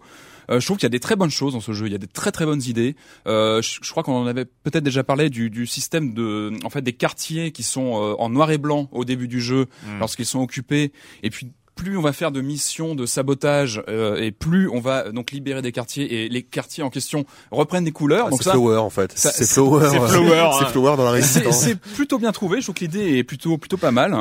Euh, 0.49 0.59
je 0.59 0.65
trouve 0.65 0.77
qu'il 0.77 0.85
y 0.85 0.87
a 0.87 0.89
des 0.89 0.99
très 0.99 1.15
bonnes 1.15 1.29
choses 1.31 1.53
dans 1.53 1.59
ce 1.61 1.71
jeu. 1.71 1.87
Il 1.87 1.91
y 1.91 1.95
a 1.95 1.99
des 1.99 2.07
très 2.07 2.31
très 2.31 2.45
bonnes 2.45 2.61
idées. 2.65 2.95
Euh, 3.27 3.61
je, 3.61 3.79
je 3.81 3.91
crois 3.91 4.03
qu'on 4.03 4.15
en 4.15 4.27
avait 4.27 4.45
peut-être 4.45 4.83
déjà 4.83 5.03
parlé 5.03 5.29
du, 5.29 5.49
du 5.49 5.67
système 5.67 6.13
de, 6.13 6.53
en 6.63 6.69
fait, 6.69 6.81
des 6.81 6.93
quartiers 6.93 7.51
qui 7.51 7.63
sont 7.63 7.95
euh, 8.01 8.15
en 8.17 8.29
noir 8.29 8.51
et 8.51 8.57
blanc 8.57 8.89
au 8.91 9.05
début 9.05 9.27
du 9.27 9.41
jeu 9.41 9.67
Mm. 9.85 9.99
lorsqu'ils 9.99 10.25
sont 10.25 10.39
occupés. 10.41 10.91
Et 11.23 11.29
puis 11.29 11.51
plus 11.81 11.97
on 11.97 12.01
va 12.01 12.13
faire 12.13 12.31
de 12.31 12.41
missions 12.41 12.93
de 12.93 13.07
sabotage 13.07 13.81
euh, 13.89 14.17
et 14.17 14.29
plus 14.31 14.69
on 14.69 14.79
va 14.79 15.07
euh, 15.07 15.11
donc 15.11 15.31
libérer 15.31 15.63
des 15.63 15.71
quartiers 15.71 16.25
et 16.25 16.29
les 16.29 16.43
quartiers 16.43 16.83
en 16.83 16.91
question 16.91 17.25
reprennent 17.49 17.85
des 17.85 17.91
couleurs. 17.91 18.25
Ah, 18.27 18.29
donc 18.29 18.43
c'est 18.43 18.51
Flower 18.51 18.77
en 18.77 18.91
fait. 18.91 19.11
C'est 19.15 19.47
Flower. 19.47 19.87
c'est 19.89 19.97
euh, 19.99 20.07
Flower, 20.07 20.49
C'est 20.59 20.65
hein. 20.65 20.67
Flower 20.67 20.95
dans 20.97 21.05
la 21.05 21.11
résistance. 21.11 21.57
c'est 21.59 21.79
plutôt 21.79 22.19
bien 22.19 22.31
trouvé. 22.31 22.57
Je 22.59 22.65
trouve 22.67 22.75
que 22.75 22.81
l'idée 22.81 23.17
est 23.17 23.23
plutôt 23.23 23.57
plutôt 23.57 23.77
pas 23.77 23.89
mal. 23.91 24.15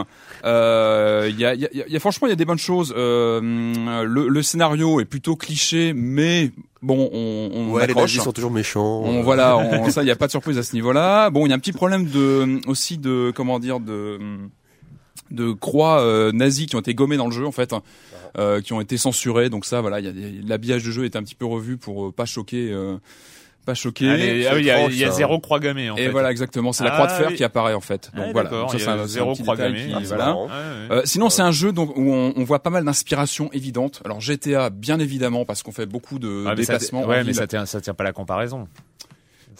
Euh, 0.45 1.29
Il 1.31 1.39
y, 1.39 1.45
a, 1.45 1.55
y, 1.55 1.67
a, 1.67 1.69
y 1.89 1.97
a- 1.97 2.01
franchement 2.01 2.27
il 2.29 2.31
y 2.31 2.33
a 2.33 2.37
des 2.37 2.47
bonnes 2.47 2.57
choses. 2.59 2.95
Euh, 2.97 3.41
le, 4.05 4.29
le 4.29 4.43
scénario 4.43 5.01
est 5.01 5.05
plutôt 5.05 5.37
cliché, 5.37 5.93
mais 5.95 6.51
bon 6.81 7.11
on, 7.13 7.51
on 7.53 7.71
Ouais, 7.73 7.83
les 7.87 7.91
accroche. 7.91 8.03
nazis 8.05 8.23
sont 8.23 8.33
toujours 8.33 8.51
méchants. 8.51 9.03
On, 9.05 9.23
voilà, 9.23 9.59
on- 9.59 9.91
ça, 9.91 10.03
il 10.03 10.07
n'y 10.07 10.11
a 10.11 10.17
pas 10.17 10.27
de 10.27 10.31
surprise 10.33 10.57
à 10.57 10.63
ce 10.63 10.75
niveau-là. 10.75 11.29
Bon, 11.29 11.45
il 11.45 11.51
y 11.51 11.53
a 11.53 11.57
un 11.57 11.59
petit 11.59 11.73
problème 11.73 12.07
de 12.07 12.59
aussi 12.67 12.97
de 12.97 13.33
comment 13.37 13.59
dire 13.59 13.81
de 13.81 14.19
de 15.31 15.53
croix 15.53 16.01
euh, 16.01 16.33
nazies 16.33 16.67
qui 16.67 16.77
ont 16.77 16.81
été 16.81 16.95
gommées 16.95 17.17
dans 17.17 17.27
le 17.27 17.33
jeu 17.33 17.47
en 17.47 17.53
fait, 17.53 17.73
hein, 17.73 17.83
euh, 18.39 18.61
qui 18.61 18.73
ont 18.73 18.81
été 18.81 18.97
censurées. 18.97 19.49
Donc 19.49 19.65
ça, 19.65 19.81
voilà, 19.81 20.01
il 20.01 20.07
y 20.07 20.09
a 20.09 20.13
des- 20.13 20.43
l'habillage 20.47 20.83
du 20.83 20.93
jeu 20.93 21.05
est 21.05 21.17
un 21.17 21.23
petit 21.23 21.35
peu 21.37 21.47
revu 21.47 21.77
pour 21.77 22.07
euh, 22.07 22.13
pas 22.13 22.25
choquer, 22.25 22.71
euh, 22.73 22.97
pas 23.67 23.75
choquer. 23.75 24.09
Ah 24.11 24.15
oui, 24.55 24.61
il 24.61 24.67
y 24.67 24.71
a, 24.73 24.89
y 24.89 24.99
ça. 25.01 25.11
zéro 25.13 25.39
croix 25.39 25.61
gammée 25.61 25.89
en 25.91 25.97
Et 25.97 26.05
fait. 26.07 26.09
voilà, 26.11 26.31
exactement. 26.33 26.73
C'est 26.73 26.83
la 26.83 26.91
Ah, 26.93 26.95
croix 26.95 27.07
de 27.07 27.13
fer 27.13 27.27
oui. 27.31 27.37
qui 27.37 27.45
apparaît 27.45 27.75
en 27.75 27.81
fait. 27.81 28.11
Donc 28.17 28.25
Ah, 28.29 28.33
voilà. 28.33 28.51
Donc 28.51 28.71
ça, 28.73 28.79
c'est 28.79 28.89
un- 28.89 29.07
zéro 29.07 29.35
croix 29.35 29.55
gammée, 29.57 29.87
qui- 29.87 29.93
Ah, 29.95 30.01
voilà. 30.05 30.37
Euh, 30.91 31.03
sinon, 31.05 31.31
c'est 31.31 31.43
un 31.43 31.53
jeu 31.53 31.71
donc 31.71 31.97
où 31.97 32.13
on, 32.13 32.33
on 32.37 32.43
voit 32.45 32.61
pas 32.63 32.71
mal 32.71 32.85
d'inspiration 32.85 33.53
évidente. 33.53 34.01
Alors 34.05 34.21
GTA, 34.21 34.71
bien 34.71 34.99
évidemment, 34.99 35.45
parce 35.45 35.63
qu'on 35.63 35.73
fait 35.73 35.87
beaucoup 35.87 36.19
de 36.19 36.45
Ah, 36.49 36.55
déplacements. 36.57 37.03
en 37.03 37.07
ouais, 37.09 37.23
mais 37.23 37.35
ça 37.35 37.47
tient, 37.47 37.67
ça 37.67 37.81
tient 37.81 37.95
pas 37.95 38.05
la 38.05 38.13
comparaison. 38.13 38.67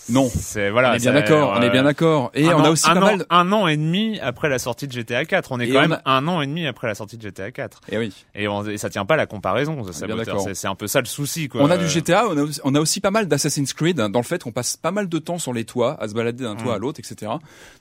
Non. 0.09 0.29
C'est 0.35 0.71
voilà. 0.71 0.93
on 0.93 0.95
est 0.95 0.99
bien 0.99 1.13
d'accord. 1.13 1.55
On 1.57 1.63
est 1.63 1.67
euh, 1.67 1.71
bien 1.71 1.83
d'accord. 1.85 2.31
Et 2.35 2.47
on 2.47 2.51
a 2.65 2.69
an- 2.69 2.73
aussi 2.73 2.89
un 2.91 2.95
pas 2.95 3.01
an, 3.01 3.05
mal. 3.17 3.27
un 3.31 3.53
an 3.53 3.67
et 3.69 3.77
demi 3.77 4.19
après 4.21 4.49
la 4.49 4.59
sortie 4.59 4.89
de 4.89 4.93
GTA 4.93 5.25
4. 5.25 5.53
On 5.53 5.61
est 5.61 5.69
Et 5.69 5.73
quand 5.73 5.79
on 5.79 5.83
même 5.83 5.99
a- 6.05 6.17
un 6.17 6.27
an 6.27 6.41
et 6.43 6.47
demi 6.47 6.67
après 6.67 6.87
la 6.89 6.95
sortie 6.95 7.17
de 7.17 7.23
GTA 7.23 7.51
4. 7.53 7.81
Et 7.91 7.99
oui. 7.99 8.13
Et, 8.35 8.49
on, 8.49 8.65
et 8.67 8.79
ça 8.79 8.91
tient 8.91 9.05
pas 9.05 9.17
la 9.17 9.27
comparaison. 9.27 9.77
C'est, 9.93 10.67
un 10.67 10.75
peu 10.75 10.87
ça 10.87 11.01
le 11.01 11.07
souci. 11.07 11.49
Quoi. 11.49 11.63
On 11.63 11.71
a 11.71 11.77
du 11.77 11.87
GTA, 11.89 12.27
on 12.29 12.37
a, 12.37 12.43
aussi, 12.43 12.61
on 12.65 12.75
a 12.75 12.81
aussi 12.81 13.01
pas 13.01 13.11
mal 13.11 13.29
d'Assassin's 13.29 13.73
Creed, 13.73 14.01
hein, 14.01 14.09
dans 14.11 14.19
le 14.21 14.25
fait 14.25 14.43
qu'on 14.43 14.53
passe 14.53 14.77
pas 14.77 14.91
mal 14.91 15.09
de 15.09 15.19
temps 15.19 15.39
sur 15.39 15.53
les 15.53 15.65
toits, 15.65 15.97
à 16.03 16.09
se 16.09 16.15
balader 16.15 16.45
d'un 16.45 16.57
toit 16.57 16.73
Mm. 16.73 16.77
à 16.77 16.79
l'autre, 16.79 17.01
etc. 17.01 17.31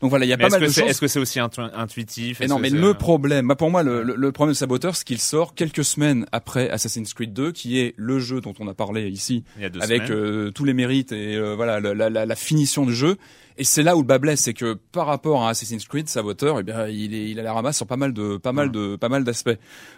Donc 0.01 0.09
voilà, 0.09 0.25
il 0.25 0.29
y 0.29 0.33
a 0.33 0.38
mais 0.38 0.43
pas 0.43 0.49
mal 0.49 0.59
de 0.61 0.65
choses. 0.65 0.79
est-ce 0.79 1.01
que 1.01 1.07
c'est 1.07 1.19
aussi 1.19 1.39
intu- 1.39 1.61
intuitif? 1.73 2.41
Et 2.41 2.47
non, 2.47 2.59
mais 2.59 2.69
le 2.69 2.93
problème, 2.93 3.47
bah 3.47 3.55
pour 3.55 3.71
moi, 3.71 3.83
le, 3.83 4.31
problème 4.31 4.53
de 4.53 4.57
Saboteur, 4.57 4.95
c'est 4.95 5.05
qu'il 5.05 5.19
sort 5.19 5.55
quelques 5.55 5.83
semaines 5.83 6.25
après 6.31 6.69
Assassin's 6.69 7.13
Creed 7.13 7.33
2, 7.33 7.51
qui 7.51 7.79
est 7.79 7.93
le 7.97 8.19
jeu 8.19 8.39
dont 8.41 8.53
on 8.59 8.67
a 8.67 8.73
parlé 8.73 9.09
ici, 9.09 9.43
il 9.57 9.63
y 9.63 9.65
a 9.65 9.69
deux 9.69 9.81
avec 9.81 10.03
semaines. 10.07 10.19
euh, 10.19 10.51
tous 10.51 10.63
les 10.65 10.73
mérites 10.73 11.11
et 11.11 11.35
euh, 11.35 11.55
voilà 11.55 11.79
la, 11.79 12.08
la, 12.09 12.21
la, 12.21 12.25
la 12.25 12.35
finition 12.35 12.85
du 12.85 12.93
jeu. 12.93 13.17
Et 13.61 13.65
c'est 13.65 13.83
là 13.83 13.97
où 13.97 13.99
le 13.99 14.05
bas 14.07 14.19
blesse, 14.19 14.39
c'est 14.39 14.53
que 14.53 14.75
par 14.93 15.05
rapport 15.05 15.43
à 15.43 15.49
Assassin's 15.49 15.85
Creed, 15.85 16.07
Saboteur, 16.07 16.59
eh 16.61 16.63
bien, 16.63 16.87
il 16.87 17.13
est, 17.13 17.29
il 17.29 17.39
a 17.41 17.43
la 17.43 17.51
ramasse 17.51 17.75
sur 17.75 17.85
pas 17.85 17.97
mal 17.97 18.13
de, 18.13 18.37
pas 18.37 18.53
mal 18.53 18.71
de, 18.71 18.95
pas 18.95 19.09
mal 19.09 19.25
d'aspects. 19.25 19.49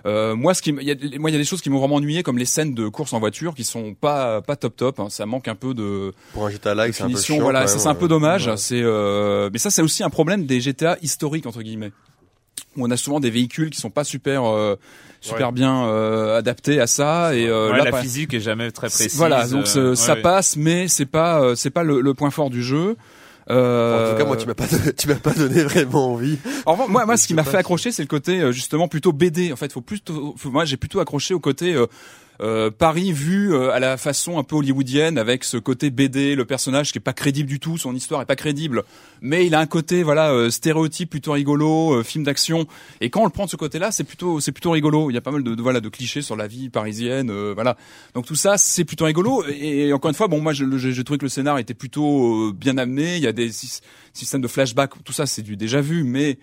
Euh, 0.07 0.35
moi, 0.35 0.55
ce 0.55 0.63
qui, 0.63 0.71
il 0.71 0.81
y 0.81 0.89
a, 0.91 0.95
moi, 1.19 1.29
il 1.29 1.33
y 1.33 1.35
a 1.35 1.39
des 1.39 1.45
choses 1.45 1.61
qui 1.61 1.69
m'ont 1.69 1.77
vraiment 1.77 1.97
ennuyé, 1.97 2.23
comme 2.23 2.39
les 2.39 2.45
scènes 2.45 2.73
de 2.73 2.87
course 2.87 3.13
en 3.13 3.19
voiture, 3.19 3.53
qui 3.53 3.63
sont 3.63 3.93
pas, 3.93 4.41
pas 4.41 4.55
top 4.55 4.75
top. 4.75 4.99
hein. 4.99 5.09
Ça 5.11 5.27
manque 5.27 5.47
un 5.47 5.53
peu 5.53 5.75
de, 5.75 6.11
Pour 6.33 6.47
un 6.47 6.49
GTA 6.49 6.73
like, 6.73 6.95
c'est 6.95 7.03
un 7.03 7.11
peu 7.11 7.19
chiant. 7.19 7.39
Voilà, 7.39 7.67
c'est 7.67 7.87
un 7.87 7.93
peu 7.93 8.07
dommage. 8.07 8.47
ouais. 8.47 8.57
C'est, 8.57 8.81
euh, 8.81 9.51
mais 9.53 9.59
ça 9.59 9.69
c'est 9.69 9.83
aussi 9.83 10.03
un 10.03 10.09
problème 10.09 10.47
des 10.47 10.59
GTA 10.59 10.97
historiques 11.03 11.45
entre 11.45 11.61
guillemets, 11.61 11.91
où 12.77 12.83
on 12.87 12.89
a 12.89 12.97
souvent 12.97 13.19
des 13.19 13.29
véhicules 13.29 13.69
qui 13.69 13.79
sont 13.79 13.91
pas 13.91 14.03
super, 14.03 14.43
euh, 14.45 14.75
super 15.21 15.47
Ouais. 15.47 15.53
bien 15.53 15.85
euh, 15.85 16.37
adaptés 16.39 16.81
à 16.81 16.87
ça. 16.87 17.33
Et 17.35 17.47
euh, 17.47 17.71
Ouais, 17.71 17.77
là, 17.77 17.91
la 17.91 18.01
physique 18.01 18.33
est 18.33 18.39
jamais 18.41 18.71
très 18.71 18.87
précise. 18.87 19.15
Voilà, 19.15 19.47
donc 19.47 19.61
euh, 19.77 19.93
ce- 19.93 19.95
ça 19.95 20.15
passe, 20.17 20.57
mais 20.57 20.87
c'est 20.89 21.05
pas, 21.05 21.41
euh, 21.41 21.55
c'est 21.55 21.69
pas 21.69 21.83
le, 21.83 22.01
le 22.01 22.13
point 22.13 22.31
fort 22.31 22.49
du 22.49 22.61
jeu. 22.63 22.97
Euh, 23.49 24.07
En 24.07 24.11
tout 24.11 24.17
cas, 24.17 24.25
moi, 24.25 24.37
tu 24.37 24.47
m'as 24.47 24.53
pas, 24.53 24.67
donné- 24.67 24.93
tu 24.93 25.07
m'as 25.07 25.15
pas 25.15 25.33
donné 25.33 25.63
vraiment 25.63 26.13
envie. 26.13 26.37
en 26.65 26.73
revanche, 26.73 26.89
moi, 26.89 27.05
moi, 27.05 27.17
ce 27.17 27.27
qui 27.27 27.33
m'a 27.33 27.43
fait 27.43 27.57
accrocher, 27.57 27.91
c'est 27.91 28.03
le 28.03 28.07
côté 28.07 28.39
euh, 28.41 28.51
justement 28.51 28.87
plutôt 28.87 29.11
BD. 29.13 29.51
En 29.51 29.55
fait, 29.55 29.71
faut 29.71 29.81
plutôt, 29.81 30.35
faut- 30.37 30.51
moi, 30.51 30.63
j'ai 30.65 30.77
plutôt 30.77 30.99
accroché 30.99 31.33
au 31.33 31.39
côté 31.39 31.73
euh, 31.73 31.87
euh, 32.41 32.71
Paris 32.71 33.11
vu 33.11 33.53
euh, 33.53 33.71
à 33.71 33.79
la 33.79 33.97
façon 33.97 34.39
un 34.39 34.43
peu 34.43 34.55
hollywoodienne, 34.55 35.17
avec 35.17 35.43
ce 35.43 35.57
côté 35.57 35.89
BD, 35.91 36.35
le 36.35 36.45
personnage 36.45 36.91
qui 36.91 36.97
est 36.97 37.01
pas 37.01 37.13
crédible 37.13 37.47
du 37.47 37.59
tout, 37.59 37.77
son 37.77 37.95
histoire 37.95 38.21
est 38.21 38.25
pas 38.25 38.35
crédible, 38.35 38.83
mais 39.21 39.45
il 39.45 39.53
a 39.53 39.59
un 39.59 39.65
côté 39.67 40.03
voilà 40.03 40.31
euh, 40.31 40.49
stéréotype 40.49 41.09
plutôt 41.09 41.33
rigolo, 41.33 42.03
film 42.03 42.23
d'action. 42.23 42.65
Et 42.99 43.09
quand 43.09 43.21
on 43.21 43.25
le 43.25 43.31
prend 43.31 43.45
de 43.45 43.49
ce 43.49 43.57
côté-là, 43.57 43.91
c'est 43.91 44.03
plutôt, 44.03 44.39
c'est 44.39 44.51
plutôt 44.51 44.71
rigolo. 44.71 45.09
Il 45.11 45.13
y 45.13 45.17
a 45.17 45.21
pas 45.21 45.31
mal 45.31 45.43
de, 45.43 45.55
de, 45.55 45.61
voilà 45.61 45.79
de 45.81 45.89
clichés 45.89 46.21
sur 46.21 46.35
la 46.35 46.47
vie 46.47 46.69
parisienne, 46.69 47.31
voilà. 47.53 47.77
Donc 48.15 48.25
tout 48.25 48.35
ça, 48.35 48.57
c'est 48.57 48.85
plutôt 48.85 49.05
rigolo. 49.05 49.43
Et, 49.47 49.93
encore 49.93 50.09
une 50.09 50.15
fois, 50.15 50.27
bon, 50.27 50.41
moi, 50.41 50.53
j'ai 50.53 51.03
trouvé 51.03 51.17
que 51.17 51.25
le 51.25 51.29
scénar 51.29 51.59
était 51.59 51.73
plutôt 51.73 52.51
bien 52.53 52.77
amené. 52.77 53.17
Il 53.17 53.23
y 53.23 53.27
a 53.27 53.31
des 53.33 53.51
sy- 53.51 53.81
systèmes 54.13 54.41
de 54.41 54.47
flashback, 54.47 54.91
tout 55.03 55.13
ça, 55.13 55.25
c'est 55.25 55.41
du 55.41 55.57
déjà 55.57 55.81
vu, 55.81 56.03
mais 56.03 56.37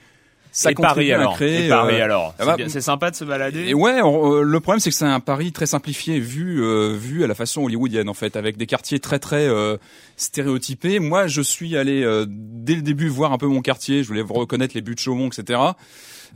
ça 0.53 0.71
et 0.71 0.75
Paris 0.75 1.13
à 1.13 1.21
alors. 1.21 1.35
créer. 1.35 1.67
et 1.67 1.69
Paris 1.69 2.01
euh, 2.01 2.05
alors. 2.05 2.29
ah 2.31 2.35
C'est 2.41 2.47
bah, 2.47 2.57
bien- 2.57 2.69
C'est 2.69 2.81
sympa 2.81 3.11
de 3.11 3.17
se 3.17 3.25
balader. 3.25 3.67
et 3.69 3.75
ouais, 3.75 4.01
on- 4.03 4.35
euh, 4.37 4.43
le 4.43 4.61
problème 4.61 4.81
c'est 4.81 4.91
que 4.91 4.97
c'est 4.97 5.05
un 5.05 5.21
Paris 5.21 5.53
très 5.53 5.67
simplifié 5.67 6.19
vu 6.21 6.63
euh, 6.63 6.95
vu 6.99 7.25
à 7.25 7.27
la 7.27 7.35
façon 7.35 7.63
hollywoodienne 7.65 8.09
en 8.09 8.15
fait, 8.15 8.37
avec 8.37 8.57
des 8.57 8.67
quartiers 8.67 8.99
très 9.01 9.19
très 9.19 9.47
euh, 9.49 9.77
stéréotypés. 10.17 10.99
Moi, 10.99 11.27
je 11.27 11.41
suis 11.41 11.77
allé 11.77 12.03
euh, 12.03 12.27
dès 12.29 12.75
le 12.75 12.83
début 12.83 13.09
voir 13.09 13.33
un 13.33 13.39
peu 13.39 13.47
mon 13.47 13.63
quartier. 13.63 14.03
Je 14.03 14.09
voulais 14.09 14.23
reconnaître 14.29 14.75
les 14.75 14.81
buts 14.83 14.95
de 14.95 15.01
Chaumont, 15.01 15.29
etc. 15.29 15.61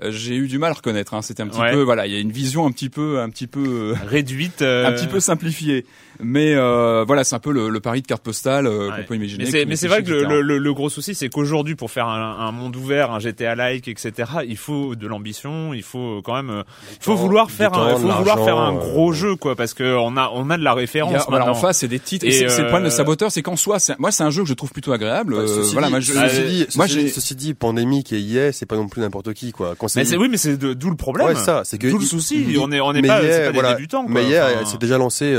J'ai 0.08 0.36
eu 0.36 0.48
du 0.48 0.58
mal 0.58 0.70
à 0.70 0.74
reconnaître. 0.74 1.12
Hein. 1.12 1.20
C'était 1.20 1.42
un 1.42 1.48
petit 1.48 1.60
Ouais. 1.60 1.72
peu 1.72 1.82
voilà, 1.82 2.06
il 2.06 2.12
y 2.14 2.16
a 2.16 2.20
une 2.20 2.32
vision 2.32 2.64
un 2.66 2.70
petit 2.72 2.88
peu 2.88 3.20
un 3.20 3.28
petit 3.28 3.46
peu 3.46 3.94
Réduite. 4.06 4.62
euh, 4.62 4.86
un 4.86 4.92
petit 4.92 5.06
peu 5.06 5.20
simplifiée. 5.20 5.84
Mais 6.22 6.54
euh, 6.54 7.04
voilà, 7.06 7.24
c'est 7.24 7.34
un 7.34 7.38
peu 7.40 7.52
le, 7.52 7.68
le 7.68 7.80
Paris 7.80 8.02
de 8.02 8.06
carte 8.06 8.22
postale 8.22 8.66
euh, 8.66 8.88
Ouais. 8.90 8.96
qu'on 9.02 9.02
peut 9.08 9.14
imaginer. 9.16 9.44
Mais 9.44 9.50
c'est, 9.50 9.76
c'est 9.76 9.88
vrai 9.88 10.02
que 10.02 10.10
le, 10.10 10.22
etc. 10.22 10.40
le, 10.42 10.58
le 10.58 10.74
gros 10.74 10.88
souci, 10.88 11.14
c'est 11.14 11.28
qu'aujourd'hui, 11.28 11.74
pour 11.74 11.90
faire 11.90 12.06
un, 12.08 12.36
un 12.38 12.52
monde 12.52 12.74
ouvert, 12.76 13.10
un 13.10 13.18
GTA-like, 13.18 13.88
etc., 13.88 14.12
il 14.46 14.56
faut 14.56 14.94
de 14.94 15.06
l'ambition, 15.06 15.74
il 15.74 15.82
faut 15.82 16.20
quand 16.24 16.34
même, 16.34 16.50
euh, 16.50 16.62
il 16.92 16.96
faut 17.00 17.12
temps, 17.14 17.18
vouloir 17.20 17.50
faire, 17.50 17.72
un, 17.74 17.90
temps, 17.92 17.96
il 17.98 18.02
faut 18.02 18.12
vouloir 18.18 18.44
faire 18.44 18.56
un 18.58 18.72
gros 18.74 19.10
euh, 19.10 19.14
jeu, 19.14 19.36
quoi, 19.36 19.56
parce 19.56 19.74
que 19.74 19.96
on 19.96 20.16
a, 20.16 20.30
on 20.34 20.48
a 20.50 20.56
de 20.58 20.62
la 20.64 20.74
référence 20.74 21.14
a- 21.22 21.26
voilà, 21.28 21.44
en 21.44 21.48
maintenant. 21.48 21.60
face, 21.60 21.78
c'est 21.78 21.88
des 21.88 21.98
titres. 21.98 22.24
Et, 22.24 22.28
Et, 22.28 22.32
c'est 22.32 22.48
c'est 22.48 22.62
le 22.62 22.68
problème 22.68 22.88
de 22.88 22.92
euh, 22.92 22.96
Saboteur, 22.96 23.30
c'est 23.32 23.42
qu'en 23.42 23.56
soi, 23.56 23.78
c'est- 23.78 23.98
moi, 23.98 24.10
c'est 24.12 24.22
un 24.22 24.30
jeu 24.30 24.42
que 24.42 24.48
je 24.48 24.54
trouve 24.54 24.70
plutôt 24.72 24.92
agréable. 24.92 25.34
Bah, 25.34 25.42
Euh, 25.42 25.46
ceci 25.46 25.72
voilà, 25.72 25.88
dit, 25.88 25.92
moi, 25.92 26.00
je, 26.00 26.12
ceci 26.12 26.40
euh, 26.40 26.46
dit, 26.46 26.66
moi, 26.76 26.86
ceci- 26.88 27.34
dit, 27.34 27.54
pandémique 27.54 28.12
et 28.12 28.20
EA, 28.20 28.52
c'est 28.52 28.66
pas 28.66 28.76
non 28.76 28.88
plus 28.88 29.00
n'importe 29.00 29.32
qui, 29.34 29.52
quoi. 29.52 29.74
Quand 29.78 29.86
Mais 29.96 30.04
c'est 30.04 30.16
oui, 30.16 30.28
mais 30.30 30.36
c'est 30.36 30.56
d'où 30.56 30.90
le 30.90 30.96
problème. 30.96 31.26
Ouais, 31.28 31.34
ça, 31.34 31.62
c'est 31.64 31.78
que 31.78 31.88
D'où 31.88 31.98
le 31.98 32.04
souci. 32.04 32.46
on 32.60 32.70
est, 32.72 32.80
on 32.80 32.92
n'est 32.92 33.02
mais 33.02 33.08
pas, 33.08 33.20
c'est 33.22 33.52
des 33.52 33.62
débutants. 33.74 34.04
Mais 34.08 34.28
EA, 34.30 34.64
s'est 34.66 34.78
déjà 34.78 34.98
lancée 34.98 35.32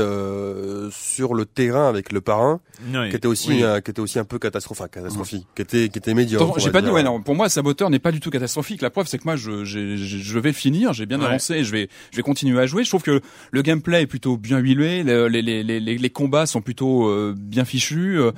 euh, 0.74 0.90
sur 0.90 1.34
le 1.34 1.46
terrain 1.46 1.88
avec 1.88 2.12
le 2.12 2.20
parrain, 2.20 2.60
oui. 2.92 3.10
qui 3.10 3.16
était 3.16 3.26
aussi, 3.28 3.48
Oui. 3.50 3.62
euh, 3.62 3.80
qui 3.80 3.90
était 3.90 4.00
aussi 4.00 4.18
un 4.18 4.24
peu 4.24 4.38
catastrophique, 4.38 4.82
enfin, 4.82 4.88
catastrophique, 4.88 5.46
qui 5.54 5.62
était, 5.62 5.88
qui 5.88 5.98
était 5.98 6.14
médiocre. 6.14 6.58
J'ai 6.58 6.70
pas 6.70 6.82
dit, 6.82 6.90
ouais, 6.90 7.02
non, 7.02 7.22
pour 7.22 7.34
moi, 7.34 7.48
Saboteur 7.48 7.90
n'est 7.90 7.98
pas 7.98 8.12
du 8.12 8.20
tout 8.20 8.30
catastrophique. 8.30 8.82
La 8.82 8.90
preuve, 8.90 9.06
c'est 9.06 9.18
que 9.18 9.24
moi, 9.24 9.36
je, 9.36 9.64
je 9.64 10.38
vais 10.38 10.52
finir, 10.52 10.92
j'ai 10.92 11.06
bien 11.06 11.18
Ouais. 11.20 11.26
avancé, 11.26 11.54
et 11.54 11.64
je 11.64 11.70
vais, 11.72 11.88
je 12.10 12.16
vais 12.16 12.22
continuer 12.22 12.60
à 12.60 12.66
jouer. 12.66 12.84
Je 12.84 12.88
trouve 12.90 13.02
que 13.02 13.20
le 13.50 13.62
gameplay 13.62 14.02
est 14.02 14.06
plutôt 14.06 14.36
bien 14.36 14.58
huilé, 14.58 15.02
le- 15.02 15.28
les, 15.28 15.42
les, 15.42 15.62
les, 15.62 15.80
les, 15.80 15.96
les 15.98 16.10
combats 16.10 16.46
sont 16.46 16.60
plutôt 16.60 17.06
euh, 17.08 17.34
bien 17.36 17.64
fichus. 17.64 18.18
euh, 18.20 18.32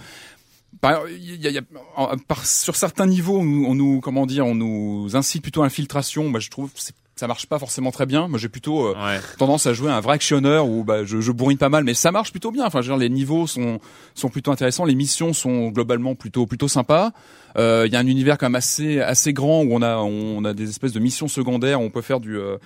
par, 0.82 1.08
il 1.08 1.40
y 1.40 1.46
a- 1.46 1.50
il 1.50 1.54
y 1.54 1.58
a- 1.58 1.62
en- 1.96 2.16
par- 2.18 2.44
sur 2.44 2.76
certains 2.76 3.06
niveaux, 3.06 3.38
on 3.38 3.44
nous, 3.44 3.64
on 3.66 3.74
nous, 3.74 4.00
comment 4.00 4.26
dire, 4.26 4.46
on 4.46 4.54
nous 4.54 5.16
incite 5.16 5.42
plutôt 5.42 5.62
à 5.62 5.64
l'infiltration. 5.64 6.28
Moi, 6.28 6.38
je 6.40 6.50
trouve 6.50 6.70
que 6.70 6.80
c'est- 6.80 6.94
ça 7.18 7.26
marche 7.26 7.46
pas 7.46 7.58
forcément 7.58 7.90
très 7.90 8.04
bien. 8.04 8.28
Moi, 8.28 8.38
j'ai 8.38 8.50
plutôt 8.50 8.88
euh, 8.88 8.92
Ouais. 8.94 9.18
tendance 9.38 9.66
à 9.66 9.72
jouer 9.72 9.90
un 9.90 10.00
vrai 10.00 10.14
actionneur 10.14 10.68
où 10.68 10.84
bah, 10.84 11.04
je, 11.04 11.22
je 11.22 11.32
bourrine 11.32 11.56
pas 11.56 11.70
mal, 11.70 11.82
mais 11.82 11.94
ça 11.94 12.12
marche 12.12 12.30
plutôt 12.30 12.50
bien. 12.52 12.66
Enfin, 12.66 12.82
je 12.82 12.92
veux 12.92 12.98
dire, 12.98 13.00
les 13.00 13.08
niveaux 13.08 13.46
sont 13.46 13.80
sont 14.14 14.28
plutôt 14.28 14.50
intéressants, 14.52 14.84
les 14.84 14.94
missions 14.94 15.32
sont 15.32 15.68
globalement 15.68 16.14
plutôt 16.14 16.44
plutôt 16.46 16.68
sympas. 16.68 17.12
Euh, 17.56 17.84
Il 17.86 17.92
y 17.92 17.96
a 17.96 18.00
un 18.00 18.06
univers 18.06 18.36
quand 18.36 18.46
même 18.46 18.54
assez 18.54 19.00
assez 19.00 19.32
grand 19.32 19.62
où 19.62 19.68
on 19.72 19.80
a 19.80 19.96
on 19.96 20.44
a 20.44 20.52
des 20.52 20.68
espèces 20.68 20.92
de 20.92 21.00
missions 21.00 21.26
secondaires 21.28 21.80
où 21.80 21.84
on 21.84 21.90
peut 21.90 22.02
faire 22.02 22.20
du 22.20 22.36
euh, 22.36 22.58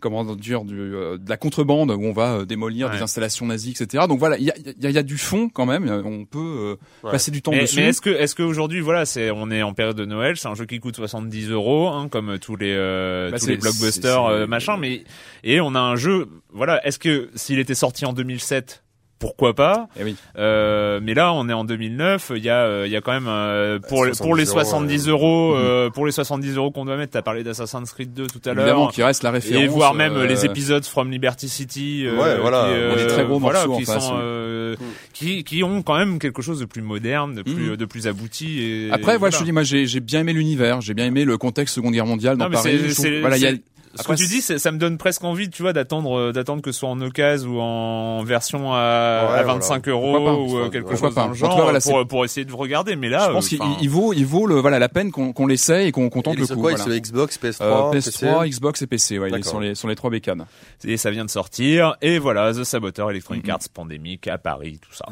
comment 0.00 0.24
dire 0.36 0.64
du, 0.64 0.78
euh, 0.78 1.18
de 1.18 1.28
la 1.28 1.36
contrebande 1.36 1.90
où 1.90 2.04
on 2.04 2.12
va 2.12 2.34
euh, 2.38 2.44
démolir 2.44 2.88
Ouais. 2.88 2.96
des 2.96 3.02
installations 3.02 3.46
nazies, 3.46 3.70
etc. 3.80 4.04
Donc 4.08 4.18
voilà, 4.18 4.36
il 4.38 4.44
y 4.44 4.50
a, 4.50 4.54
y, 4.80 4.86
a, 4.86 4.90
y 4.90 4.98
a 4.98 5.02
du 5.02 5.16
fond 5.18 5.48
quand 5.48 5.66
même. 5.66 5.88
euh, 5.88 6.02
On 6.04 6.24
peut 6.24 6.38
euh, 6.38 6.76
Ouais. 7.04 7.12
passer 7.12 7.30
du 7.30 7.42
temps 7.42 7.50
Mais, 7.52 7.62
dessus. 7.62 7.76
mais 7.80 7.88
est-ce 7.88 8.00
que 8.00 8.10
est-ce 8.10 8.34
qu'aujourd'hui 8.34 8.80
voilà 8.80 9.04
c'est 9.06 9.30
on 9.30 9.50
est 9.50 9.62
en 9.62 9.72
période 9.74 9.96
de 9.96 10.04
Noël 10.04 10.36
c'est 10.36 10.48
un 10.48 10.54
jeu 10.54 10.66
qui 10.66 10.78
coûte 10.80 10.96
70 10.96 11.50
euros 11.50 11.88
hein, 11.88 12.08
comme 12.08 12.38
tous 12.38 12.56
les 12.56 12.72
euh, 12.74 13.30
Bah, 13.30 13.38
tous 13.38 13.46
les 13.46 13.56
blockbusters 13.56 14.46
machin 14.48 14.76
mais 14.76 15.04
et 15.44 15.60
on 15.60 15.74
a 15.74 15.80
un 15.80 15.96
jeu 15.96 16.28
voilà 16.52 16.84
est-ce 16.86 16.98
que 16.98 17.30
s'il 17.34 17.58
était 17.58 17.74
sorti 17.74 18.04
en 18.06 18.12
2007 18.12 18.82
pourquoi 19.18 19.54
pas 19.54 19.88
Eh 19.98 20.04
oui. 20.04 20.14
euh, 20.38 21.00
mais 21.02 21.14
là 21.14 21.32
on 21.32 21.48
est 21.48 21.52
en 21.52 21.64
2009 21.64 22.32
il 22.36 22.44
y 22.44 22.50
a 22.50 22.60
euh, 22.64 22.82
il 22.86 22.92
y 22.92 22.96
a 22.96 23.00
quand 23.00 23.12
même 23.12 23.26
euh, 23.28 23.78
pour 23.78 24.04
les- 24.04 24.12
pour 24.12 24.34
les 24.36 24.44
70 24.44 25.06
70 25.06 25.08
euros, 25.08 25.26
euros 25.52 25.56
euh, 25.56 25.90
pour 25.90 26.04
les 26.06 26.12
70 26.12 26.56
euros 26.56 26.70
qu'on 26.70 26.84
doit 26.84 26.96
mettre 26.96 27.12
t'as 27.12 27.22
parlé 27.22 27.42
d'Assassin's 27.42 27.90
Creed 27.92 28.12
2 28.12 28.26
tout 28.26 28.40
à 28.44 28.50
Évidemment, 28.52 28.82
l'heure 28.84 28.92
qui 28.92 29.02
reste 29.02 29.22
la 29.22 29.30
référence. 29.30 29.64
et 29.64 29.66
voire 29.68 29.94
même 29.94 30.16
euh, 30.16 30.26
les 30.26 30.44
épisodes 30.44 30.84
From 30.84 31.10
Liberty 31.10 31.48
City 31.48 32.04
euh, 32.06 32.16
Ouais, 32.20 32.38
voilà. 32.40 32.64
qui, 32.68 32.74
euh, 32.74 32.96
Des 32.96 33.06
très 33.06 33.24
gros 33.24 33.38
voilà, 33.38 33.60
morceaux 33.66 33.74
en 33.74 33.78
qui 33.78 33.84
face, 33.86 34.04
sont 34.06 34.12
oui. 34.14 34.20
euh, 34.22 34.56
Mm. 34.76 34.84
qui 35.14 35.44
qui 35.44 35.62
ont 35.62 35.80
quand 35.82 35.96
même 35.96 36.18
quelque 36.18 36.42
chose 36.42 36.58
de 36.60 36.64
plus 36.66 36.82
moderne 36.82 37.34
de 37.36 37.42
plus 37.42 37.70
Mhm. 37.70 37.76
de 37.76 37.84
plus 37.86 38.06
abouti 38.08 38.60
et 38.62 38.88
Après, 38.90 39.02
voilà, 39.16 39.18
voilà. 39.18 39.34
je 39.34 39.38
te 39.38 39.44
dis, 39.44 39.52
moi, 39.52 39.62
j'ai 39.62 39.86
j'ai 39.86 40.00
bien 40.00 40.20
aimé 40.20 40.32
l'univers, 40.32 40.80
j'ai 40.82 40.92
bien 40.92 41.06
aimé 41.06 41.24
le 41.24 41.38
contexte 41.38 41.74
Seconde 41.76 41.92
Guerre 41.94 42.04
mondiale 42.06 42.36
dans 42.36 42.46
Non, 42.46 42.50
Paris. 42.50 42.78
trouve- 42.92 43.20
voilà, 43.20 43.36
il 43.38 43.42
y 43.42 43.46
a 43.46 43.52
Ce 43.96 44.02
Après, 44.02 44.14
que 44.14 44.20
tu 44.20 44.26
dis, 44.28 44.40
ça 44.42 44.72
me 44.72 44.78
donne 44.78 44.98
presque 44.98 45.24
envie, 45.24 45.50
tu 45.50 45.62
vois, 45.62 45.72
d'attendre, 45.72 46.16
euh, 46.18 46.32
d'attendre 46.32 46.62
que 46.62 46.70
ce 46.72 46.80
soit 46.80 46.88
en 46.88 47.00
occasion 47.00 47.50
ou 47.50 47.60
en 47.60 48.22
version 48.24 48.72
à, 48.74 49.28
Ouais, 49.32 49.38
à 49.38 49.42
25 49.42 49.88
euros 49.88 50.12
Pourquoi 50.14 50.32
pas, 50.32 50.38
ou 50.38 50.58
euh, 50.58 50.68
quelque 50.70 50.94
chose 50.96 51.14
dans 51.14 51.28
le 51.28 51.34
genre 51.34 51.56
cas, 51.56 51.62
voilà, 51.62 51.80
pour, 51.80 52.06
pour 52.06 52.24
essayer 52.24 52.44
de 52.44 52.52
regarder. 52.52 52.94
Mais 52.96 53.08
là, 53.08 53.26
je 53.28 53.32
pense 53.32 53.52
euh, 53.52 53.56
qu'il 53.80 53.90
vaut, 53.90 54.12
il 54.12 54.26
vaut 54.26 54.46
le, 54.46 54.56
voilà, 54.56 54.78
la 54.78 54.88
peine 54.88 55.10
qu'on 55.10 55.32
qu'on 55.32 55.46
l'essaye 55.46 55.88
et 55.88 55.92
qu'on 55.92 56.08
qu'on 56.10 56.22
tente 56.22 56.36
le 56.38 56.46
coup. 56.46 56.54
quoi 56.60 56.72
Il 56.72 56.78
voilà. 56.78 56.98
Xbox, 57.00 57.38
PS3, 57.38 57.62
Euh, 57.62 57.90
PC 57.90 58.10
PS3, 58.26 58.48
Xbox 58.48 58.82
et 58.82 58.86
PC, 58.86 59.18
ouais, 59.18 59.28
il 59.28 59.34
est 59.34 59.38
D'accord. 59.38 59.50
sur 59.50 59.60
les, 59.60 59.74
sur 59.74 59.88
les 59.88 59.96
trois 59.96 60.10
bécanes. 60.10 60.44
et 60.84 60.96
ça 60.96 61.10
vient 61.10 61.24
de 61.24 61.30
sortir. 61.30 61.96
Et 62.02 62.18
voilà, 62.18 62.52
The 62.52 62.64
Saboteur, 62.64 63.10
Electronic. 63.10 63.48
Arts, 63.48 63.60
Pandémique, 63.72 64.28
à 64.28 64.38
Paris, 64.38 64.78
tout 64.80 64.94
ça. 64.94 65.06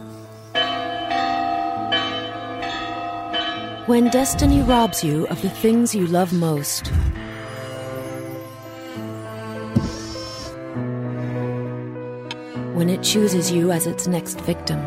When 3.87 4.09
destiny 4.09 4.63
robs 4.63 5.03
you 5.05 5.27
of 5.31 5.43
the 5.43 5.51
things 5.61 5.95
you 5.95 6.07
love 6.07 6.33
most, 6.33 6.91
when 12.75 12.91
it 12.91 13.03
chooses 13.03 13.51
you 13.53 13.71
as 13.71 13.87
its 13.87 14.07
next 14.09 14.41
victim, 14.41 14.79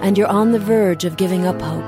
and 0.00 0.16
you're 0.16 0.26
on 0.26 0.52
the 0.52 0.58
verge 0.58 1.04
of 1.04 1.18
giving 1.18 1.46
up 1.46 1.60
hope. 1.60 1.84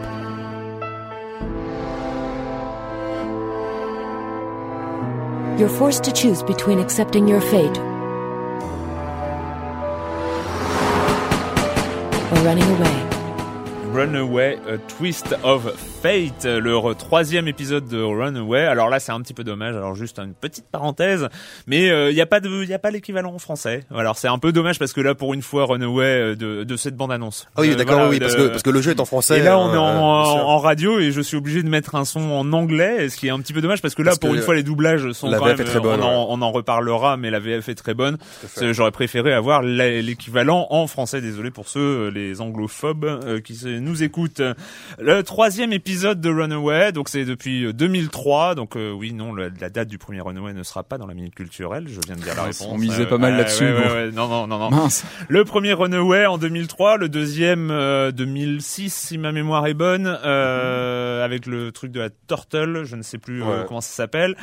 You're 5.59 5.71
forced 5.71 6.05
to 6.05 6.13
choose 6.13 6.43
between 6.43 6.79
accepting 6.79 7.27
your 7.27 7.41
fate 7.41 7.79
or 12.29 12.45
running 12.45 12.65
away. 12.77 13.07
Runaway, 13.89 14.57
a 14.67 14.79
Twist 14.79 15.33
of 15.33 15.79
Fate, 16.03 16.47
le 16.47 16.95
troisième 16.95 17.47
épisode 17.47 17.87
de 17.87 18.01
Runaway. 18.03 18.65
Alors 18.65 18.89
là, 18.89 19.01
c'est 19.01 19.13
un 19.13 19.21
petit 19.21 19.35
peu 19.35 19.45
dommage. 19.45 19.77
Alors 19.77 19.95
juste 19.95 20.19
une 20.19 20.33
petite 20.33 20.65
parenthèse, 20.73 21.29
mais 21.67 21.89
il 22.09 22.15
n'y 22.15 22.23
a 22.23 22.27
pas 22.27 22.41
de, 22.41 22.65
y 22.65 22.73
a 22.73 22.79
pas 22.79 22.91
l'équivalent 22.91 23.35
en 23.35 23.39
français. 23.39 23.85
Alors 23.95 24.17
c'est 24.17 24.27
un 24.29 24.39
peu 24.39 24.51
dommage 24.51 24.79
parce 24.79 24.95
que 24.95 25.03
là, 25.03 25.15
pour 25.15 25.35
une 25.35 25.43
fois, 25.43 25.67
Runaway 25.67 26.05
euh, 26.07 26.35
de, 26.37 26.65
de 26.65 26.77
cette 26.79 26.97
bande 26.97 27.13
annonce. 27.13 27.47
Ah 27.55 27.61
oui, 27.61 27.73
Euh, 27.73 27.75
d'accord, 27.75 27.97
voilà, 27.97 28.09
oui, 28.09 28.19
de- 28.19 28.25
parce 28.25 28.35
que 28.35 28.49
parce 28.49 28.63
que 28.63 28.71
le 28.71 28.81
jeu 28.81 28.93
est 28.93 29.01
en 29.01 29.05
français. 29.05 29.41
Et 29.41 29.43
là, 29.43 29.59
on 29.59 29.75
est 29.75 29.77
en, 29.77 30.21
euh, 30.23 30.25
sûr. 30.25 30.49
en 30.49 30.59
radio 30.59 30.99
et 31.01 31.13
je 31.13 31.21
suis 31.21 31.37
obligé 31.37 31.63
de 31.63 31.69
mettre 31.69 31.95
un 31.95 32.07
son 32.07 32.31
en 32.31 32.51
anglais, 32.55 33.11
ce 33.11 33.19
qui 33.19 33.27
est 33.27 33.31
un 33.31 33.39
petit 33.41 33.53
peu 33.53 33.61
dommage 33.61 33.83
parce 33.83 33.95
que 33.95 34.01
là, 34.01 34.13
Parce 34.13 34.21
pour 34.21 34.31
que 34.31 34.37
une 34.37 34.41
fois, 34.43 34.55
les 34.55 34.63
doublages 34.63 35.13
sont 35.13 35.29
la 35.29 35.37
quand 35.37 35.45
VF 35.49 35.59
même. 35.59 35.67
est 35.67 35.71
très 35.71 35.81
bonne, 35.81 36.01
on, 36.01 36.07
en, 36.07 36.27
on 36.31 36.41
en 36.41 36.51
reparlera, 36.51 37.19
mais 37.19 37.29
la 37.29 37.41
VF 37.41 37.69
est 37.69 37.75
très 37.75 37.93
bonne. 37.93 38.17
J'aurais 38.59 38.91
préféré 38.93 39.35
avoir 39.35 39.61
l'é- 39.61 40.01
l'équivalent 40.01 40.67
en 40.71 40.87
français. 40.87 41.21
Désolé 41.21 41.51
pour 41.51 41.69
ceux, 41.69 41.81
euh, 42.07 42.11
les 42.11 42.41
anglophobes 42.41 43.05
euh, 43.05 43.41
qui 43.41 43.59
nous 43.83 44.03
écoutent. 44.03 44.41
Le 44.99 45.23
troisième 45.23 45.75
épisode 45.75 45.90
de 45.95 46.31
Runaway, 46.31 46.93
donc 46.93 47.09
c'est 47.09 47.25
depuis 47.25 47.65
euh, 47.67 47.73
2003. 47.73 48.55
Donc 48.55 48.77
euh, 48.77 48.91
oui, 48.93 49.13
non, 49.13 49.35
la, 49.35 49.49
la 49.61 49.71
date 49.71 49.89
du 49.89 49.99
premier 49.99 50.21
Runaway 50.21 50.53
ne 50.53 50.63
sera 50.63 50.83
pas 50.83 50.99
dans 50.99 51.07
la 51.07 51.15
minute 51.15 51.35
culturelle. 51.35 51.87
Je 51.89 52.01
viens 52.07 52.17
de 52.17 52.21
dire 52.23 52.35
la 52.37 52.43
réponse. 52.45 52.67
on 52.71 52.79
misait 52.79 53.03
Euh, 53.03 53.07
pas 53.07 53.19
mal 53.19 53.37
là-dessus, 53.37 53.65
ouais, 53.65 53.73
ouais, 53.79 53.93
ouais. 53.93 54.11
non, 54.13 54.29
non, 54.29 54.47
non, 54.47 54.59
non. 54.59 54.71
Mince. 54.71 55.05
Le 55.29 55.45
premier 55.45 55.73
Runaway 55.73 56.27
en 56.27 56.39
2003, 56.39 56.97
le 56.99 57.09
deuxième 57.09 57.71
euh, 57.71 58.13
2006 58.13 58.93
si 58.93 59.19
ma 59.19 59.33
mémoire 59.33 59.67
est 59.67 59.75
bonne, 59.75 60.07
euh, 60.25 61.25
avec 61.25 61.47
le 61.47 61.73
truc 61.73 61.93
de 61.93 62.01
la 62.01 62.11
Turtle, 62.29 62.83
je 62.85 62.97
ne 62.97 63.03
sais 63.03 63.19
plus 63.19 63.43
euh, 63.43 63.65
comment 63.65 63.81
ça 63.81 63.93
s'appelle. 63.93 64.37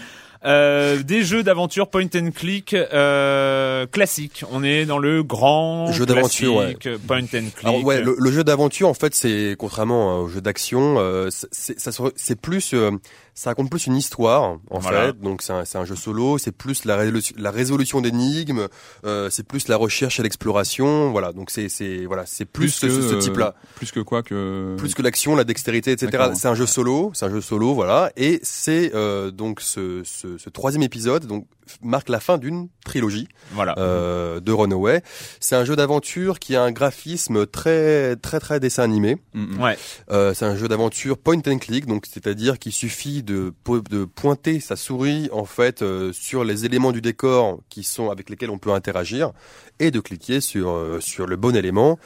Euh, 0.46 1.02
des 1.04 1.24
jeux 1.24 1.44
d'aventure 1.44 1.90
point 1.90 2.06
and 2.16 2.32
click 2.36 2.74
euh, 2.74 3.86
classique. 3.88 4.44
On 4.52 4.64
est 4.64 4.86
dans 4.86 5.00
le 5.00 5.24
grand 5.24 5.92
Jeu 5.92 6.06
d'aventure, 6.06 6.60
classique, 6.62 6.90
point 7.08 7.22
and 7.24 7.28
click. 7.56 7.64
Alors 7.64 7.84
ouais, 7.84 8.02
le, 8.02 8.16
le 8.20 8.32
jeu 8.32 8.44
d'aventure 8.44 8.88
en 8.88 8.94
fait, 8.94 9.16
c'est 9.16 9.56
contrairement 9.58 10.18
euh, 10.20 10.22
au 10.24 10.28
jeu 10.28 10.42
d'action, 10.42 10.96
euh, 11.00 11.30
c'est- 11.32 12.36
plus 12.42 12.74
euh, 12.74 12.92
ça 13.38 13.52
raconte 13.52 13.70
plus 13.70 13.86
une 13.86 13.96
histoire 13.96 14.58
en 14.72 14.80
Voilà. 14.80 15.08
fait. 15.08 15.22
Donc 15.22 15.44
c'est 15.44 15.54
un, 15.78 15.86
jeu 15.86 15.96
solo, 15.96 16.40
c'est 16.40 16.52
plus 16.52 16.86
la, 16.86 16.98
résolu- 16.98 17.34
la 17.38 17.52
résolution 17.52 18.02
d'énigmes, 18.02 18.68
euh, 19.06 19.30
c'est 19.30 19.46
plus 19.46 19.68
la 19.68 19.78
recherche 19.78 20.20
et 20.20 20.24
l'exploration. 20.24 21.12
Voilà, 21.12 21.34
donc 21.34 21.52
c'est 21.52 21.70
c'est 21.70 22.06
voilà, 22.08 22.26
c'est 22.26 22.46
plus, 22.46 22.70
ce, 22.70 22.90
ce 22.90 23.14
euh, 23.14 23.20
type-là. 23.20 23.54
Plus 23.76 23.92
que 23.92 24.00
quoi 24.00 24.24
que. 24.24 24.76
Plus 24.80 24.96
que 24.96 25.04
l'action, 25.04 25.36
la 25.36 25.44
dextérité, 25.44 25.92
etc. 25.92 26.32
C'est 26.34 26.48
un 26.48 26.56
jeu 26.56 26.66
solo, 26.66 27.12
c'est 27.14 27.26
un 27.26 27.30
jeu 27.30 27.42
solo, 27.42 27.76
voilà. 27.76 28.12
Et 28.18 28.40
c'est 28.42 28.92
euh, 28.96 29.30
donc 29.30 29.62
ce, 29.62 30.02
ce, 30.04 30.40
ce 30.40 30.50
troisième 30.50 30.82
épisode 30.82 31.28
donc 31.28 31.46
marque 31.82 32.10
la 32.10 32.20
fin 32.20 32.38
d'une 32.38 32.68
trilogie 32.86 33.28
Voilà. 33.52 33.76
euh, 33.78 34.40
de 34.40 34.52
Runaway. 34.52 35.02
C'est 35.40 35.56
un 35.56 35.66
jeu 35.66 35.76
d'aventure 35.76 36.40
qui 36.40 36.56
a 36.56 36.64
un 36.64 36.72
graphisme 36.72 37.46
très 37.46 38.16
très 38.16 38.40
très 38.40 38.60
dessin 38.60 38.84
animé. 38.84 39.18
Ouais. 39.60 39.78
Euh, 40.12 40.34
c'est 40.34 40.46
un 40.46 40.56
jeu 40.56 40.68
d'aventure 40.68 41.18
point 41.18 41.42
and 41.48 41.58
click, 41.60 41.86
donc 41.86 42.06
c'est-à-dire 42.12 42.60
qu'il 42.60 42.72
suffit 42.72 43.24
de, 43.24 43.54
de 43.90 44.06
pointer 44.06 44.60
sa 44.60 44.76
souris 44.76 45.30
en 45.32 45.46
fait 45.46 45.82
euh, 45.82 46.12
sur 46.14 46.44
les 46.44 46.66
éléments 46.66 46.92
du 46.92 47.02
décor 47.02 47.60
qui 47.70 47.84
sont 47.84 48.10
avec 48.10 48.30
lesquels 48.30 48.50
on 48.50 48.58
peut 48.58 48.72
interagir 48.72 49.32
et 49.80 49.92
de 49.92 50.00
cliquer 50.00 50.42
sur 50.42 50.70
euh, 50.70 51.00
sur 51.02 51.28
le 51.28 51.36
bon 51.36 51.56
élément 51.56 52.00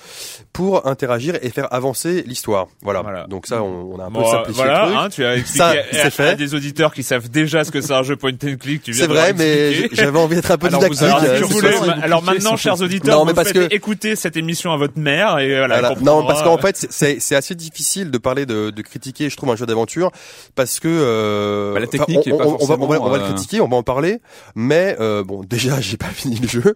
pour 0.54 0.88
interagir 0.88 1.36
et 1.42 1.50
faire 1.50 1.72
avancer 1.74 2.24
l'histoire. 2.26 2.68
Voilà. 2.82 3.02
Voilà. 3.02 3.28
Donc 3.28 3.48
ça, 3.48 3.64
on, 3.64 3.94
on 3.94 4.00
a 4.00 4.06
un 4.06 4.10
Bon, 4.12 4.22
peu 4.24 4.30
simplifié 4.30 4.64
voilà, 4.64 4.86
le 4.86 4.92
truc. 4.92 4.98
hein, 5.00 5.10
tu 5.10 5.24
as 5.26 5.36
expliqué 5.38 5.58
Ça, 5.58 5.70
à- 5.70 5.74
c'est 5.92 6.00
à, 6.02 6.10
fait. 6.10 6.28
à 6.30 6.36
des 6.36 6.54
auditeurs 6.56 6.94
qui 6.94 7.04
savent 7.04 7.30
déjà 7.30 7.64
ce 7.64 7.72
que 7.72 7.80
c'est 7.82 7.94
un 7.94 8.04
jeu 8.04 8.16
point 8.16 8.32
and 8.32 8.58
click. 8.60 8.82
C'est 8.94 9.08
vrai, 9.08 9.34
mais 9.34 9.51
j'avais 9.92 10.20
envie 10.20 10.36
d'être 10.36 10.52
un 10.52 10.58
peu 10.58 10.68
Alors, 10.68 10.82
didactique. 10.82 11.08
avez- 11.08 12.04
Alors, 12.04 12.22
voulez, 12.22 12.34
maintenant, 12.36 12.56
chers 12.58 12.82
auditeurs, 12.82 13.20
Non, 13.20 13.26
mais 13.26 13.32
vous 13.32 13.36
parce 13.36 13.50
faites 13.52 13.70
que- 13.70 13.76
écouter 13.76 14.16
cette 14.16 14.38
émission 14.38 14.72
à 14.72 14.78
votre 14.78 14.98
mère 15.00 15.40
et 15.40 15.58
voilà. 15.58 15.96
Non, 16.02 16.26
parce 16.26 16.44
qu'en 16.44 16.58
fait, 16.58 16.86
c'est- 16.90 17.36
assez 17.36 17.56
difficile 17.56 18.12
de 18.12 18.18
parler 18.18 18.46
de, 18.46 18.70
de 18.70 18.82
critiquer, 18.82 19.30
je 19.30 19.38
trouve, 19.38 19.50
un 19.52 19.56
jeu 19.56 19.66
d'aventure, 19.66 20.12
parce 20.56 20.80
que 20.80 20.88
euh, 20.90 21.74
Bah, 21.74 21.80
la 21.80 21.88
technique 21.88 22.20
on, 22.20 22.22
est 22.22 22.38
pas 22.38 22.46
on- 22.46 22.58
on 22.62 22.66
va, 22.66 22.76
on, 22.80 22.88
va, 22.88 23.02
on 23.02 23.10
va 23.10 23.18
le 23.18 23.24
euh, 23.24 23.28
critiquer, 23.28 23.62
on 23.62 23.68
va 23.68 23.78
en 23.78 23.84
parler, 23.84 24.20
mais 24.56 24.96
euh, 25.00 25.24
bon, 25.24 25.44
déjà, 25.44 25.80
j'ai 25.82 25.98
pas 25.98 26.08
fini 26.08 26.38
le 26.40 26.48
jeu, 26.48 26.76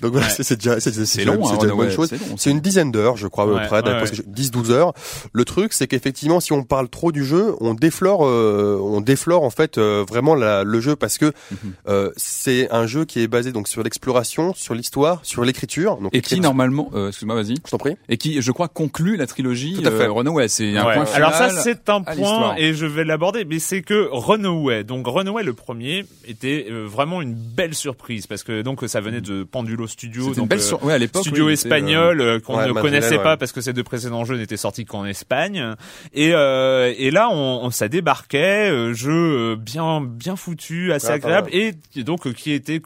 donc 0.00 0.12
voilà, 0.12 0.26
Ouais. 0.28 0.32
c'est 0.38 0.56
déjà, 0.56 0.78
c'est 0.80 0.90
déjà- 0.96 1.24
long, 1.32 1.44
c'est 1.44 1.54
hein, 1.54 1.68
une 1.70 1.76
bonne 1.76 1.90
chose. 1.90 2.10
c'est 2.36 2.50
une 2.50 2.60
dizaine 2.60 2.90
d'heures, 2.92 3.16
je 3.16 3.26
crois, 3.26 3.44
à 3.44 3.46
peu 3.48 3.66
près, 3.66 3.82
d'après 3.82 4.00
ouais, 4.02 4.06
ce 4.06 4.10
que 4.12 4.16
je- 4.18 4.22
10-12 4.22 4.70
heures. 4.70 4.92
Le 5.32 5.44
truc, 5.44 5.72
c'est 5.72 5.86
qu'effectivement, 5.86 6.40
si 6.40 6.52
on 6.52 6.62
parle 6.62 6.88
trop 6.88 7.12
du 7.12 7.24
jeu, 7.24 7.54
on 7.60 7.74
déflore, 7.74 8.24
euh, 8.26 8.78
on 8.82 9.00
déflore 9.00 9.42
en 9.42 9.50
fait 9.50 9.78
euh, 9.78 10.04
vraiment 10.08 10.34
le 10.34 10.80
jeu 10.80 10.96
parce 10.96 11.18
que 11.18 11.26
Mhm. 11.26 11.56
euh, 11.88 12.10
c'est 12.16 12.68
un 12.72 12.86
jeu 12.86 13.04
qui 13.04 13.20
est 13.20 13.26
basé 13.28 13.52
donc 13.52 13.68
sur 13.68 13.82
l'exploration, 13.82 14.54
sur 14.54 14.74
l'histoire, 14.74 15.20
sur 15.22 15.44
l'écriture. 15.44 15.96
Donc 15.98 16.14
Et 16.14 16.20
qui 16.20 16.40
normalement, 16.40 16.90
euh, 16.94 17.08
excuse-moi, 17.08 17.34
vas-y. 17.36 17.56
je 17.64 17.70
t'en 17.70 17.78
prie. 17.78 17.96
Et 18.08 18.16
qui, 18.16 18.40
je 18.40 18.52
crois, 18.52 18.68
conclut 18.68 19.16
la 19.16 19.26
trilogie 19.26 19.74
Tout 19.82 19.88
à 19.88 19.90
fait. 19.90 20.04
euh, 20.04 20.12
Runaway. 20.12 20.48
C'est 20.48 20.76
un 20.76 20.86
Ouais. 20.86 20.94
point 20.94 21.06
final. 21.06 21.22
Alors 21.22 21.34
ça 21.34 21.50
c'est 21.50 21.88
un 21.88 22.02
point 22.02 22.54
et 22.56 22.72
je 22.74 22.86
vais 22.86 23.04
l'aborder, 23.04 23.44
mais 23.44 23.58
c'est 23.58 23.82
que 23.82 24.08
Runaway, 24.10 24.84
donc 24.84 25.06
Runaway 25.06 25.42
le 25.42 25.52
premier 25.52 26.04
était 26.26 26.66
euh, 26.70 26.84
vraiment 26.86 27.20
une 27.22 27.34
belle 27.34 27.74
surprise 27.74 28.26
parce 28.26 28.42
que 28.42 28.62
donc 28.62 28.82
ça 28.86 29.00
venait 29.00 29.20
de 29.20 29.42
Pendulo 29.44 29.86
Studio, 29.86 30.22
C'était 30.24 30.34
une 30.34 30.40
donc 30.42 30.48
belle 30.50 30.58
euh, 30.60 30.62
sur... 30.62 30.84
ouais, 30.84 30.94
à 30.94 30.98
l'époque. 30.98 31.22
studio 31.22 31.44
oui, 31.44 31.50
euh, 31.50 31.54
espagnol 31.54 32.20
euh, 32.20 32.40
qu'on 32.40 32.56
ouais, 32.56 32.68
ne 32.68 32.72
connaissait 32.72 33.16
ouais. 33.18 33.22
pas 33.22 33.36
parce 33.36 33.52
que 33.52 33.60
ces 33.60 33.72
deux 33.72 33.84
précédents 33.84 34.24
jeux 34.24 34.36
n'étaient 34.36 34.56
sortis 34.56 34.84
qu'en 34.84 35.04
Espagne 35.04 35.74
et 36.14 36.32
euh, 36.32 36.92
et 36.96 37.10
là 37.10 37.28
on, 37.30 37.60
on 37.62 37.70
ça 37.70 37.88
débarquait 37.88 38.70
euh, 38.70 38.94
jeu 38.94 39.12
euh, 39.12 39.56
bien 39.56 40.00
bien 40.00 40.36
foutu 40.36 40.92
assez 40.92 41.08
agréable 41.08 41.50
et 41.52 41.72
donc 42.06 42.26
euh, 42.26 42.32
qui 42.32 42.52
était 42.52 42.80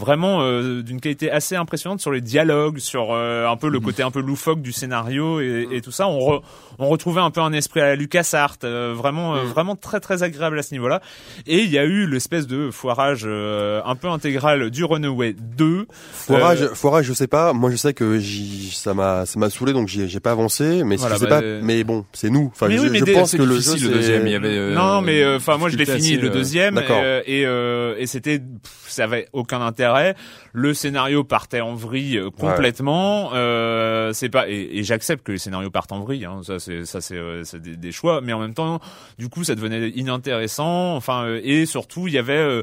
vraiment 0.00 0.40
euh, 0.42 0.82
d'une 0.82 1.00
qualité 1.00 1.30
assez 1.30 1.54
impressionnante 1.56 2.00
sur 2.00 2.10
les 2.10 2.20
dialogues, 2.20 2.78
sur 2.78 3.12
euh, 3.12 3.46
un 3.46 3.56
peu 3.56 3.68
le 3.68 3.78
Mhm. 3.78 3.84
côté 3.84 4.02
un 4.02 4.10
peu 4.10 4.20
loufoque 4.20 4.60
du 4.62 4.72
scénario 4.72 5.40
et, 5.40 5.68
et 5.70 5.80
tout 5.80 5.92
ça. 5.92 6.08
On, 6.08 6.18
re- 6.18 6.42
on 6.78 6.88
retrouvait 6.88 7.20
un 7.20 7.30
peu 7.30 7.40
un 7.40 7.52
esprit 7.52 7.80
à 7.80 7.86
la 7.86 7.96
LucasArts, 7.96 8.56
euh, 8.64 8.92
vraiment, 8.96 9.36
euh, 9.36 9.42
vraiment 9.44 9.76
très 9.76 10.00
très 10.00 10.22
agréable 10.22 10.58
à 10.58 10.62
ce 10.62 10.72
niveau-là. 10.74 11.00
Et 11.46 11.58
il 11.60 11.70
y 11.70 11.78
a 11.78 11.84
eu 11.84 12.06
l'espèce 12.06 12.46
de 12.46 12.70
foirage 12.70 13.24
un 13.26 13.94
peu 13.96 14.08
intégral 14.08 14.70
du 14.70 14.84
Runaway 14.84 15.34
2. 15.38 15.86
Foirage, 16.12 16.66
foirage, 16.74 17.04
je 17.06 17.12
sais 17.12 17.26
pas. 17.28 17.52
Moi, 17.52 17.70
je 17.70 17.76
sais 17.76 17.92
que 17.94 18.18
ça 18.72 18.94
m'a, 18.94 19.26
ça 19.26 19.38
m'a 19.38 19.50
saoulé, 19.50 19.72
donc 19.72 19.88
j'ai 19.88 20.20
pas 20.20 20.32
avancé. 20.32 20.82
Mais 20.84 20.96
Voilà, 20.96 21.16
je 21.16 21.20
sais 21.20 21.26
bah, 21.26 21.40
pas. 21.40 21.46
Mais 21.62 21.84
bon, 21.84 22.04
c'est 22.12 22.30
nous. 22.30 22.50
Enfin, 22.52 22.68
Mais 22.68 22.76
je, 22.78 22.82
oui, 22.82 22.88
mais 22.90 22.98
je 23.00 23.04
des- 23.04 23.12
pense 23.12 23.32
que 23.32 23.42
le 23.42 23.58
jeu, 23.60 23.76
deuxième. 23.88 24.26
Il 24.26 24.32
y 24.32 24.36
avait. 24.36 24.70
non, 24.74 25.00
mais 25.02 25.24
enfin 25.36 25.56
moi 25.56 25.68
je 25.68 25.76
l'ai 25.76 25.84
fini 25.86 26.16
le 26.16 26.30
deuxième 26.30 26.78
et 27.26 27.42
et 27.42 28.06
c'était 28.06 28.40
ça 28.86 29.04
avait 29.04 29.28
aucun 29.32 29.60
intérêt. 29.60 29.89
Le 30.52 30.74
scénario 30.74 31.24
partait 31.24 31.60
en 31.60 31.74
vrille 31.74 32.18
euh, 32.18 32.30
complètement. 32.30 33.30
Euh, 33.34 34.12
c'est 34.12 34.28
pas 34.28 34.48
et, 34.48 34.78
et 34.78 34.82
j'accepte 34.82 35.24
que 35.24 35.32
les 35.32 35.38
scénarios 35.38 35.70
partent 35.70 35.92
en 35.92 36.00
vrille. 36.00 36.24
Hein, 36.24 36.40
ça 36.42 36.58
c'est 36.58 36.84
ça 36.84 37.00
c'est 37.00 37.16
euh, 37.16 37.44
c'est 37.44 37.60
des, 37.60 37.76
des 37.76 37.92
choix, 37.92 38.20
mais 38.20 38.32
en 38.32 38.40
même 38.40 38.54
temps 38.54 38.80
du 39.18 39.28
coup 39.28 39.44
ça 39.44 39.54
devenait 39.54 39.90
inintéressant. 39.90 40.96
Enfin 40.96 41.24
euh, 41.24 41.40
et 41.42 41.66
surtout 41.66 42.08
il 42.08 42.14
y 42.14 42.18
avait 42.18 42.32
euh, 42.34 42.62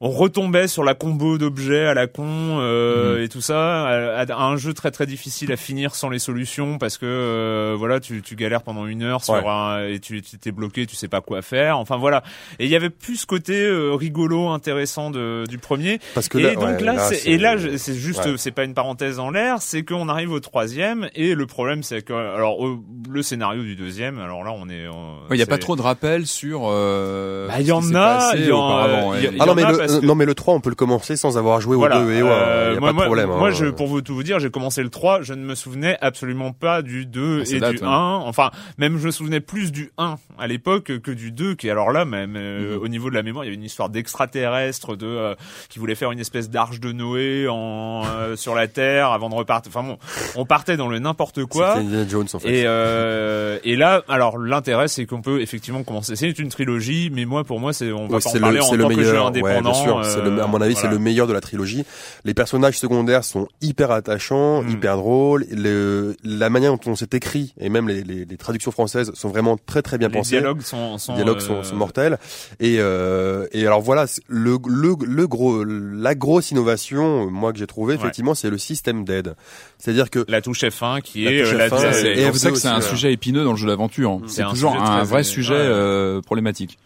on 0.00 0.10
retombait 0.10 0.68
sur 0.68 0.84
la 0.84 0.94
combo 0.94 1.38
d'objets 1.38 1.86
à 1.86 1.94
la 1.94 2.06
con 2.06 2.24
euh, 2.60 3.16
Mhm. 3.18 3.22
et 3.24 3.28
tout 3.28 3.40
ça, 3.40 3.86
à, 3.86 4.20
à 4.32 4.42
un 4.44 4.56
jeu 4.56 4.72
très 4.74 4.90
très 4.92 5.06
difficile 5.06 5.50
à 5.52 5.56
finir 5.56 5.94
sans 5.94 6.08
les 6.08 6.18
solutions 6.20 6.78
parce 6.78 6.98
que 6.98 7.06
euh, 7.06 7.74
voilà 7.76 7.98
tu, 7.98 8.22
tu 8.22 8.36
galères 8.36 8.62
pendant 8.62 8.86
une 8.86 9.02
heure 9.02 9.24
sur 9.24 9.34
Ouais. 9.34 9.42
un 9.46 9.86
et 9.88 9.98
tu 9.98 10.22
tu 10.22 10.38
t'es 10.38 10.52
bloqué, 10.52 10.86
tu 10.86 10.94
sais 10.96 11.08
pas 11.08 11.20
quoi 11.20 11.42
faire. 11.42 11.78
Enfin 11.78 11.96
voilà. 11.96 12.22
Et 12.60 12.64
il 12.66 12.70
y 12.70 12.76
avait 12.76 12.90
plus 12.90 13.16
ce 13.16 13.26
côté 13.26 13.54
euh, 13.64 13.92
rigolo, 13.94 14.48
intéressant 14.48 15.10
de, 15.10 15.44
du 15.48 15.58
premier. 15.58 15.98
Parce 16.14 16.28
que 16.28 16.38
et 16.38 16.42
là, 16.42 16.54
donc 16.54 16.62
ouais, 16.64 16.80
là, 16.84 16.98
c'est- 16.98 17.28
et 17.30 17.38
là 17.38 17.56
c'est 17.76 17.94
juste 17.94 18.24
ouais. 18.24 18.34
c'est 18.36 18.52
pas 18.52 18.64
une 18.64 18.74
parenthèse 18.74 19.18
en 19.18 19.30
l'air, 19.30 19.56
c'est 19.60 19.82
qu'on 19.84 20.08
arrive 20.08 20.30
au 20.32 20.40
troisième 20.40 21.08
et 21.16 21.34
le 21.34 21.46
problème 21.46 21.82
c'est 21.82 22.02
que 22.02 22.12
alors 22.12 22.60
au- 22.60 22.78
le 23.10 23.22
scénario 23.22 23.62
du 23.62 23.74
deuxième, 23.74 24.18
alors 24.20 24.44
là 24.44 24.52
on 24.54 24.68
est 24.68 24.86
euh, 24.86 24.90
Il 25.30 25.36
n'y 25.36 25.42
a 25.42 25.46
pas 25.46 25.58
trop 25.58 25.74
de 25.76 25.82
rappels 25.82 26.26
sur. 26.26 26.62
euh, 26.66 27.48
Bah, 27.48 27.54
il 27.60 27.66
y 27.66 27.72
en 27.72 27.94
a, 27.94 28.32
il 28.36 28.46
y 28.46 28.52
en- 28.52 29.14
il 29.14 29.22
y 29.24 29.26
a- 29.26 29.30
il 29.30 29.36
Ah 29.40 29.46
non 29.46 29.52
en 29.52 29.54
mais 29.56 29.64
a 29.64 29.72
le, 29.72 29.87
parce 29.88 30.00
que- 30.00 30.06
non 30.06 30.14
mais 30.14 30.24
le 30.24 30.34
3 30.34 30.54
on 30.54 30.60
peut 30.60 30.70
le 30.70 30.74
commencer 30.76 31.16
sans 31.16 31.36
avoir 31.38 31.60
joué 31.60 31.76
Voilà, 31.76 32.00
au 32.00 32.04
2 32.04 32.12
et 32.12 32.22
ouais, 32.22 32.28
euh, 32.30 32.72
y 32.74 32.76
a 32.76 32.80
moi, 32.80 32.88
pas 32.88 32.92
de 32.92 32.96
moi- 32.96 33.04
problème. 33.06 33.28
Moi, 33.28 33.48
hein. 33.48 33.52
je, 33.52 33.66
pour 33.66 33.86
vous 33.88 34.00
tout 34.00 34.14
vous 34.14 34.22
dire, 34.22 34.38
j'ai 34.38 34.50
commencé 34.50 34.82
le 34.82 34.88
3, 34.90 35.22
je 35.22 35.34
ne 35.34 35.44
me 35.44 35.54
souvenais 35.54 35.96
absolument 36.00 36.52
pas 36.52 36.82
du 36.82 37.06
2 37.06 37.42
Ah, 37.46 37.54
et 37.54 37.60
date, 37.60 37.74
du 37.76 37.82
ouais. 37.82 37.88
1. 37.88 38.22
Enfin, 38.24 38.50
même 38.78 38.98
je 38.98 39.06
me 39.06 39.10
souvenais 39.10 39.40
plus 39.40 39.72
du 39.72 39.90
1 39.98 40.16
à 40.38 40.46
l'époque 40.46 40.92
que 41.02 41.10
du 41.10 41.32
2, 41.32 41.54
qui 41.54 41.68
alors 41.70 41.90
là, 41.92 42.04
même 42.04 42.34
euh, 42.36 42.76
Mhm. 42.76 42.82
au 42.82 42.88
niveau 42.88 43.10
de 43.10 43.14
la 43.14 43.22
mémoire, 43.22 43.44
il 43.44 43.48
y 43.48 43.50
avait 43.50 43.56
une 43.56 43.64
histoire 43.64 43.88
d'extraterrestre, 43.88 44.96
de 44.96 45.06
euh, 45.06 45.34
qui 45.68 45.78
voulait 45.78 45.94
faire 45.94 46.12
une 46.12 46.20
espèce 46.20 46.50
d'arche 46.50 46.80
de 46.80 46.92
Noé 46.92 47.46
en 47.48 48.02
euh, 48.06 48.36
sur 48.36 48.54
la 48.54 48.68
Terre 48.68 49.10
avant 49.12 49.28
de 49.28 49.34
repartir. 49.34 49.72
Enfin 49.74 49.86
bon, 49.86 49.98
on 50.36 50.44
partait 50.44 50.76
dans 50.76 50.88
le 50.88 50.98
n'importe 50.98 51.44
quoi. 51.44 51.76
Jones 52.08 52.26
en 52.32 52.38
fait. 52.38 52.48
Et, 52.48 52.62
euh, 52.66 53.58
et 53.64 53.76
là, 53.76 54.02
alors 54.08 54.38
l'intérêt, 54.38 54.88
c'est 54.88 55.06
qu'on 55.06 55.22
peut 55.22 55.40
effectivement 55.40 55.82
commencer. 55.82 56.16
C'est 56.16 56.38
une 56.38 56.48
trilogie, 56.48 57.10
mais 57.12 57.24
moi, 57.24 57.44
pour 57.44 57.60
moi, 57.60 57.72
c'est 57.72 57.92
on 57.92 58.06
va 58.06 58.16
Ouais, 58.16 58.22
pas 58.22 58.30
en 58.36 58.40
parler 58.40 58.58
le, 58.58 58.64
en 58.64 58.74
le 58.74 58.82
tant 58.82 58.88
que 58.90 59.02
jeu 59.02 59.20
indépendant. 59.20 59.72
Bien 59.84 60.02
sûr. 60.02 60.04
C'est 60.04 60.22
le, 60.22 60.42
à 60.42 60.46
mon 60.46 60.60
avis, 60.60 60.74
c'est 60.74 60.82
voilà. 60.82 60.94
le 60.96 61.00
meilleur 61.02 61.26
de 61.26 61.32
la 61.32 61.40
trilogie. 61.40 61.84
Les 62.24 62.34
personnages 62.34 62.78
secondaires 62.78 63.24
sont 63.24 63.48
hyper 63.62 63.90
attachants, 63.90 64.62
Mm. 64.62 64.68
hyper 64.70 64.96
drôles. 64.96 65.46
Le, 65.50 66.16
la 66.24 66.50
manière 66.50 66.72
dont 66.76 66.90
on 66.92 66.96
s'est 66.96 67.08
écrit 67.12 67.54
et 67.60 67.68
même 67.68 67.88
les, 67.88 68.02
les, 68.02 68.24
les 68.24 68.36
traductions 68.36 68.70
françaises 68.70 69.10
sont 69.14 69.28
vraiment 69.28 69.56
très 69.66 69.82
très 69.82 69.98
bien 69.98 70.08
Les 70.08 70.14
pensées. 70.14 70.38
dialogues 70.38 70.60
sont, 70.62 70.98
sont, 70.98 71.12
Les 71.12 71.18
dialogues 71.22 71.38
euh, 71.38 71.40
sont, 71.40 71.62
sont 71.62 71.76
mortels. 71.76 72.18
Et, 72.60 72.76
euh, 72.78 73.46
et 73.52 73.66
alors 73.66 73.80
voilà, 73.80 74.06
le, 74.28 74.58
le, 74.66 74.94
le 75.04 75.26
gros, 75.26 75.64
la 75.64 76.14
grosse 76.14 76.50
innovation, 76.50 77.26
euh, 77.26 77.30
moi 77.30 77.52
que 77.52 77.58
j'ai 77.58 77.66
trouvé, 77.66 77.94
Ouais. 77.94 78.00
effectivement, 78.00 78.34
c'est 78.34 78.50
le 78.50 78.58
système 78.58 79.04
d'aide. 79.04 79.34
C'est-à-dire 79.78 80.10
que 80.10 80.24
la 80.28 80.40
touche 80.42 80.62
F1 80.62 81.00
qui 81.02 81.24
La 81.24 81.32
est 81.32 81.42
touche 81.42 81.52
euh, 81.54 81.58
la, 81.58 81.68
F1, 81.68 81.78
Ça, 81.78 81.86
la- 81.86 81.92
c'est 81.92 82.12
et 82.18 82.26
pour 82.26 82.36
ça 82.36 82.48
F2 82.48 82.52
que 82.52 82.58
c'est 82.58 82.68
un 82.68 82.80
sujet 82.80 83.12
épineux 83.12 83.44
dans 83.44 83.52
le 83.52 83.56
jeu 83.56 83.66
d'aventure. 83.68 84.20
C'est 84.26 84.36
C'est 84.36 84.42
un 84.42 84.50
toujours 84.50 84.74
un 84.74 85.02
vrai 85.04 85.22
sujet 85.24 85.54
ouais. 85.54 85.60
euh, 85.60 86.20
problématique. 86.22 86.78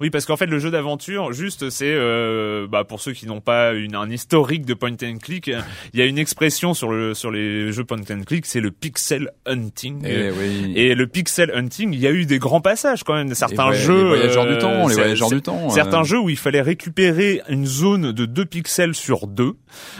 Oui, 0.00 0.10
parce 0.10 0.26
qu'en 0.26 0.36
fait, 0.36 0.46
le 0.46 0.58
jeu 0.60 0.70
d'aventure, 0.70 1.32
juste, 1.32 1.70
c'est, 1.70 1.92
euh, 1.92 2.66
bah, 2.68 2.84
pour 2.84 3.00
ceux 3.00 3.12
qui 3.12 3.26
n'ont 3.26 3.40
pas 3.40 3.72
une, 3.72 3.96
un 3.96 4.08
historique 4.10 4.64
de 4.64 4.74
point 4.74 4.92
and 5.02 5.18
click, 5.20 5.48
euh, 5.48 5.60
il 5.92 5.98
y 5.98 6.02
a 6.02 6.06
une 6.06 6.18
expression 6.18 6.72
sur 6.72 6.90
le 6.92 7.14
sur 7.14 7.30
les 7.32 7.72
jeux 7.72 7.84
point 7.84 7.98
and 8.10 8.22
click, 8.26 8.46
c'est 8.46 8.60
le 8.60 8.70
pixel 8.70 9.30
hunting. 9.46 10.06
Et, 10.06 10.30
oui. 10.30 10.72
Et 10.76 10.94
le 10.94 11.06
pixel 11.08 11.50
hunting, 11.52 11.92
il 11.92 11.98
y 12.00 12.06
a 12.06 12.12
eu 12.12 12.26
des 12.26 12.38
grands 12.38 12.60
passages 12.60 13.02
quand 13.02 13.14
même. 13.14 13.34
Certains 13.34 13.70
ouais, 13.70 13.76
jeux, 13.76 14.02
les 14.02 14.08
voyageurs 14.16 14.44
euh, 14.44 14.52
du 14.54 14.58
temps, 14.58 14.86
les 14.88 14.94
voyageurs 14.94 15.30
du 15.30 15.42
temps. 15.42 15.68
Certains 15.70 16.00
euh, 16.02 16.04
jeux 16.04 16.20
où 16.20 16.30
il 16.30 16.36
fallait 16.38 16.62
récupérer 16.62 17.42
une 17.48 17.66
zone 17.66 18.12
de 18.12 18.24
2 18.26 18.44
pixels 18.44 18.94
sur 18.94 19.26
2, 19.26 19.54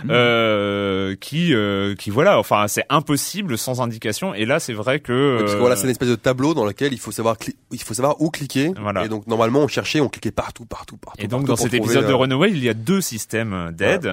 Mhm. 0.04 0.10
euh, 0.10 1.14
qui, 1.20 1.54
euh, 1.54 1.94
qui 1.94 2.10
voilà, 2.10 2.38
enfin 2.38 2.66
c'est 2.68 2.84
impossible 2.88 3.58
sans 3.58 3.80
indication. 3.80 4.34
Et 4.34 4.44
là, 4.44 4.60
c'est 4.60 4.72
vrai 4.72 5.00
que 5.00 5.38
Parce 5.40 5.52
que 5.52 5.56
euh, 5.56 5.60
voilà, 5.60 5.76
c'est 5.76 5.84
une 5.84 5.90
espèce 5.90 6.08
de 6.08 6.14
tableau 6.14 6.54
dans 6.54 6.64
lequel 6.64 6.92
il 6.92 6.98
faut 6.98 7.10
savoir, 7.12 7.36
cli- 7.36 7.54
il 7.72 7.82
faut 7.82 7.94
savoir 7.94 8.20
où 8.20 8.30
cliquer. 8.30 8.70
Voilà. 8.80 9.04
Et 9.04 9.08
donc 9.08 9.26
normalement, 9.26 9.60
on 9.60 9.68
cherchait, 9.88 10.00
on 10.00 10.08
cliquait 10.08 10.30
partout, 10.30 10.64
partout, 10.64 10.96
partout. 10.96 11.20
Et 11.22 11.28
donc 11.28 11.46
partout 11.46 11.48
dans 11.48 11.56
cet 11.56 11.72
trouver, 11.72 11.78
épisode 11.78 12.06
de 12.06 12.12
euh, 12.12 12.16
Runaway, 12.16 12.50
il 12.50 12.62
y 12.62 12.68
a 12.68 12.74
deux 12.74 13.00
systèmes 13.00 13.72
d'aide. 13.72 14.10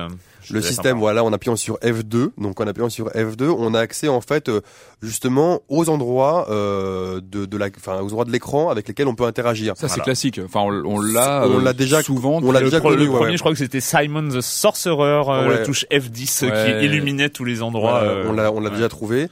Le 0.52 0.62
système, 0.62 0.98
voilà, 1.00 1.24
en 1.24 1.32
appuyant 1.34 1.56
sur 1.56 1.78
F2, 1.80 2.30
donc 2.38 2.60
en 2.60 2.68
appuyant 2.68 2.90
sur 2.90 3.08
F2, 3.10 3.48
on 3.50 3.74
a 3.74 3.80
accès 3.80 4.08
en 4.08 4.22
fait 4.22 4.50
euh, 4.50 4.62
justement 5.02 5.62
aux 5.70 5.90
endroits 5.90 6.48
euh, 6.50 7.20
de, 7.24 7.46
de 7.46 7.58
la, 7.58 7.68
enfin 7.78 8.00
aux 8.02 8.06
endroits 8.08 8.26
de 8.26 8.32
l'écran 8.32 8.70
avec 8.70 8.88
lesquels 8.88 9.08
on 9.08 9.16
peut 9.16 9.26
interagir. 9.26 9.74
Ça 9.78 9.88
c'est 9.88 10.02
classique. 10.02 10.40
Enfin 10.44 10.62
on, 10.62 10.84
on 10.86 11.00
l'a. 11.00 11.46
On 11.48 11.60
euh, 11.60 11.62
l'a 11.64 11.74
déjà- 11.74 12.02
souvent. 12.02 12.40
on 12.44 12.52
l'a 12.52 12.60
Le, 12.60 12.66
déjà 12.66 12.80
pro- 12.80 12.90
le 12.92 12.96
connu, 12.98 13.08
premier, 13.10 13.26
ouais. 13.32 13.34
je 13.38 13.40
crois 13.42 13.52
que 13.52 13.58
c'était 13.58 13.80
Simon 13.82 14.28
the 14.30 14.42
Sorcerer, 14.42 14.96
euh, 15.28 15.48
Ouais. 15.48 15.50
la 15.60 15.66
touche 15.66 15.86
F10 15.92 16.46
Ouais. 16.46 16.80
qui 16.80 16.86
illuminait 16.86 17.30
tous 17.30 17.44
les 17.46 17.62
endroits. 17.62 18.00
Euh, 18.02 18.26
on 18.28 18.34
l'a, 18.34 18.52
on 18.52 18.60
l'a 18.60 18.70
ouais. 18.70 18.76
déjà 18.76 18.90
trouvé. 18.90 19.28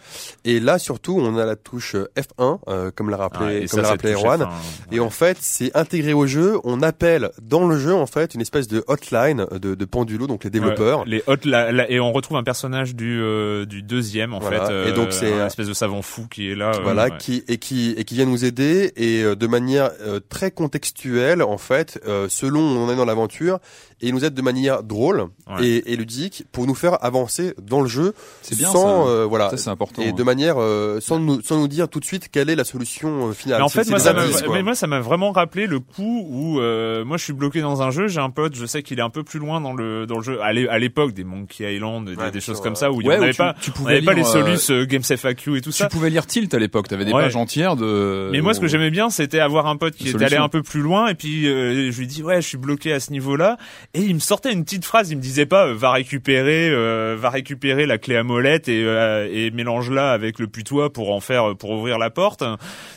Et 0.46 0.60
là 0.60 0.80
surtout, 0.80 1.18
on 1.20 1.38
a 1.38 1.46
la 1.46 1.56
touche 1.56 1.96
F1, 2.18 2.60
euh, 2.68 2.92
comme 2.94 3.10
l'a 3.10 3.18
rappelé, 3.18 3.64
et 3.64 3.68
comme 3.68 3.82
l'a 3.82 3.90
rappelé 3.90 4.14
Erwan. 4.14 4.42
F1, 4.42 4.48
Et 4.96 5.00
en 5.00 5.10
fait, 5.10 5.38
c'est 5.42 5.76
intégré 5.76 6.14
au 6.14 6.26
jeu. 6.28 6.60
On 6.64 6.82
appelle 6.82 7.32
dans 7.42 7.68
le 7.68 7.78
jeu 7.78 7.94
en 7.94 8.06
fait 8.06 8.34
une 8.36 8.42
espèce 8.42 8.68
de 8.68 8.84
hotline 8.88 9.46
de, 9.52 9.76
de 9.76 9.86
Pendulo, 9.86 10.28
donc 10.28 10.44
les 10.44 10.50
développeurs. 10.50 11.03
Les 11.06 11.24
hot, 11.28 11.36
la- 11.46 11.72
la- 11.72 11.90
et 11.92 12.00
on 12.00 12.12
retrouve 12.12 12.38
un 12.38 12.44
personnage 12.44 12.96
du 12.96 13.20
euh, 13.22 13.66
du 13.66 13.82
deuxième 13.84 14.34
en 14.34 14.40
Voilà. 14.40 14.66
fait. 14.66 14.90
Et 14.90 14.94
donc, 14.94 15.12
c'est, 15.12 15.32
un 15.34 15.38
euh, 15.40 15.48
espèce 15.48 15.68
de 15.68 15.74
savant 15.74 16.02
fou 16.02 16.28
qui 16.30 16.50
est 16.50 16.56
là. 16.56 16.72
euh, 16.76 16.80
voilà, 16.84 17.06
ouais. 17.06 17.12
qui 17.20 17.44
et 17.48 17.58
qui 17.58 17.94
et 17.98 18.04
qui 18.04 18.16
vient 18.16 18.26
nous 18.26 18.46
aider 18.46 18.92
et 18.96 19.24
euh, 19.24 19.36
de 19.36 19.48
manière 19.48 19.90
euh, 20.02 20.20
très 20.30 20.52
contextuelle 20.52 21.42
en 21.44 21.58
fait, 21.58 22.00
euh, 22.08 22.28
selon 22.30 22.60
où 22.62 22.78
on 22.80 22.92
est 22.92 22.96
dans 22.96 23.06
l'aventure, 23.06 23.60
et 24.04 24.10
il 24.10 24.14
nous 24.14 24.24
aide 24.26 24.34
de 24.34 24.42
manière 24.42 24.84
drôle 24.84 25.28
Ouais. 25.50 25.66
et, 25.68 25.92
et 25.94 25.96
ludique 25.98 26.46
pour 26.52 26.66
nous 26.68 26.76
faire 26.76 27.04
avancer 27.04 27.54
dans 27.62 27.82
le 27.82 27.88
jeu 27.88 28.14
C'est 28.44 28.58
bien 28.58 28.70
sans 28.70 29.06
ça. 29.06 29.10
euh, 29.12 29.26
voilà 29.26 29.50
Ça 29.50 29.58
c'est 29.58 29.70
important. 29.70 30.02
et 30.02 30.10
hein. 30.10 30.14
de 30.14 30.24
manière 30.24 30.56
euh, 30.58 31.00
sans 31.02 31.20
nous 31.20 31.42
sans 31.42 31.58
nous 31.58 31.68
dire 31.68 31.90
tout 31.90 32.00
de 32.00 32.06
suite 32.06 32.30
quelle 32.32 32.50
est 32.50 32.56
la 32.56 32.64
solution 32.64 33.30
euh, 33.30 33.34
finale. 33.34 33.58
Mais 33.60 33.64
en 33.66 33.68
C'est- 33.68 33.80
fait, 33.80 33.84
c'est 33.86 33.90
moi, 33.90 34.00
des 34.00 34.32
ça 34.32 34.44
quoi. 34.46 34.56
mais 34.56 34.64
moi, 34.64 34.76
ça 34.76 34.88
m'a 34.88 35.00
vraiment 35.00 35.32
rappelé 35.32 35.68
le 35.68 35.80
coup 35.80 36.26
où 36.30 36.60
euh, 36.60 37.04
moi, 37.04 37.18
je 37.18 37.24
suis 37.24 37.34
bloqué 37.34 37.62
dans 37.62 37.82
un 37.82 37.92
jeu. 37.92 38.08
J'ai 38.08 38.20
un 38.20 38.30
pote, 38.30 38.56
je 38.56 38.66
sais 38.66 38.84
qu'il 38.84 39.00
est 39.00 39.02
un 39.04 39.10
peu 39.10 39.24
plus 39.24 39.40
loin 39.40 39.60
dans 39.62 39.74
le 39.74 40.06
dans 40.06 40.18
le 40.18 40.24
jeu. 40.24 40.42
À 40.42 40.54
l'é- 40.54 40.70
à 40.70 40.80
l'époque, 40.80 41.14
des 41.14 41.24
Monkey 41.24 41.76
Island, 41.76 42.06
des, 42.08 42.16
Ouais, 42.16 42.32
des 42.32 42.40
choses 42.42 42.56
sûr, 42.58 42.64
comme 42.64 42.76
ça 42.76 42.92
où 42.92 43.02
il 43.02 43.08
Ouais, 43.08 43.16
avait 43.16 43.32
tu- 43.32 43.38
pas. 43.38 43.56
tu 43.62 43.72
On 43.82 43.84
pas 43.84 43.92
les 44.14 44.22
euh, 44.22 44.24
solus 44.24 44.70
euh, 44.72 44.86
Games 44.86 45.04
FAQ 45.04 45.58
et 45.58 45.62
tout 45.62 45.72
Tu 45.72 45.78
ça. 45.78 45.88
pouvais 45.90 46.10
lire 46.10 46.26
Tilt 46.26 46.54
à 46.54 46.60
l'époque. 46.60 46.88
T'avais 46.88 47.06
des 47.06 47.12
Ouais. 47.14 47.24
pages 47.24 47.36
entières 47.36 47.76
de. 47.76 48.30
Mais 48.32 48.42
moi, 48.42 48.54
ce 48.54 48.60
que 48.60 48.68
j'aimais 48.68 48.92
bien, 48.92 49.10
c'était 49.10 49.40
avoir 49.40 49.68
un 49.68 49.76
pote 49.78 49.96
qui 49.96 50.10
était 50.10 50.24
allé 50.26 50.38
un 50.38 50.50
peu 50.50 50.62
plus 50.64 50.82
loin, 50.82 51.08
et 51.10 51.16
puis 51.16 51.48
euh, 51.48 51.92
je 51.92 52.00
lui 52.00 52.08
dis 52.08 52.24
ouais, 52.24 52.42
je 52.42 52.48
suis 52.48 52.58
bloqué 52.58 52.94
à 52.94 53.00
ce 53.00 53.12
niveau-là, 53.12 53.58
et 53.96 54.02
il 54.02 54.16
me 54.16 54.20
sortait 54.20 54.52
une 54.52 54.64
petite 54.64 54.86
phrase. 54.86 55.12
Il 55.12 55.18
me 55.18 55.22
disait 55.22 55.46
pas 55.46 55.68
euh, 55.68 55.76
va 55.76 55.92
récupérer, 55.92 56.70
euh, 56.70 57.16
va 57.20 57.30
récupérer 57.30 57.86
la 57.86 57.98
clé 58.00 58.16
à 58.16 58.24
molette 58.24 58.68
et, 58.68 58.84
euh, 58.84 59.28
et 59.32 59.52
mélange-la 59.52 60.12
avec 60.12 60.40
le 60.40 60.48
putois 60.48 60.92
pour 60.92 61.12
en 61.14 61.20
faire 61.20 61.56
pour 61.56 61.70
ouvrir 61.72 61.98
la 62.00 62.10
porte. 62.10 62.44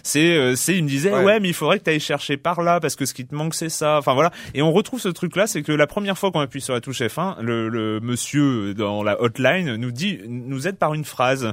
C'est, 0.03 0.37
euh, 0.37 0.57
c'est, 0.57 0.75
il 0.77 0.85
me 0.85 0.89
disait 0.89 1.13
ouais. 1.13 1.23
Ouais. 1.23 1.41
mais 1.41 1.49
il 1.49 1.55
faudrait 1.55 1.79
que 1.79 1.85
tu 1.85 1.91
ailles 1.91 2.01
chercher 2.01 2.37
par 2.39 2.63
là 2.63 2.81
parce 2.81 2.97
que 2.97 3.05
ce 3.05 3.13
qui 3.15 3.27
te 3.27 3.35
manque 3.35 3.55
c'est 3.55 3.69
ça. 3.69 3.99
Enfin 3.99 4.15
voilà. 4.15 4.31
Et 4.55 4.63
on 4.63 4.73
retrouve 4.73 5.01
ce 5.01 5.09
truc-là, 5.09 5.47
c'est 5.47 5.63
que 5.63 5.73
la 5.73 5.87
première 5.87 6.17
fois 6.17 6.31
qu'on 6.31 6.41
appuie 6.41 6.61
sur 6.63 6.73
la 6.73 6.81
touche 6.81 7.01
F1, 7.03 7.41
le, 7.43 7.69
le 7.69 8.01
monsieur 8.01 8.73
dans 8.75 9.03
la 9.03 9.21
hotline 9.21 9.77
nous 9.77 9.91
dit, 9.91 10.21
nous 10.27 10.67
aide 10.67 10.77
par 10.79 10.95
une 10.95 11.05
phrase. 11.05 11.53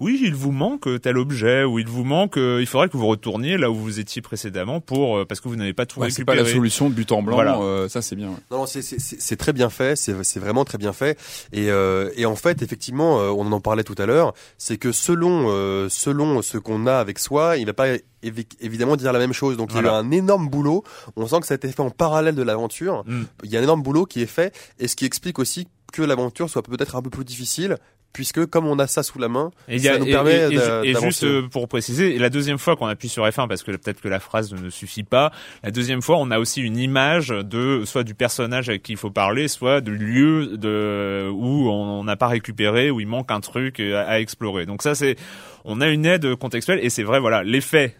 Oui, 0.00 0.20
il 0.22 0.34
vous 0.34 0.52
manque 0.52 0.88
tel 1.02 1.18
objet, 1.18 1.64
ou 1.64 1.78
il 1.78 1.86
vous 1.88 2.04
manque, 2.04 2.36
euh, 2.36 2.58
il 2.60 2.66
faudrait 2.66 2.88
que 2.88 2.96
vous 2.96 3.06
retourniez 3.06 3.56
là 3.58 3.70
où 3.70 3.74
vous 3.74 3.98
étiez 3.98 4.22
précédemment 4.22 4.80
pour 4.80 5.18
euh, 5.18 5.24
parce 5.24 5.40
que 5.40 5.48
vous 5.48 5.56
n'avez 5.56 5.72
pas 5.72 5.86
tout 5.86 5.98
Ouais, 6.00 6.10
c'est 6.10 6.24
pas 6.24 6.34
la 6.36 6.44
solution 6.44 6.88
de 6.88 6.94
but 6.94 7.10
en 7.12 7.22
blanc. 7.22 7.34
Voilà. 7.36 7.58
euh, 7.58 7.88
ça 7.88 8.00
c'est 8.02 8.14
bien. 8.16 8.28
ouais. 8.28 8.36
Non, 8.50 8.58
non, 8.58 8.66
c'est 8.84 9.36
très 9.36 9.52
bien 9.52 9.70
fait, 9.70 9.96
c'est 9.96 10.38
vraiment 10.38 10.64
très 10.64 10.78
bien 10.78 10.92
fait. 10.92 11.18
Et, 11.52 11.70
euh, 11.70 12.10
et 12.16 12.26
en 12.26 12.36
fait, 12.36 12.62
effectivement, 12.62 13.20
euh, 13.20 13.30
on 13.30 13.50
en 13.52 13.60
parlait 13.60 13.84
tout 13.84 13.94
à 13.98 14.06
l'heure, 14.06 14.34
c'est 14.58 14.76
que 14.76 14.92
selon 14.92 15.46
euh, 15.48 15.88
selon 15.88 16.42
ce 16.42 16.58
qu'on 16.58 16.86
a 16.86 16.96
avec 16.96 17.18
soi, 17.18 17.56
il 17.56 17.66
va 17.66 17.72
pas 17.72 17.94
évi- 18.22 18.46
évidemment 18.60 18.96
dire 18.96 19.12
la 19.12 19.18
même 19.18 19.32
chose. 19.32 19.56
Donc 19.56 19.70
il 19.72 19.76
y 19.76 19.80
a 19.80 19.82
eu 19.82 19.88
un 19.88 20.10
énorme 20.10 20.48
boulot. 20.48 20.84
On 21.16 21.26
sent 21.26 21.40
que 21.40 21.46
ça 21.46 21.54
a 21.54 21.56
été 21.56 21.68
fait 21.68 21.80
en 21.80 21.90
parallèle 21.90 22.34
de 22.34 22.42
l'aventure. 22.42 23.04
Mm. 23.06 23.22
Il 23.44 23.50
y 23.50 23.56
a 23.56 23.60
un 23.60 23.62
énorme 23.62 23.82
boulot 23.82 24.06
qui 24.06 24.22
est 24.22 24.26
fait, 24.26 24.54
et 24.78 24.88
ce 24.88 24.96
qui 24.96 25.04
explique 25.04 25.38
aussi 25.38 25.66
que 25.92 26.02
l'aventure 26.02 26.50
soit 26.50 26.62
peut-être 26.62 26.96
un 26.96 27.02
peu 27.02 27.10
plus 27.10 27.24
difficile 27.24 27.78
puisque 28.14 28.46
comme 28.46 28.66
on 28.66 28.78
a 28.78 28.86
ça 28.86 29.02
sous 29.02 29.18
la 29.18 29.28
main, 29.28 29.50
Et, 29.68 29.76
a- 29.86 29.92
ça 29.92 29.98
nous 29.98 30.06
et- 30.06 30.10
permet 30.12 30.48
et- 30.50 30.88
et- 30.90 30.94
juste 31.02 31.24
euh, 31.24 31.42
pour 31.48 31.68
préciser, 31.68 32.16
la 32.18 32.30
deuxième 32.30 32.56
fois 32.56 32.76
qu'on 32.76 32.86
appuie 32.86 33.10
sur 33.10 33.26
F1, 33.26 33.46
parce 33.46 33.62
que 33.62 33.72
peut-être 33.72 34.00
que 34.00 34.08
la 34.08 34.20
phrase 34.20 34.54
ne 34.54 34.70
suffit 34.70 35.02
pas, 35.02 35.30
la 35.62 35.70
deuxième 35.70 36.00
fois 36.00 36.16
on 36.18 36.30
a 36.30 36.38
aussi 36.38 36.62
une 36.62 36.78
image 36.78 37.28
de 37.28 37.82
soit 37.84 38.04
du 38.04 38.14
personnage 38.14 38.70
avec 38.70 38.82
qui 38.82 38.92
il 38.92 38.98
faut 38.98 39.10
parler, 39.10 39.48
soit 39.48 39.82
du 39.82 39.96
lieu 39.98 40.56
de 40.56 41.28
où 41.30 41.68
on 41.68 42.02
n'a 42.04 42.16
pas 42.16 42.28
récupéré, 42.28 42.90
où 42.90 43.00
il 43.00 43.06
manque 43.06 43.30
un 43.30 43.40
truc 43.40 43.80
à, 43.80 44.02
à 44.08 44.20
explorer. 44.20 44.64
Donc 44.64 44.82
ça 44.82 44.94
c'est, 44.94 45.16
on 45.64 45.80
a 45.82 45.88
une 45.88 46.06
aide 46.06 46.34
contextuelle 46.36 46.78
et 46.82 46.88
c'est 46.88 47.02
vrai, 47.02 47.20
voilà, 47.20 47.42
l'effet 47.42 47.96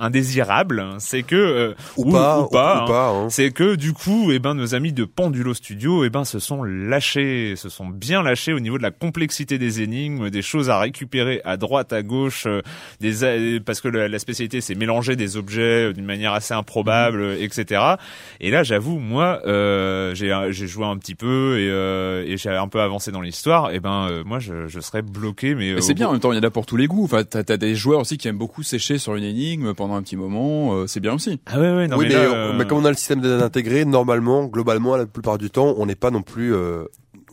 indésirable, 0.00 0.84
c'est 0.98 1.22
que 1.22 1.36
euh, 1.36 1.74
ou, 1.96 2.10
pas, 2.10 2.40
ou 2.40 2.48
pas, 2.48 2.78
ou 2.80 2.82
hein, 2.82 2.84
pas, 2.86 3.08
hein. 3.10 3.28
c'est 3.30 3.50
que 3.52 3.76
du 3.76 3.92
coup, 3.92 4.32
eh 4.32 4.38
ben 4.38 4.54
nos 4.54 4.74
amis 4.74 4.92
de 4.92 5.04
Pendulo 5.04 5.54
Studio, 5.54 6.04
eh 6.04 6.10
ben 6.10 6.24
se 6.24 6.38
sont 6.38 6.62
lâchés, 6.64 7.54
se 7.56 7.68
sont 7.68 7.86
bien 7.86 8.22
lâchés 8.22 8.52
au 8.52 8.60
niveau 8.60 8.78
de 8.78 8.82
la 8.82 8.90
complexité 8.90 9.58
des 9.58 9.82
énigmes, 9.82 10.30
des 10.30 10.42
choses 10.42 10.70
à 10.70 10.78
récupérer 10.78 11.40
à 11.44 11.56
droite, 11.56 11.92
à 11.92 12.02
gauche, 12.02 12.44
euh, 12.46 12.62
des 13.00 13.24
a- 13.24 13.60
parce 13.64 13.80
que 13.80 13.88
la, 13.88 14.08
la 14.08 14.18
spécialité 14.18 14.60
c'est 14.60 14.74
mélanger 14.74 15.16
des 15.16 15.36
objets 15.36 15.88
euh, 15.88 15.92
d'une 15.92 16.04
manière 16.06 16.32
assez 16.32 16.54
improbable, 16.54 17.20
euh, 17.20 17.36
etc. 17.40 17.82
Et 18.40 18.50
là, 18.50 18.62
j'avoue, 18.62 18.98
moi, 18.98 19.40
euh, 19.46 20.14
j'ai 20.14 20.30
j'ai 20.50 20.66
joué 20.66 20.86
un 20.86 20.96
petit 20.96 21.14
peu 21.14 21.58
et, 21.58 21.68
euh, 21.70 22.24
et 22.26 22.36
j'ai 22.36 22.50
un 22.50 22.68
peu 22.68 22.80
avancé 22.80 23.12
dans 23.12 23.20
l'histoire. 23.20 23.72
Et 23.72 23.80
ben 23.80 24.08
euh, 24.10 24.24
moi, 24.24 24.38
je, 24.38 24.66
je 24.68 24.80
serais 24.80 25.02
bloqué, 25.02 25.54
mais, 25.54 25.72
Mais 25.72 25.78
euh, 25.78 25.80
c'est 25.80 25.94
bien, 25.94 26.08
en 26.08 26.12
même 26.12 26.20
temps, 26.20 26.32
il 26.32 26.36
y 26.36 26.38
en 26.38 26.42
a 26.42 26.50
pour 26.50 26.66
tous 26.66 26.76
les 26.76 26.86
goûts. 26.86 27.04
Enfin, 27.04 27.24
t'as, 27.24 27.42
t'as 27.42 27.56
des 27.56 27.74
joueurs 27.74 28.00
aussi 28.00 28.16
qui 28.18 28.28
aiment 28.28 28.38
beaucoup 28.38 28.62
sécher 28.62 28.98
sur 28.98 29.14
une 29.16 29.24
énigme 29.24 29.74
pendant 29.74 29.89
un 29.96 30.02
petit 30.02 30.16
moment. 30.16 30.74
euh, 30.74 30.86
c'est 30.86 31.00
bien 31.00 31.14
aussi. 31.14 31.40
Ah 31.46 31.58
ouais, 31.60 31.74
ouais, 31.74 31.88
non 31.88 31.96
oui, 31.96 32.06
mais, 32.08 32.14
mais, 32.16 32.22
là, 32.24 32.30
on- 32.30 32.34
euh, 32.34 32.52
mais 32.58 32.64
comme 32.66 32.78
on 32.78 32.84
a 32.84 32.90
le 32.90 32.96
système 32.96 33.20
d'aide 33.20 33.42
intégré, 33.42 33.84
normalement, 33.84 34.46
globalement, 34.46 34.96
la 34.96 35.06
plupart 35.06 35.38
du 35.38 35.50
temps, 35.50 35.74
on 35.78 35.86
n'est 35.86 35.94
pas 35.94 36.10
non 36.10 36.22
plus, 36.22 36.54
euh, 36.54 36.84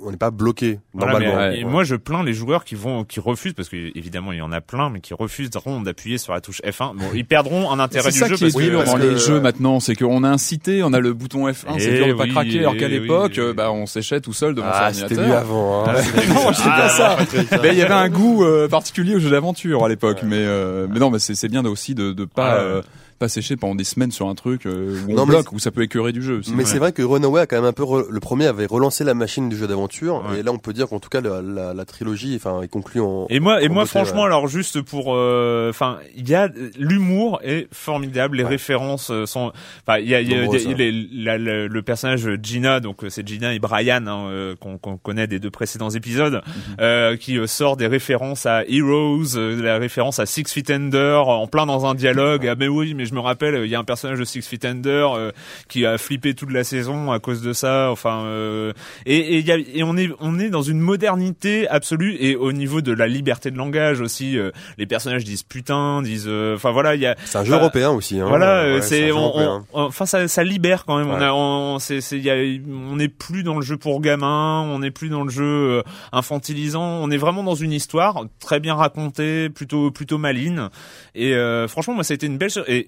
on 0.04 0.12
n'est 0.12 0.18
pas 0.18 0.32
bloqué 0.32 0.80
Voilà, 0.94 1.14
normalement. 1.14 1.36
mais, 1.38 1.48
ouais, 1.50 1.60
et 1.60 1.64
Ouais. 1.66 1.70
moi, 1.72 1.84
je 1.84 1.96
plains 1.96 2.24
les 2.24 2.34
joueurs 2.34 2.64
qui 2.64 2.76
vont, 2.76 3.04
qui 3.04 3.20
refusent, 3.20 3.54
parce 3.54 3.70
que 3.70 3.76
évidemment 3.98 4.32
il 4.32 4.38
y 4.38 4.42
en 4.42 4.52
a 4.52 4.62
plein, 4.62 4.90
mais 4.90 5.00
qui 5.00 5.14
refuseront 5.14 5.82
d'appuyer 5.82 6.18
sur 6.18 6.34
la 6.34 6.42
touche 6.42 6.62
F1. 6.64 6.96
Bon, 6.96 7.06
ils 7.16 7.26
perdront 7.26 7.72
un 7.72 7.80
intérêt 7.80 8.12
C'est 8.12 8.12
du 8.12 8.20
ça 8.20 8.28
jeu 8.28 8.36
qui 8.36 8.44
est 8.46 8.48
parce 8.52 8.64
que 8.64 8.70
dur 8.70 8.80
parce 8.80 8.92
dans 8.92 8.98
que- 8.98 9.04
les 9.04 9.18
jeux 9.18 9.40
maintenant, 9.42 9.80
c'est 9.80 9.96
qu'on 9.96 10.24
a 10.24 10.30
incité, 10.30 10.84
on 10.84 10.94
a 10.94 11.00
le 11.00 11.14
bouton 11.14 11.48
F1, 11.48 11.80
c'est 11.80 11.90
Eh 11.92 11.98
dur 11.98 12.08
de 12.08 12.14
pas 12.14 12.24
oui, 12.24 12.32
craquer, 12.32 12.60
alors 12.60 12.76
qu'à 12.78 12.86
eh 12.86 13.00
l'époque, 13.00 13.34
oui. 13.38 13.44
euh, 13.44 13.54
bah, 13.54 13.72
on 13.72 13.86
séchait 13.86 14.22
tout 14.22 14.34
seul 14.34 14.54
devant 14.56 14.68
Ah, 14.72 14.94
son 14.94 15.00
c'était 15.00 15.18
ordinateur. 15.18 15.28
mieux 15.28 15.36
avant. 15.38 15.88
Hein. 15.88 15.94
Non, 16.34 16.52
je 16.52 16.58
dis 16.62 16.68
pas 16.70 16.90
ça. 16.90 17.18
Ah, 17.20 17.58
Mais 17.62 17.70
il 17.70 17.78
y 17.78 17.82
avait 17.82 17.94
un 17.94 18.10
goût 18.10 18.44
euh, 18.44 18.68
particulier 18.68 19.16
au 19.16 19.20
jeu 19.20 19.30
d'aventure 19.30 19.84
à 19.86 19.90
l'époque, 19.90 20.20
mais 20.24 20.36
euh, 20.38 20.88
mais 20.92 21.00
non, 21.00 21.10
mais 21.10 21.20
c'est 21.20 21.36
c'est 21.36 21.50
bien 21.50 21.66
aussi 21.66 21.96
de 21.96 22.12
de 22.12 22.26
pas 22.26 22.52
Ah, 22.52 22.56
ouais. 22.58 22.62
euh, 22.64 22.82
pas 23.18 23.28
sécher 23.30 23.56
pendant 23.58 23.76
des 23.76 23.84
semaines 23.84 24.12
sur 24.12 24.28
un 24.30 24.36
truc 24.36 24.66
euh, 24.66 24.96
où 25.08 25.12
on 25.12 25.16
Non, 25.16 25.26
mais 25.26 25.34
bloque, 25.34 25.52
où 25.52 25.60
ça 25.60 25.72
peut 25.72 25.82
écœurer 25.84 26.12
du 26.12 26.22
jeu. 26.22 26.38
aussi. 26.40 26.54
Mais 26.54 26.66
c'est 26.66 26.80
vrai 26.80 26.92
que 26.92 27.02
Runaway 27.02 27.42
a 27.42 27.48
quand 27.48 27.56
même 27.58 27.66
un 27.66 27.74
peu 27.74 27.84
re- 27.84 28.08
le 28.10 28.20
premier 28.20 28.46
avait 28.48 28.66
relancé 28.66 29.04
la 29.04 29.14
machine 29.14 29.50
du 29.50 29.58
jeu 29.58 29.68
d'aventure 29.68 30.24
Ouais. 30.30 30.40
et 30.40 30.44
là 30.44 30.52
on 30.52 30.58
peut 30.60 30.74
dire 30.74 30.88
qu'en 30.88 31.00
tout 31.00 31.10
cas 31.10 31.22
la, 31.22 31.42
la, 31.42 31.74
la 31.74 31.86
trilogie 31.86 32.36
enfin 32.36 32.62
est 32.62 32.68
conclue 32.68 33.02
en 33.02 33.26
Et 33.30 33.40
moi, 33.40 33.62
et 33.62 33.68
moi, 33.70 33.84
beauté, 33.84 33.90
franchement, 33.90 34.22
ouais. 34.22 34.28
alors 34.28 34.48
juste 34.48 34.82
pour, 34.82 35.14
euh, 35.16 35.70
enfin, 35.70 35.98
il 36.16 36.30
y 36.30 36.36
a 36.36 36.50
l'humour 36.78 37.40
est 37.44 37.68
formidable, 37.74 38.38
les 38.38 38.44
Ouais. 38.44 38.50
références 38.50 39.10
euh, 39.12 39.26
sont, 39.26 39.52
enfin, 39.88 40.00
il 40.00 40.08
y 40.08 40.16
a, 40.16 40.22
il 40.22 40.30
y 40.30 40.34
a- 40.36 40.44
y 40.46 40.56
a 40.56 40.60
ça. 40.60 40.70
les- 40.74 41.08
la- 41.12 41.38
le, 41.38 41.68
le 41.68 41.82
personnage 41.82 42.30
Gina, 42.44 42.80
donc 42.80 43.04
euh, 43.04 43.10
c'est 43.10 43.28
Gina 43.28 43.54
et 43.54 43.60
Brian 43.60 44.06
hein, 44.08 44.54
qu'on 44.60 44.78
qu'on 44.78 44.98
connaît 44.98 45.28
des 45.28 45.40
deux 45.40 45.50
précédents 45.52 45.90
épisodes, 45.90 46.42
euh, 46.80 47.16
qui 47.18 47.38
euh, 47.38 47.48
sort 47.48 47.78
des 47.78 47.88
références 47.88 48.46
à 48.46 48.64
Heroes, 48.68 49.36
la 49.62 49.78
référence 49.78 50.20
à 50.20 50.26
Six 50.26 50.44
Feet 50.52 50.70
Under, 50.70 51.28
en 51.28 51.48
plein 51.48 51.66
dans 51.66 51.86
un 51.86 51.96
dialogue. 51.96 52.48
Ah 52.48 52.56
mais 52.58 52.68
oui, 52.68 52.94
mais 52.94 53.06
je 53.08 53.14
me 53.14 53.20
rappelle, 53.20 53.62
il 53.64 53.70
y 53.70 53.76
a 53.76 53.80
un 53.80 53.84
personnage 53.84 54.20
de 54.20 54.26
Six 54.26 54.42
Feet 54.48 54.66
Under 54.66 55.14
euh, 55.14 55.32
qui 55.68 55.86
a 55.86 55.98
flippé 55.98 56.34
toute 56.36 56.52
la 56.52 56.64
saison 56.64 57.12
à 57.12 57.20
cause 57.20 57.42
de 57.42 57.54
ça. 57.54 57.90
Enfin, 57.92 58.24
euh, 58.26 58.74
et, 59.06 59.38
et, 59.38 59.40
y 59.40 59.52
a- 59.52 59.58
et 59.58 59.84
on 59.84 59.98
est 59.98 60.10
on 60.20 60.40
est 60.40 60.50
dans 60.50 60.62
une 60.62 60.80
modernité 60.80 61.68
absolue 61.68 62.16
et 62.20 62.36
au 62.36 62.52
niveau 62.52 62.82
de 62.82 62.92
la 62.94 63.08
liberté 63.08 63.52
de 63.52 63.58
langage 63.58 64.02
aussi. 64.02 64.38
euh, 64.38 64.52
les 64.78 64.86
personnages 64.86 65.24
disent 65.24 65.44
putain, 65.44 66.02
disent, 66.02 66.26
euh, 66.28 66.56
enfin 66.56 66.72
voilà, 66.72 66.96
il 66.96 67.02
y 67.02 67.06
a 67.06 67.16
c'est 67.26 67.38
un 67.38 67.44
jeu 67.44 67.54
européen 67.54 67.90
aussi 67.92 68.20
hein. 68.20 68.26
voilà, 68.28 68.60
euh, 68.60 68.76
Ouais, 68.76 68.82
c'est 68.82 69.12
on, 69.12 69.64
enfin 69.74 70.06
ça, 70.06 70.28
ça 70.28 70.44
libère 70.44 70.86
quand 70.86 70.98
même. 70.98 71.10
On 71.10 71.22
a, 71.22 71.32
on, 71.34 71.80
c'est, 71.80 72.02
c'est, 72.02 72.20
y 72.20 72.30
a, 72.30 72.36
on 72.36 72.98
n'est 72.98 73.08
plus 73.08 73.44
dans 73.44 73.56
le 73.56 73.62
jeu 73.62 73.78
pour 73.78 74.02
gamins, 74.02 74.62
on 74.62 74.80
n'est 74.80 74.92
plus 74.92 75.10
dans 75.10 75.24
le 75.24 75.30
jeu 75.30 75.44
euh, 75.44 75.82
infantilisant. 76.12 76.84
On 77.02 77.10
est 77.12 77.18
vraiment 77.18 77.44
dans 77.44 77.56
une 77.56 77.72
histoire 77.72 78.26
très 78.40 78.60
bien 78.60 78.76
racontée, 78.76 79.50
plutôt 79.50 79.92
plutôt 79.92 80.18
maline. 80.18 80.70
Et 81.16 81.34
euh, 81.34 81.68
franchement, 81.68 81.94
moi, 81.94 82.04
ça 82.04 82.14
a 82.14 82.16
été 82.16 82.28
une 82.28 82.38
belle. 82.38 82.50
Et 82.68 82.88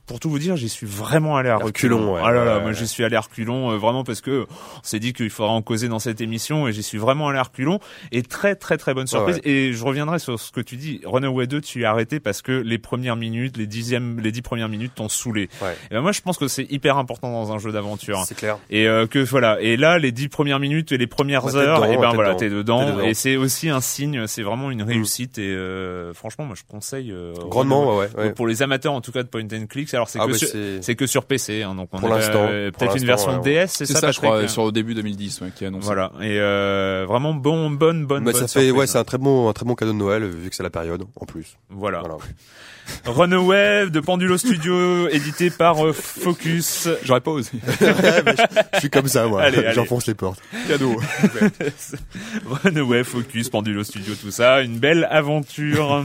pour 0.05 0.19
tout 0.19 0.29
vous 0.29 0.39
dire, 0.39 0.55
j'y 0.57 0.69
suis 0.69 0.87
vraiment 0.87 1.37
allé 1.37 1.49
à 1.49 1.57
Reculons, 1.57 2.13
ouais. 2.15 2.21
ah 2.23 2.31
là 2.31 2.43
là, 2.43 2.55
Ouais, 2.55 2.61
moi 2.61 2.69
ouais. 2.71 2.75
j'y 2.75 2.87
suis 2.87 3.03
allé 3.03 3.15
à 3.15 3.21
reculons, 3.21 3.71
euh, 3.71 3.77
vraiment 3.77 4.03
parce 4.03 4.19
que 4.21 4.45
on 4.49 4.83
s'est 4.83 4.99
dit 4.99 5.13
qu'il 5.13 5.29
faudra 5.29 5.51
en 5.53 5.61
causer 5.61 5.87
dans 5.87 5.99
cette 5.99 6.21
émission, 6.21 6.67
et 6.67 6.73
j'y 6.73 6.83
suis 6.83 6.97
vraiment 6.97 7.29
allé 7.29 7.37
à 7.39 7.43
reculons. 7.43 7.79
Et 8.11 8.21
très 8.23 8.55
très 8.55 8.77
très 8.77 8.93
bonne 8.93 9.07
surprise. 9.07 9.39
Et 9.43 9.73
je 9.73 9.83
reviendrai 9.83 10.19
sur 10.19 10.39
ce 10.39 10.51
que 10.51 10.61
tu 10.61 10.75
dis. 10.75 11.01
Runaway 11.05 11.47
2, 11.47 11.61
tu 11.61 11.81
y 11.81 11.85
as 11.85 11.91
arrêté 11.91 12.19
parce 12.19 12.41
que 12.41 12.51
les 12.51 12.77
premières 12.77 13.15
minutes, 13.15 13.57
les 13.57 13.67
dixièmes, 13.67 14.19
les 14.19 14.31
dix 14.31 14.41
premières 14.41 14.69
minutes 14.69 14.93
t'ont 14.95 15.09
saoulé. 15.09 15.49
Ouais. 15.61 15.75
Et 15.89 15.93
ben 15.95 16.01
moi, 16.01 16.11
je 16.11 16.21
pense 16.21 16.37
que 16.37 16.47
c'est 16.47 16.65
hyper 16.71 16.97
important 16.97 17.31
dans 17.31 17.51
un 17.51 17.57
jeu 17.59 17.71
d'aventure. 17.71 18.23
c'est 18.25 18.35
clair 18.35 18.57
Et 18.69 18.87
euh, 18.87 19.07
que 19.07 19.19
voilà. 19.19 19.61
Et 19.61 19.77
là, 19.77 19.97
les 19.99 20.11
dix 20.11 20.27
premières 20.27 20.59
minutes 20.59 20.91
et 20.91 20.97
les 20.97 21.07
premières 21.07 21.55
heures, 21.55 21.81
dedans, 21.81 21.91
et 21.93 21.97
ben 21.97 22.11
voilà, 22.13 22.29
dedans. 22.29 22.39
t'es 22.39 22.49
dedans. 22.49 22.99
Et 23.01 23.13
c'est 23.13 23.35
aussi 23.37 23.69
un 23.69 23.81
signe. 23.81 24.27
C'est 24.27 24.43
vraiment 24.43 24.71
une 24.71 24.83
réussite. 24.83 25.37
Et 25.37 25.49
euh, 25.53 26.13
franchement, 26.13 26.45
moi, 26.45 26.55
je 26.57 26.63
conseille 26.67 27.11
euh, 27.11 27.33
grandement 27.49 28.01
pour 28.35 28.47
les 28.47 28.61
amateurs 28.61 28.93
en 28.93 29.01
tout 29.01 29.11
cas 29.11 29.23
de 29.23 29.27
point 29.27 29.41
and 29.43 29.67
click. 29.69 29.90
Alors 29.97 30.09
c'est 30.09 30.19
Ah, 30.19 30.25
que 30.25 30.31
bah, 30.31 30.37
sur- 30.37 30.49
c'est 30.81 30.95
que 30.95 31.05
sur 31.07 31.25
PC. 31.25 31.63
Hein, 31.63 31.75
donc 31.75 31.89
on 31.91 31.99
Pour 31.99 32.11
a, 32.13 32.17
l'instant, 32.17 32.47
euh, 32.49 32.71
pour 32.71 32.79
peut-être 32.79 32.97
une 32.97 33.05
version 33.05 33.39
ouais. 33.41 33.65
DS, 33.65 33.67
c'est 33.67 33.85
C'est 33.85 33.93
ça, 33.93 33.99
ça, 34.01 34.11
je 34.11 34.19
crois, 34.19 34.47
sur 34.47 34.63
au 34.63 34.71
début 34.71 34.93
2010, 34.93 35.41
ouais, 35.41 35.49
qui 35.55 35.63
est 35.63 35.67
annoncé. 35.67 35.85
Voilà. 35.85 36.11
Et 36.21 36.37
euh, 36.39 37.05
vraiment 37.07 37.33
bon, 37.33 37.69
bonne, 37.71 38.05
bonne, 38.05 38.23
bonne 38.23 38.33
ça 38.33 38.41
fait 38.41 38.47
surprise. 38.47 38.71
ouais 38.71 38.87
c'est 38.87 38.97
un 38.97 39.03
très 39.03 39.17
bon 39.17 39.49
un 39.49 39.53
très 39.53 39.65
bon 39.65 39.75
cadeau 39.75 39.93
de 39.93 39.97
Noël 39.97 40.23
vu 40.25 40.49
que 40.49 40.55
c'est 40.55 40.63
la 40.63 40.69
période 40.69 41.03
en 41.15 41.25
plus 41.25 41.57
Voilà. 41.69 41.99
voilà 41.99 42.17
Runaway 43.05 43.89
de 43.89 43.99
Pendulo 43.99 44.37
Studio, 44.37 45.07
édité 45.09 45.49
par 45.49 45.85
euh, 45.85 45.93
Focus. 45.93 46.89
J'aurais 47.03 47.21
pas 47.21 47.31
osé. 47.31 47.51
je 48.73 48.79
suis 48.79 48.89
comme 48.89 49.07
ça 49.07 49.27
moi 49.27 49.43
Allez, 49.43 49.59
allez. 49.59 49.73
j'enfonce 49.73 50.07
les 50.07 50.15
portes 50.15 50.41
Cadeau. 50.67 50.95
Runaway, 52.63 53.03
Focus, 53.03 53.49
Pendulo 53.49 53.83
Studio, 53.83 54.13
tout 54.15 54.31
ça, 54.31 54.61
une 54.61 54.79
belle 54.79 55.07
aventure. 55.09 56.03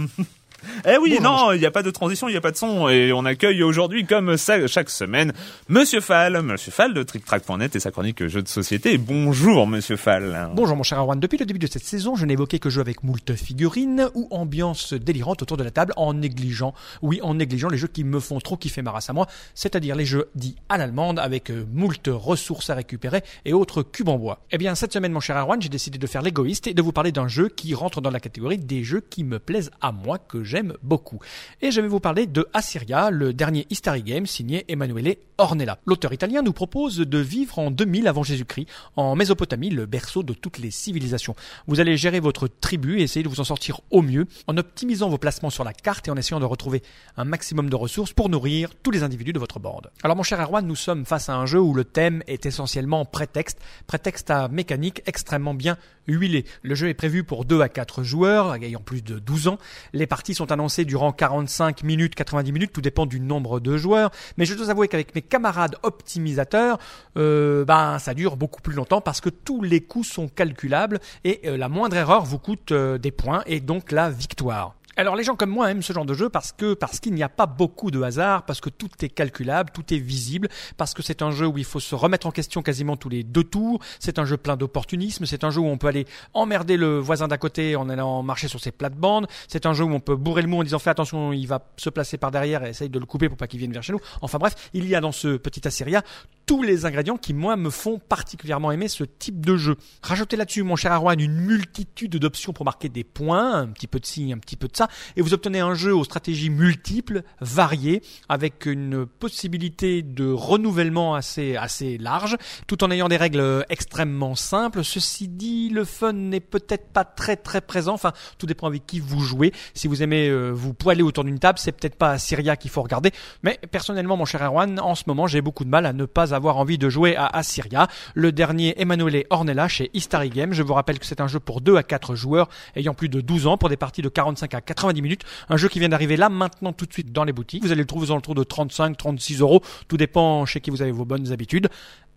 Eh 0.87 0.99
oui, 0.99 1.19
non, 1.21 1.53
il 1.53 1.61
n'y 1.61 1.67
a 1.67 1.71
pas 1.71 1.83
de 1.83 1.91
transition, 1.91 2.29
il 2.29 2.33
n'y 2.33 2.37
a 2.37 2.41
pas 2.41 2.51
de 2.51 2.57
son, 2.57 2.89
et 2.89 3.13
on 3.13 3.25
accueille 3.25 3.63
aujourd'hui, 3.63 4.05
comme 4.05 4.37
ça, 4.37 4.67
chaque 4.67 4.91
semaine, 4.91 5.33
Monsieur 5.69 6.01
Fall, 6.01 6.43
Monsieur 6.43 6.73
Fall 6.73 6.95
de 6.95 7.03
TrickTrack.net 7.03 7.77
et 7.77 7.81
sa 7.81 7.91
chronique 7.91 8.27
jeux 8.27 8.43
de 8.43 8.49
société. 8.49 8.99
Bonjour, 8.99 9.67
Monsieur 9.67 9.97
Fall. 9.97 10.51
Bonjour 10.55 10.77
mon 10.77 10.83
cher 10.83 10.99
Arwan, 10.99 11.19
depuis 11.19 11.39
le 11.39 11.47
début 11.47 11.59
de 11.59 11.67
cette 11.67 11.85
saison, 11.85 12.17
je 12.17 12.27
n'évoquais 12.27 12.59
que 12.59 12.71
jeux 12.71 12.81
avec 12.81 13.03
moult 13.03 13.35
figurines 13.35 14.09
ou 14.15 14.29
ambiance 14.31 14.93
délirante 14.95 15.43
autour 15.43 15.57
de 15.57 15.65
la 15.65 15.71
table 15.71 15.93
en 15.97 16.15
négligeant, 16.15 16.75
oui 17.03 17.21
en 17.23 17.35
négligeant 17.35 17.69
les 17.69 17.79
jeux 17.79 17.89
qui 17.89 18.05
me 18.05 18.21
font 18.21 18.39
trop 18.39 18.57
kiffer 18.57 18.83
ma 18.83 18.91
race 18.91 19.11
à 19.11 19.13
moi, 19.13 19.27
c'est-à-dire 19.55 19.97
les 19.97 20.07
jeux 20.07 20.29
dits 20.35 20.57
à 20.69 20.79
l'allemande 20.79 21.19
avec 21.19 21.51
euh, 21.51 21.65
moult 21.73 22.09
ressources 22.09 22.71
à 22.71 22.75
récupérer 22.75 23.23
et 23.45 23.53
autres 23.53 23.83
cubes 23.83 24.09
en 24.09 24.19
bois. 24.19 24.41
Eh 24.51 24.59
bien 24.59 24.75
cette 24.75 24.93
semaine 24.93 25.13
mon 25.13 25.21
cher 25.21 25.37
Arwan, 25.37 25.61
j'ai 25.61 25.69
décidé 25.69 25.99
de 25.99 26.07
faire 26.07 26.23
l'égoïste 26.23 26.67
et 26.67 26.75
de 26.75 26.83
vous 26.83 26.93
parler 26.93 27.13
d'un 27.13 27.29
jeu 27.29 27.49
qui 27.49 27.75
rentre 27.75 28.01
dans 28.01 28.11
la 28.11 28.21
catégorie 28.21 28.59
des 28.59 28.85
jeux 28.85 29.01
qui 29.01 29.25
me 29.25 29.39
plaisent 29.39 29.71
à 29.81 29.93
moi, 29.93 30.19
que 30.19 30.43
j'aime 30.45 30.56
beaucoup. 30.83 31.19
Et 31.61 31.71
je 31.71 31.81
vais 31.81 31.89
vous 31.89 32.01
parler 32.01 32.27
de 32.27 32.47
Assyria, 32.53 33.11
le 33.11 33.33
dernier 33.33 33.67
History 33.71 34.03
Game 34.03 34.27
signé 34.27 34.65
Emanuele 34.69 35.17
Ornella. 35.39 35.79
L'auteur 35.87 36.13
italien 36.13 36.43
nous 36.43 36.53
propose 36.53 36.99
de 36.99 37.19
vivre 37.19 37.59
en 37.59 37.71
2000 37.71 38.09
avant 38.09 38.23
Jésus-Christ, 38.23 38.69
en 38.97 39.15
Mésopotamie, 39.17 39.71
le 39.71 39.87
berceau 39.87 40.23
de 40.23 40.33
toutes 40.33 40.59
les 40.59 40.71
civilisations. 40.71 41.35
Vous 41.67 41.81
allez 41.81 41.97
gérer 41.97 42.21
votre 42.21 42.49
tribu 42.49 42.99
et 42.99 43.03
essayer 43.03 43.23
de 43.23 43.29
vous 43.29 43.41
en 43.41 43.45
sortir 43.45 43.81
au 43.91 44.03
mieux 44.03 44.27
en 44.47 44.57
optimisant 44.57 45.09
vos 45.09 45.19
placements 45.19 45.51
sur 45.51 45.65
la 45.65 45.73
carte 45.73 46.09
et 46.09 46.11
en 46.11 46.17
essayant 46.17 46.41
de 46.41 46.45
retrouver 46.45 46.83
un 47.17 47.25
maximum 47.25 47.69
de 47.69 47.77
ressources 47.77 48.13
pour 48.13 48.29
nourrir 48.29 48.71
tous 48.83 48.91
les 48.91 49.03
individus 49.03 49.33
de 49.33 49.39
votre 49.39 49.59
bande. 49.59 49.91
Alors 50.03 50.17
mon 50.17 50.23
cher 50.23 50.41
Erwan, 50.41 50.67
nous 50.67 50.77
sommes 50.77 51.05
face 51.05 51.29
à 51.29 51.37
un 51.37 51.47
jeu 51.47 51.61
où 51.61 51.75
le 51.75 51.85
thème 51.85 52.23
est 52.27 52.47
essentiellement 52.47 53.05
prétexte, 53.05 53.59
prétexte 53.87 54.31
à 54.31 54.49
mécanique 54.49 55.03
extrêmement 55.07 55.55
bien 55.55 55.77
huilé. 56.07 56.45
Le 56.63 56.75
jeu 56.75 56.89
est 56.89 56.95
prévu 56.95 57.25
pour 57.25 57.45
2 57.45 57.61
à 57.61 57.69
4 57.69 58.03
joueurs 58.03 58.55
ayant 58.55 58.81
plus 58.81 59.03
de 59.03 59.19
12 59.19 59.49
ans. 59.49 59.59
Les 59.93 60.07
parties 60.07 60.35
sont 60.37 60.53
annoncées 60.53 60.85
durant 60.85 61.13
45 61.13 61.83
minutes, 61.83 62.15
90 62.15 62.53
minutes, 62.53 62.73
tout 62.73 62.81
dépend 62.81 63.07
du 63.07 63.21
nombre 63.21 63.61
de 63.61 63.77
joueurs. 63.77 64.11
Mais 64.37 64.45
je 64.45 64.55
dois 64.55 64.71
avouer 64.71 64.89
qu'avec 64.89 65.15
mes 65.15 65.23
camarades 65.23 65.77
optimisateurs, 65.83 66.79
euh, 67.17 67.65
ben 67.65 67.99
ça 67.99 68.15
dure 68.15 68.37
beaucoup 68.37 68.63
plus 68.63 68.75
longtemps 68.75 69.01
parce 69.01 69.21
que 69.21 69.31
tous 69.31 69.63
les 69.63 69.81
coûts 69.81 70.05
sont 70.05 70.29
calculables 70.29 71.01
et 71.25 71.41
euh, 71.45 71.57
la 71.57 71.69
moindre 71.69 71.97
erreur 71.97 72.25
vous 72.25 72.39
coûte 72.39 72.73
euh, 72.73 72.99
des 72.99 73.11
points 73.11 73.43
et 73.47 73.61
donc 73.61 73.93
la 73.93 74.11
victoire. 74.11 74.77
Alors 74.99 75.15
les 75.15 75.25
gens 75.25 75.37
comme 75.37 75.51
moi 75.51 75.71
aiment 75.71 75.83
ce 75.83 75.93
genre 75.93 76.07
de 76.07 76.15
jeu 76.15 76.31
parce 76.31 76.53
que 76.53 76.73
parce 76.73 77.01
qu'il 77.01 77.13
n'y 77.13 77.23
a 77.23 77.29
pas 77.29 77.45
beaucoup 77.45 77.91
de 77.91 78.01
hasard, 78.01 78.47
parce 78.47 78.63
que 78.63 78.71
tout 78.71 78.89
est 79.03 79.11
calculable, 79.11 79.71
tout 79.71 79.93
est 79.93 79.99
visible, 79.99 80.49
parce 80.79 80.95
que 80.95 81.03
c'est 81.03 81.21
un 81.21 81.31
jeu 81.31 81.47
où 81.47 81.59
il 81.59 81.67
faut 81.67 81.81
se 81.81 81.95
remettre 81.95 82.27
en 82.27 82.31
question 82.31 82.63
quasiment 82.63 82.97
tous 82.97 83.11
les 83.11 83.23
deux 83.23 83.45
tours. 83.45 83.79
C'est 84.01 84.19
un 84.19 84.25
jeu 84.25 84.39
plein 84.39 84.57
d'opportunisme. 84.57 85.27
C'est 85.27 85.45
un 85.45 85.51
jeu 85.51 85.61
où 85.61 85.67
on 85.67 85.77
peut 85.77 85.89
aller 85.89 86.07
emmerder 86.33 86.79
le 86.79 86.99
voisin 86.99 87.29
d'à 87.29 87.37
côté 87.37 87.77
en 87.77 87.91
allant 87.91 88.23
marcher 88.23 88.49
sur 88.49 88.59
ses 88.59 88.73
plates-bandes. 88.73 89.27
C'est 89.49 89.67
un 89.67 89.75
jeu 89.75 89.85
où 89.85 89.93
on 89.93 90.01
peut 90.01 90.17
bourrer 90.17 90.41
le 90.41 90.49
mot 90.49 90.61
en 90.61 90.65
disant 90.65 90.79
fais 90.79 90.89
attention, 90.89 91.35
il 91.35 91.47
va 91.47 91.71
se 91.77 91.91
placer 91.91 92.17
par 92.17 92.31
derrière 92.31 92.65
et 92.65 92.71
essaye 92.71 92.89
de 92.89 92.99
le 92.99 93.05
couper 93.05 93.29
pour 93.29 93.37
pas 93.37 93.49
qu'il 93.49 93.59
vienne 93.59 93.73
vers 93.73 93.83
chez 93.83 93.93
nous. 93.93 94.01
Enfin 94.23 94.39
bref, 94.39 94.55
il 94.73 94.89
y 94.89 94.95
a 94.95 95.03
dans 95.03 95.13
ce 95.13 95.37
petit 95.37 95.69
Assyria 95.69 96.03
tous 96.47 96.63
les 96.63 96.87
ingrédients 96.87 97.17
qui 97.17 97.35
moi 97.35 97.57
me 97.57 97.71
font 97.71 97.99
particulièrement 97.99 98.71
aimer 98.71 98.87
ce 98.87 99.03
type 99.03 99.45
de 99.45 99.57
jeu. 99.57 99.77
Rajoutez 100.03 100.37
là-dessus, 100.37 100.63
mon 100.63 100.77
cher 100.77 100.93
Arwan, 100.93 101.21
une 101.21 101.41
multitude 101.41 102.17
d'options 102.17 102.53
pour 102.53 102.65
marquer 102.65 102.89
des 102.89 103.03
points, 103.03 103.55
un 103.55 103.67
petit 103.67 103.89
peu 103.89 103.99
de 103.99 104.07
ci, 104.07 104.33
un 104.33 104.39
petit 104.39 104.57
peu 104.57 104.69
de 104.69 104.77
ça, 104.77 104.86
et 105.17 105.23
vous 105.23 105.35
obtenez 105.35 105.61
un 105.61 105.75
jeu 105.75 105.95
aux 105.95 106.05
stratégies 106.05 106.51
multiples, 106.51 107.23
variées, 107.41 108.03
avec 108.29 108.67
une 108.67 109.07
possibilité 109.07 110.03
de 110.03 110.31
renouvellement 110.31 111.15
assez 111.15 111.57
assez 111.57 111.99
large, 111.99 112.37
tout 112.67 112.83
en 112.85 112.91
ayant 112.91 113.09
des 113.09 113.17
règles 113.17 113.65
extrêmement 113.69 114.35
simples. 114.35 114.85
Ceci 114.85 115.29
dit, 115.29 115.69
le 115.69 115.85
fun 115.85 116.13
n'est 116.13 116.41
peut-être 116.41 116.89
pas 116.89 117.05
très 117.05 117.37
très 117.37 117.61
présent. 117.61 117.95
Enfin, 117.95 118.13
tout 118.39 118.47
dépend 118.47 118.67
avec 118.67 118.87
qui 118.87 119.01
vous 119.01 119.21
jouez. 119.21 119.53
Si 119.75 119.89
vous 119.89 120.03
aimez 120.03 120.29
euh, 120.29 120.51
vous 120.51 120.75
poiler 120.75 121.03
autour 121.03 121.25
d'une 121.25 121.39
table, 121.39 121.59
c'est 121.59 121.73
peut-être 121.73 121.97
pas 121.97 122.19
Syria 122.19 122.57
qu'il 122.57 122.71
faut 122.71 122.83
regarder. 122.83 123.11
Mais 123.43 123.59
personnellement, 123.71 124.17
mon 124.17 124.25
cher 124.25 124.43
Erwan, 124.43 124.81
en 124.81 124.95
ce 124.95 125.05
moment, 125.07 125.27
j'ai 125.27 125.41
beaucoup 125.41 125.65
de 125.65 125.71
mal 125.71 125.87
à 125.87 125.93
ne 125.93 126.05
pas 126.05 126.35
avoir 126.35 126.57
envie 126.57 126.79
de 126.79 126.89
jouer 126.89 127.17
à 127.17 127.27
Assyria. 127.27 127.89
Le 128.15 128.33
dernier 128.33 128.81
Emanuele 128.81 129.25
Ornella 129.31 129.69
chez 129.69 129.91
Istari 129.95 130.31
Games. 130.31 130.53
Je 130.53 130.63
vous 130.63 130.75
rappelle 130.75 130.99
que 130.99 131.07
c'est 131.07 131.21
un 131.21 131.29
jeu 131.29 131.41
pour 131.41 131.61
2 131.61 131.77
à 131.77 131.83
4 131.83 132.15
joueurs 132.15 132.49
ayant 132.75 132.95
plus 132.95 133.09
de 133.09 133.21
12 133.21 133.47
ans 133.47 133.57
pour 133.59 133.69
des 133.69 133.77
parties 133.77 134.03
de 134.03 134.09
45 134.09 134.55
à 134.55 134.61
90 134.77 135.03
minutes. 135.03 135.23
Un 135.49 135.57
jeu 135.57 135.69
qui 135.69 135.81
vient 135.81 135.89
d'arriver 135.89 136.17
là 136.17 136.29
maintenant 136.29 136.73
tout 136.73 136.87
de 136.87 136.93
suite 136.93 137.13
dans 137.13 137.25
les 137.25 137.33
boutiques. 137.33 137.65
Vous 137.65 137.73
allez 137.73 137.81
le 137.81 137.87
trouver 137.87 138.09
aux 138.09 138.13
alentours 138.13 138.35
de 138.35 138.45
35, 138.45 138.97
36 138.97 139.41
euros. 139.41 139.63
Tout 139.89 139.97
dépend 139.97 140.47
chez 140.47 140.61
qui 140.61 140.71
vous 140.71 140.83
avez 140.83 140.93
vos 140.93 141.05
bonnes 141.05 141.33
habitudes. 141.33 141.69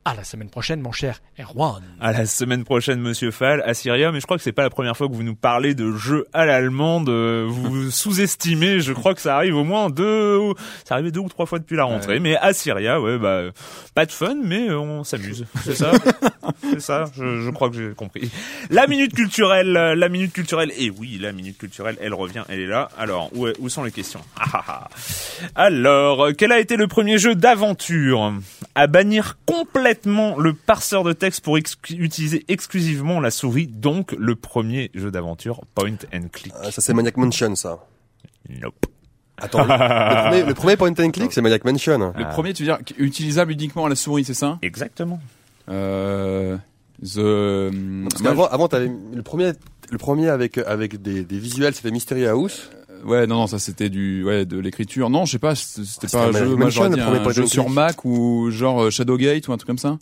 À 0.10 0.16
la 0.16 0.24
semaine 0.24 0.49
prochaine, 0.49 0.82
mon 0.82 0.91
cher 0.91 1.22
Erwan. 1.39 1.84
À 2.01 2.12
la 2.12 2.26
semaine 2.26 2.64
prochaine, 2.64 2.99
Monsieur 2.99 3.30
Fall, 3.30 3.62
Assyria. 3.64 4.12
Mais 4.12 4.20
je 4.20 4.26
crois 4.26 4.38
que 4.38 4.43
c'est 4.43 4.51
pas 4.51 4.64
la 4.64 4.72
première 4.72 4.97
fois 4.97 5.07
que 5.07 5.14
vous 5.14 5.22
nous 5.22 5.36
parlez 5.36 5.76
de 5.76 5.91
jeux 5.95 6.26
à 6.34 6.47
l'allemande. 6.47 7.10
Euh, 7.10 7.45
Vous 7.47 7.91
sous-estimez. 7.91 8.80
Je 8.80 8.91
crois 8.93 9.14
que 9.14 9.22
ça 9.22 9.36
arrive 9.36 9.55
au 9.55 9.64
moins 9.64 9.91
deux, 9.91 10.36
ou- 10.38 10.55
ça 10.84 10.95
arrive 10.95 11.12
deux 11.12 11.20
ou 11.20 11.30
trois 11.30 11.45
fois 11.45 11.60
depuis 11.60 11.76
la 11.78 11.84
rentrée. 11.84 12.20
Mais 12.20 12.36
Assyria, 12.38 12.99
ouais, 12.99 13.20
bah, 13.20 13.41
pas 13.93 14.07
de 14.07 14.12
fun, 14.12 14.36
mais 14.43 14.70
euh, 14.70 14.80
on 14.80 15.03
s'amuse. 15.03 15.45
C'est 15.64 15.76
ça? 15.76 15.91
c'est 16.72 16.82
ça? 16.82 17.05
Je, 17.16 17.41
je 17.41 17.49
crois 17.51 17.70
que 17.70 17.76
j'ai 17.76 17.93
compris. 17.93 18.32
La 18.72 18.88
minute 18.88 19.14
culturelle, 19.14 19.72
la 19.74 20.10
minute 20.10 20.34
culturelle. 20.34 20.72
Et 20.80 20.89
oui, 20.89 21.20
la 21.22 21.34
minute 21.34 21.57
culturelle, 21.60 21.97
elle 22.01 22.16
revient, 22.16 22.45
elle 22.49 22.62
est 22.62 22.68
là. 22.68 22.89
Alors, 22.97 23.30
où, 23.36 23.45
est- 23.47 23.55
où 23.60 23.70
sont 23.70 23.84
les 23.84 23.91
questions? 23.91 24.22
Ah, 24.39 24.45
ah, 24.53 24.64
ah. 24.68 24.88
Alors, 25.53 26.30
quel 26.36 26.51
a 26.51 26.60
été 26.60 26.78
le 26.78 26.88
premier 26.88 27.20
jeu 27.20 27.36
d'aventure? 27.36 28.34
À 28.74 28.88
bannir 28.88 29.38
complètement 29.50 30.38
le 30.38 30.54
parseur 30.54 31.04
de 31.04 31.14
texte 31.14 31.41
pour 31.41 31.58
ex- 31.58 31.78
utiliser 31.89 32.45
exclusivement 32.47 33.20
la 33.20 33.32
souris, 33.32 33.68
donc 33.68 34.14
le 34.18 34.36
premier 34.36 34.91
jeu 34.93 35.12
d'aventure 35.12 35.62
point 35.76 35.97
and 36.14 36.28
click. 36.32 36.54
Ah, 36.62 36.72
ça 36.72 36.82
c'est 36.82 36.93
Maniac 36.93 37.18
Mansion, 37.18 37.56
ça. 37.56 37.80
Nope. 38.50 38.86
Attends, 39.41 39.64
le, 39.64 39.70
le 39.70 40.24
premier, 40.24 40.43
le 40.43 40.54
premier 40.54 40.78
point 40.78 40.91
and 41.00 41.12
click, 41.12 41.32
c'est 41.34 41.41
Maniac 41.41 41.64
Mansion. 41.66 41.97
Le 42.00 42.12
Ah. 42.16 42.26
premier, 42.26 42.54
tu 42.54 42.64
veux 42.64 42.68
dire, 42.74 42.80
utilisable 42.97 43.52
uniquement 43.54 43.86
à 43.86 43.89
la 43.89 43.95
souris, 43.95 44.26
c'est 44.26 44.34
ça? 44.34 44.60
Exactement. 44.62 45.20
euh, 45.70 46.58
The... 47.02 47.72
Parce 48.10 48.22
qu'avant, 48.22 48.45
avant, 48.47 48.68
t'avais 48.68 48.91
le 49.14 49.22
premier, 49.22 49.52
le 49.89 49.97
premier 49.97 50.28
avec 50.30 50.58
avec 50.58 51.02
des, 51.02 51.24
des 51.24 51.39
visuels, 51.39 51.74
c'était 51.74 51.91
Mystery 51.91 52.28
House. 52.28 52.70
Ouais, 53.06 53.28
non, 53.28 53.36
non, 53.36 53.47
ça 53.47 53.60
c'était 53.60 53.89
du, 53.89 54.24
ouais, 54.24 54.45
de 54.45 54.58
l'écriture. 54.60 55.10
Non, 55.10 55.26
je 55.26 55.34
sais 55.34 55.39
pas, 55.39 55.56
c'était 55.56 56.08
Ah, 56.14 56.18
pas 56.18 56.26
un 56.28 56.32
jeu, 56.32 56.56
moi 56.56 56.68
un 56.68 57.32
jeu 57.32 57.45
sur. 57.45 57.70
Mac 57.70 58.06
ou 58.06 58.50
genre 58.52 58.84
euh, 58.84 58.89
Shadowgate 58.89 59.47
ou 59.47 59.54
un 59.54 59.58
truc 59.58 59.68
comme 59.68 59.78
ça. 59.78 59.97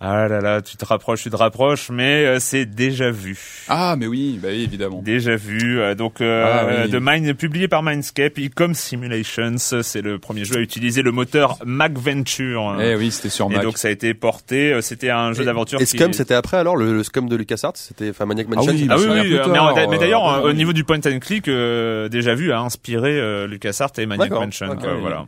Ah 0.00 0.28
là 0.28 0.40
là, 0.40 0.62
tu 0.62 0.76
te 0.76 0.84
rapproches, 0.84 1.22
tu 1.24 1.30
te 1.30 1.34
rapproches, 1.34 1.90
mais 1.90 2.24
euh, 2.24 2.38
c'est 2.38 2.66
déjà 2.66 3.10
vu. 3.10 3.36
Ah, 3.68 3.96
mais 3.98 4.06
oui, 4.06 4.38
bah 4.40 4.46
oui, 4.52 4.62
évidemment. 4.62 5.02
Déjà 5.02 5.34
vu, 5.34 5.80
euh, 5.80 5.96
donc 5.96 6.20
euh, 6.20 6.44
Ah 6.46 6.84
oui. 6.84 6.90
de 6.90 7.00
Mind, 7.02 7.32
publié 7.34 7.66
par 7.66 7.82
Mindscape, 7.82 8.38
Ecom 8.38 8.74
Simulations, 8.74 9.56
c'est 9.58 10.00
le 10.00 10.20
premier 10.20 10.44
jeu 10.44 10.58
à 10.58 10.60
utiliser 10.60 11.02
le 11.02 11.10
moteur 11.10 11.58
Mac 11.64 11.98
Venture. 11.98 12.76
Eh 12.80 12.94
oui, 12.94 13.10
c'était 13.10 13.28
sur 13.28 13.46
Et 13.50 13.54
Mac. 13.56 13.64
donc 13.64 13.76
ça 13.76 13.88
a 13.88 13.90
été 13.90 14.14
porté, 14.14 14.72
euh, 14.72 14.82
c'était 14.82 15.10
un 15.10 15.32
jeu 15.32 15.44
d'aventure 15.44 15.80
Et 15.80 15.84
qui... 15.84 15.96
Scum, 15.98 16.12
c'était 16.12 16.34
après 16.34 16.58
alors 16.58 16.76
le, 16.76 16.92
le 16.92 17.02
Scum 17.02 17.28
de 17.28 17.34
LucasArts, 17.34 17.72
c'était 17.76 18.10
enfin 18.10 18.24
Maniac 18.24 18.46
Mansion. 18.46 18.70
oui, 18.70 18.78
c'était- 18.78 18.92
Ah 18.92 18.96
oui, 18.98 19.04
vient 19.04 19.22
oui, 19.22 19.34
euh, 19.34 19.44
mais, 19.48 19.54
tard, 19.54 19.76
en- 19.76 19.90
mais 19.90 19.98
d'ailleurs, 19.98 20.28
euh, 20.28 20.38
euh, 20.38 20.42
au 20.42 20.48
oui. 20.50 20.54
niveau 20.54 20.72
du 20.72 20.84
point 20.84 20.98
and 21.04 21.18
click, 21.20 21.48
euh, 21.48 22.08
déjà 22.08 22.36
vu, 22.36 22.52
a 22.52 22.60
inspiré 22.60 23.18
euh, 23.18 23.48
LucasArts 23.48 23.90
et 23.98 24.06
Maniac 24.06 24.30
Mansion. 24.30 24.68
oui. 24.70 24.88
voilà. 25.00 25.26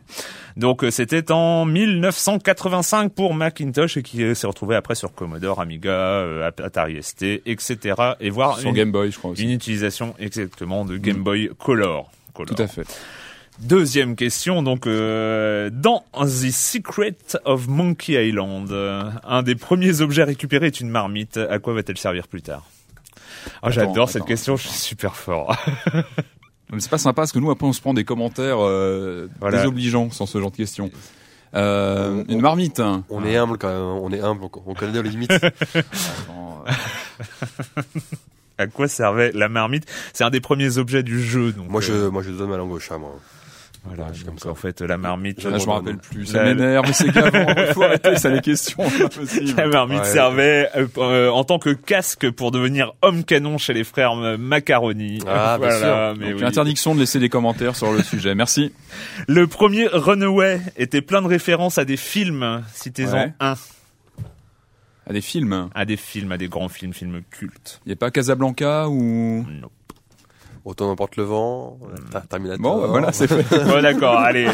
Donc 0.57 0.83
euh, 0.83 0.91
c'était 0.91 1.31
en 1.31 1.65
1985 1.65 3.13
pour 3.13 3.33
Macintosh 3.33 3.97
et 3.97 4.03
qui 4.03 4.23
euh, 4.23 4.33
s'est 4.33 4.47
retrouvé 4.47 4.75
après 4.75 4.95
sur 4.95 5.13
Commodore, 5.13 5.59
Amiga, 5.59 5.91
euh, 5.91 6.49
Atari 6.63 7.01
ST, 7.01 7.23
etc. 7.45 7.95
Et 8.19 8.29
voir 8.29 8.59
Sur 8.59 8.69
une, 8.69 8.75
Game 8.75 8.91
Boy, 8.91 9.11
je 9.11 9.17
crois 9.17 9.31
aussi. 9.31 9.43
une 9.43 9.51
utilisation 9.51 10.13
exactement 10.19 10.85
de 10.85 10.97
Game 10.97 11.23
Boy 11.23 11.49
Color. 11.57 12.11
Color. 12.33 12.55
Tout 12.55 12.61
à 12.63 12.67
fait. 12.67 12.87
Deuxième 13.61 14.15
question, 14.15 14.63
donc 14.63 14.87
euh, 14.87 15.69
dans 15.71 16.03
The 16.19 16.49
Secret 16.51 17.15
of 17.45 17.67
Monkey 17.67 18.13
Island, 18.13 18.71
euh, 18.71 19.03
un 19.23 19.43
des 19.43 19.53
premiers 19.53 20.01
objets 20.01 20.23
récupérés 20.23 20.67
est 20.67 20.79
une 20.79 20.89
marmite. 20.89 21.37
À 21.37 21.59
quoi 21.59 21.73
va-t-elle 21.73 21.97
servir 21.97 22.27
plus 22.27 22.41
tard? 22.41 22.65
Ah, 23.61 23.69
J'adore 23.69 24.09
cette 24.09 24.23
attends, 24.23 24.25
question, 24.25 24.55
je 24.55 24.67
suis 24.67 24.79
super 24.79 25.15
fort. 25.15 25.55
Mais 26.71 26.79
c'est 26.79 26.89
pas 26.89 26.97
sympa 26.97 27.21
parce 27.23 27.31
que 27.31 27.39
nous 27.39 27.51
après 27.51 27.65
on 27.67 27.73
se 27.73 27.81
prend 27.81 27.93
des 27.93 28.03
commentaires 28.05 28.57
euh, 28.59 29.27
Voilà. 29.39 29.57
désobligeants 29.59 30.09
sans 30.11 30.25
ce 30.25 30.39
genre 30.39 30.51
de 30.51 30.57
questions. 30.57 30.89
Euh, 31.53 32.23
On- 32.27 32.31
une 32.33 32.41
marmite. 32.41 32.79
hein. 32.79 33.03
On 33.09 33.25
est 33.25 33.35
humble 33.35 33.57
quand 33.57 33.67
même, 33.67 33.81
on 33.81 34.09
est 34.11 34.21
humble, 34.21 34.45
on, 34.45 34.49
on 34.67 34.73
connaît 34.73 34.93
nos 34.93 35.01
limites. 35.01 35.31
Attends, 35.31 36.63
euh, 36.67 37.81
à 38.57 38.67
quoi 38.67 38.87
servait 38.87 39.31
la 39.33 39.49
marmite? 39.49 39.85
C'est 40.13 40.23
un 40.23 40.29
des 40.29 40.39
premiers 40.39 40.77
objets 40.77 41.03
du 41.03 41.21
jeu. 41.21 41.51
Donc, 41.51 41.67
moi, 41.69 41.81
euh, 41.81 42.05
je, 42.05 42.09
moi, 42.09 42.21
je 42.23 42.31
donne 42.31 42.49
ma 42.49 42.57
langue 42.57 42.71
au 42.71 42.79
chat, 42.79 42.97
moi. 42.97 43.19
Voilà, 43.83 44.09
je 44.09 44.17
suis 44.17 44.25
donc, 44.25 44.35
comme 44.35 44.39
ça. 44.39 44.49
en 44.51 44.55
fait, 44.55 44.81
la 44.81 44.97
marmite, 44.97 45.43
là, 45.43 45.57
je 45.57 45.65
me 45.65 45.71
rappelle 45.71 45.97
plus. 45.97 46.27
Ça 46.27 46.43
m'énerve, 46.43 46.85
mais 46.85 46.93
c'est 46.93 47.09
gavant. 47.13 47.45
Il 47.57 47.73
faut 47.73 47.81
arrêter, 47.81 48.15
ça 48.15 48.29
les 48.29 48.41
questions. 48.41 48.77
La 49.57 49.67
marmite 49.67 50.05
servait 50.05 50.69
euh, 50.97 51.29
en 51.29 51.43
tant 51.43 51.57
que 51.57 51.71
casque 51.71 52.29
pour 52.29 52.51
devenir 52.51 52.93
homme 53.01 53.23
canon 53.23 53.57
chez 53.57 53.73
les 53.73 53.83
frères 53.83 54.15
Macaroni. 54.15 55.19
Ah, 55.27 55.57
bien 55.59 56.13
mais 56.19 56.33
oui. 56.33 56.43
interdiction 56.43 56.93
de 56.93 56.99
laisser 56.99 57.19
des 57.19 57.29
commentaires 57.29 57.75
sur 57.75 57.91
le 57.91 58.03
sujet. 58.03 58.35
Merci. 58.35 58.71
Le 59.27 59.47
premier 59.47 59.87
Runaway 59.87 60.61
était 60.77 61.01
plein 61.01 61.23
de 61.23 61.27
références 61.27 61.79
à 61.79 61.85
des 61.85 61.97
films. 61.97 62.63
Citez-en 62.73 63.33
un. 63.39 63.55
À 65.07 65.13
des 65.13 65.21
films. 65.21 65.69
À 65.73 65.85
des 65.85 65.97
films, 65.97 66.31
à 66.31 66.37
des 66.37 66.47
grands 66.47 66.69
films, 66.69 66.93
films 66.93 67.21
cultes. 67.31 67.81
Il 67.85 67.89
y 67.89 67.93
a 67.93 67.95
pas 67.95 68.11
Casablanca 68.11 68.87
ou 68.87 69.43
Non. 69.49 69.69
Autant 70.63 70.85
n'emporte 70.87 71.15
le 71.17 71.23
vent, 71.23 71.79
Ter- 72.11 72.27
Terminator. 72.27 72.61
bon, 72.61 72.81
bah, 72.81 72.87
voilà, 72.87 73.11
c'est 73.11 73.25
fait. 73.27 73.43
Bon, 73.65 73.81
d'accord, 73.81 74.19
allez. 74.19 74.47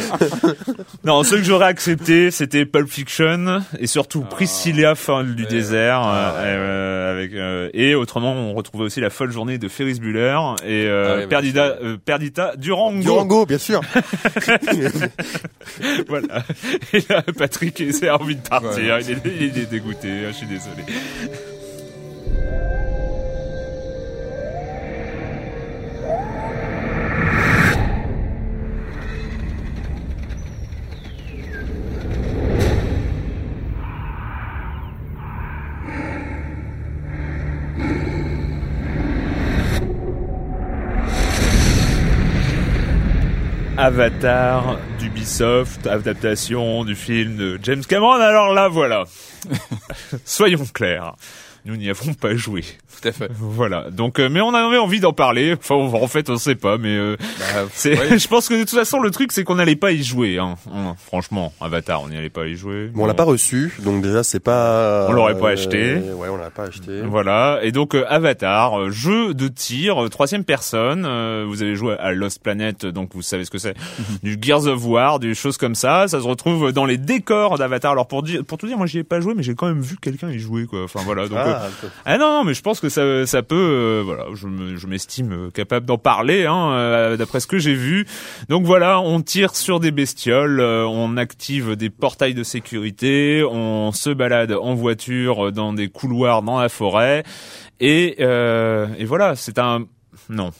Non, 1.03 1.22
ceux 1.24 1.36
que 1.38 1.43
j'aurais 1.43 1.66
accepté, 1.66 2.32
c'était 2.32 2.66
Pulp 2.66 2.88
Fiction 2.88 3.60
et 3.78 3.88
surtout 3.88 4.22
Priscilla, 4.22 4.95
fin 4.95 5.26
du 5.26 5.43
Ouais. 5.43 5.49
désert, 5.49 5.99
Ah, 6.01 6.34
euh, 6.38 6.45
euh, 6.45 7.12
avec 7.14 7.34
euh, 7.34 7.70
et 7.74 7.93
autrement, 7.93 8.32
on 8.34 8.53
retrouvait 8.53 8.86
aussi 8.86 9.01
la 9.01 9.10
folle 9.10 9.32
journée 9.32 9.58
de 9.58 9.68
Ferris 9.68 9.99
Bueller 9.99 10.38
et 10.66 10.86
euh, 10.88 11.08
Ah 11.08 11.16
ouais, 11.18 11.22
bah, 11.24 11.28
Perdita, 12.05 12.51
euh, 12.53 12.55
Durango. 12.58 13.01
Durango, 13.01 13.45
bien 13.45 13.58
sûr. 13.58 13.82
voilà. 16.08 16.43
Et 16.93 17.03
là, 17.10 17.22
Patrick 17.38 17.84
a 18.03 18.16
envie 18.18 18.38
de 18.38 18.47
partir. 18.47 18.95
Ouais. 18.95 19.01
Il, 19.03 19.12
est, 19.12 19.22
il 19.41 19.58
est 19.60 19.70
dégoûté. 19.70 20.08
Je 20.28 20.32
suis 20.32 20.47
désolé. 20.47 20.84
Avatar 43.78 44.80
d'Ubisoft, 44.97 45.86
adaptation 45.86 46.84
du 46.84 46.95
film 46.95 47.38
de 47.38 47.59
James 47.61 47.84
Cameron. 47.88 48.13
Alors 48.13 48.51
là, 48.51 48.69
voilà. 48.69 49.03
Soyons 50.25 50.65
clairs. 50.73 51.15
Nous 51.63 51.75
n'y 51.75 51.89
avons 51.89 52.15
pas 52.15 52.36
joué. 52.36 52.63
Tout 53.02 53.08
à 53.08 53.12
fait. 53.12 53.30
Voilà. 53.38 53.89
Donc, 53.91 54.20
euh, 54.20 54.30
mais 54.30 54.41
on 54.41 54.54
avait 54.54 54.78
envie 54.78 55.00
d'en 55.00 55.14
parler. 55.14 55.54
Enfin, 55.58 55.76
on- 55.76 55.93
en 56.04 56.08
fait, 56.08 56.30
on 56.30 56.38
sait 56.38 56.56
pas, 56.56 56.78
mais 56.78 56.95
euh, 56.95 57.16
Bah, 57.20 57.64
c'est. 57.74 57.98
ouais. 57.98 58.18
je 58.20 58.28
pense 58.28 58.48
que 58.50 58.54
de 58.56 58.62
toute 58.62 58.72
façon, 58.78 59.00
le 59.00 59.12
truc, 59.12 59.32
c'est 59.32 59.43
qu'on 59.43 59.56
n'allait 59.56 59.76
pas 59.76 59.91
y 59.91 60.04
jouer. 60.04 60.38
Hein. 60.39 60.56
On- 60.74 60.95
franchement, 60.95 61.54
Avatar, 61.62 62.02
on 62.02 62.10
n'y 62.10 62.18
allait 62.18 62.30
pas 62.30 62.45
y 62.48 62.56
jouer. 62.56 62.88
Bon, 62.88 63.04
on 63.04 63.06
l'a 63.06 63.14
pas 63.14 63.24
reçu, 63.24 63.74
donc 63.80 64.02
déjà 64.02 64.24
c'est 64.24 64.39
pas. 64.39 65.08
On 65.10 65.14
l'aurait 65.14 65.38
pas 65.38 65.50
acheté. 65.50 65.95
Ouais, 65.95 66.28
on 66.30 66.38
l'a 66.38 66.50
pas 66.50 66.64
acheté. 66.64 67.02
Voilà, 67.04 67.60
et 67.64 67.72
donc 67.72 67.93
euh, 67.95 68.06
Avatar, 68.10 68.80
euh, 68.80 68.89
jeu 68.91 69.34
de 69.34 69.48
tir, 69.48 70.04
euh, 70.04 70.10
troisième 70.10 70.43
personne, 70.43 71.06
euh, 71.06 71.45
vous 71.48 71.62
avez 71.64 71.76
joué 71.76 71.95
à 72.00 72.12
Lost 72.14 72.41
Planet, 72.41 72.86
donc 72.86 73.12
vous 73.14 73.22
savez 73.22 73.45
ce 73.45 73.52
que 73.52 73.58
c'est, 73.58 73.76
du 74.24 74.38
Gears 74.41 74.66
of 74.68 74.84
War, 74.86 75.20
des 75.20 75.34
choses 75.36 75.58
comme 75.58 75.76
ça, 75.76 76.08
ça 76.08 76.20
se 76.20 76.26
retrouve 76.26 76.72
dans 76.72 76.86
les 76.86 76.98
décors 76.98 77.58
d'Avatar. 77.58 77.91
Alors 77.91 78.08
pour 78.08 78.24
dire, 78.24 78.43
pour 78.45 78.58
tout 78.58 78.68
dire, 78.68 78.78
moi 78.78 78.88
j'y 78.88 79.00
ai 79.00 79.04
pas 79.04 79.20
joué, 79.22 79.34
mais 79.36 79.43
j'ai 79.43 79.56
quand 79.56 79.68
même 79.68 79.82
vu 79.82 79.98
quelqu'un 80.02 80.30
y 80.30 80.39
jouer, 80.39 80.66
quoi. 80.66 80.84
Enfin 80.84 81.02
voilà, 81.06 81.28
donc... 81.28 81.38
euh, 81.38 81.54
Ah, 81.58 81.68
ah 82.06 82.18
non, 82.18 82.32
non, 82.32 82.43
mais 82.43 82.54
je 82.54 82.62
pense 82.62 82.80
que 82.80 82.87
ça, 82.90 83.26
ça 83.26 83.44
peut, 83.44 83.56
euh, 83.56 84.02
voilà, 84.04 84.26
je 84.34 84.48
me- 84.48 84.76
je 84.78 84.88
m'estime 84.88 85.32
euh, 85.32 85.50
capable 85.52 85.86
d'en 85.86 85.98
parler, 85.98 86.46
hein, 86.46 86.72
euh, 86.72 87.18
d'après 87.18 87.40
ce 87.40 87.48
que 87.48 87.58
j'ai 87.60 87.74
vu. 87.74 88.06
Donc 88.50 88.66
voilà, 88.66 89.00
on 89.00 89.22
tire 89.22 89.56
sur 89.56 89.80
des 89.80 89.92
bestioles, 89.92 90.60
euh, 90.60 90.86
on 90.88 91.18
active 91.18 91.76
des 91.76 91.90
portails 91.90 92.34
de 92.34 92.44
sécurité, 92.44 93.44
on 93.50 93.92
se 93.92 94.10
balade 94.10 94.52
en 94.54 94.74
voiture 94.76 95.52
dans 95.52 95.74
des 95.74 95.88
couloirs 95.90 96.42
dans 96.42 96.60
la 96.60 96.70
forêt, 96.70 97.24
et, 97.80 98.22
et 98.22 99.06
voilà, 99.06 99.36
c'est 99.36 99.60
un, 99.60 99.86
non. 100.30 100.52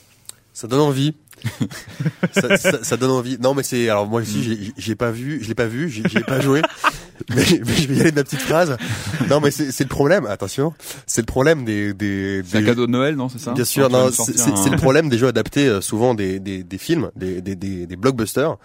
Ça 0.54 0.68
donne 0.68 0.82
envie. 0.82 1.14
ça, 2.32 2.58
ça, 2.58 2.84
ça 2.84 2.98
donne 2.98 3.12
envie. 3.12 3.38
Non, 3.40 3.54
mais 3.54 3.62
c'est 3.62 3.90
alors 3.90 4.08
moi 4.08 4.22
aussi 4.22 4.42
j'ai 4.44 4.72
j'ai 4.76 4.96
pas 4.96 5.12
vu, 5.12 5.40
je 5.44 5.48
l'ai 5.48 5.54
pas 5.56 5.68
vu, 5.68 5.88
j'ai 5.88 6.02
pas 6.22 6.40
joué. 6.40 6.62
mais, 7.30 7.36
mais 7.66 7.74
je 7.74 7.88
vais 7.88 7.96
y 7.96 8.02
aller 8.02 8.12
de 8.12 8.16
ma 8.18 8.24
petite 8.24 8.42
phrase. 8.42 8.78
Non, 9.30 9.40
mais 9.42 9.52
c'est 9.52 9.72
c'est 9.72 9.84
le 9.84 9.90
problème. 9.90 10.26
Attention, 10.28 10.74
c'est 11.06 11.22
le 11.22 11.26
problème 11.26 11.66
des 11.66 11.94
des. 11.94 12.42
C'est 12.46 12.58
un 12.58 12.62
des- 12.62 12.66
cadeau 12.68 12.86
de 12.88 12.92
Noël, 12.92 13.16
non 13.16 13.30
C'est 13.30 13.40
ça 13.40 13.54
Bien 13.54 13.66
sûr, 13.66 13.90
non, 13.90 14.10
c'est 14.12 14.40
un- 14.42 14.70
le 14.72 14.78
problème 14.78 15.10
des 15.10 15.18
jeux 15.18 15.28
adaptés, 15.28 15.68
euh, 15.68 15.82
souvent 15.82 16.14
des, 16.14 16.40
des, 16.40 16.64
des 16.64 16.78
films, 16.78 17.10
des, 17.16 17.42
des, 17.42 17.56
des, 17.56 17.86
des 17.88 17.96
blockbusters, 17.96 18.58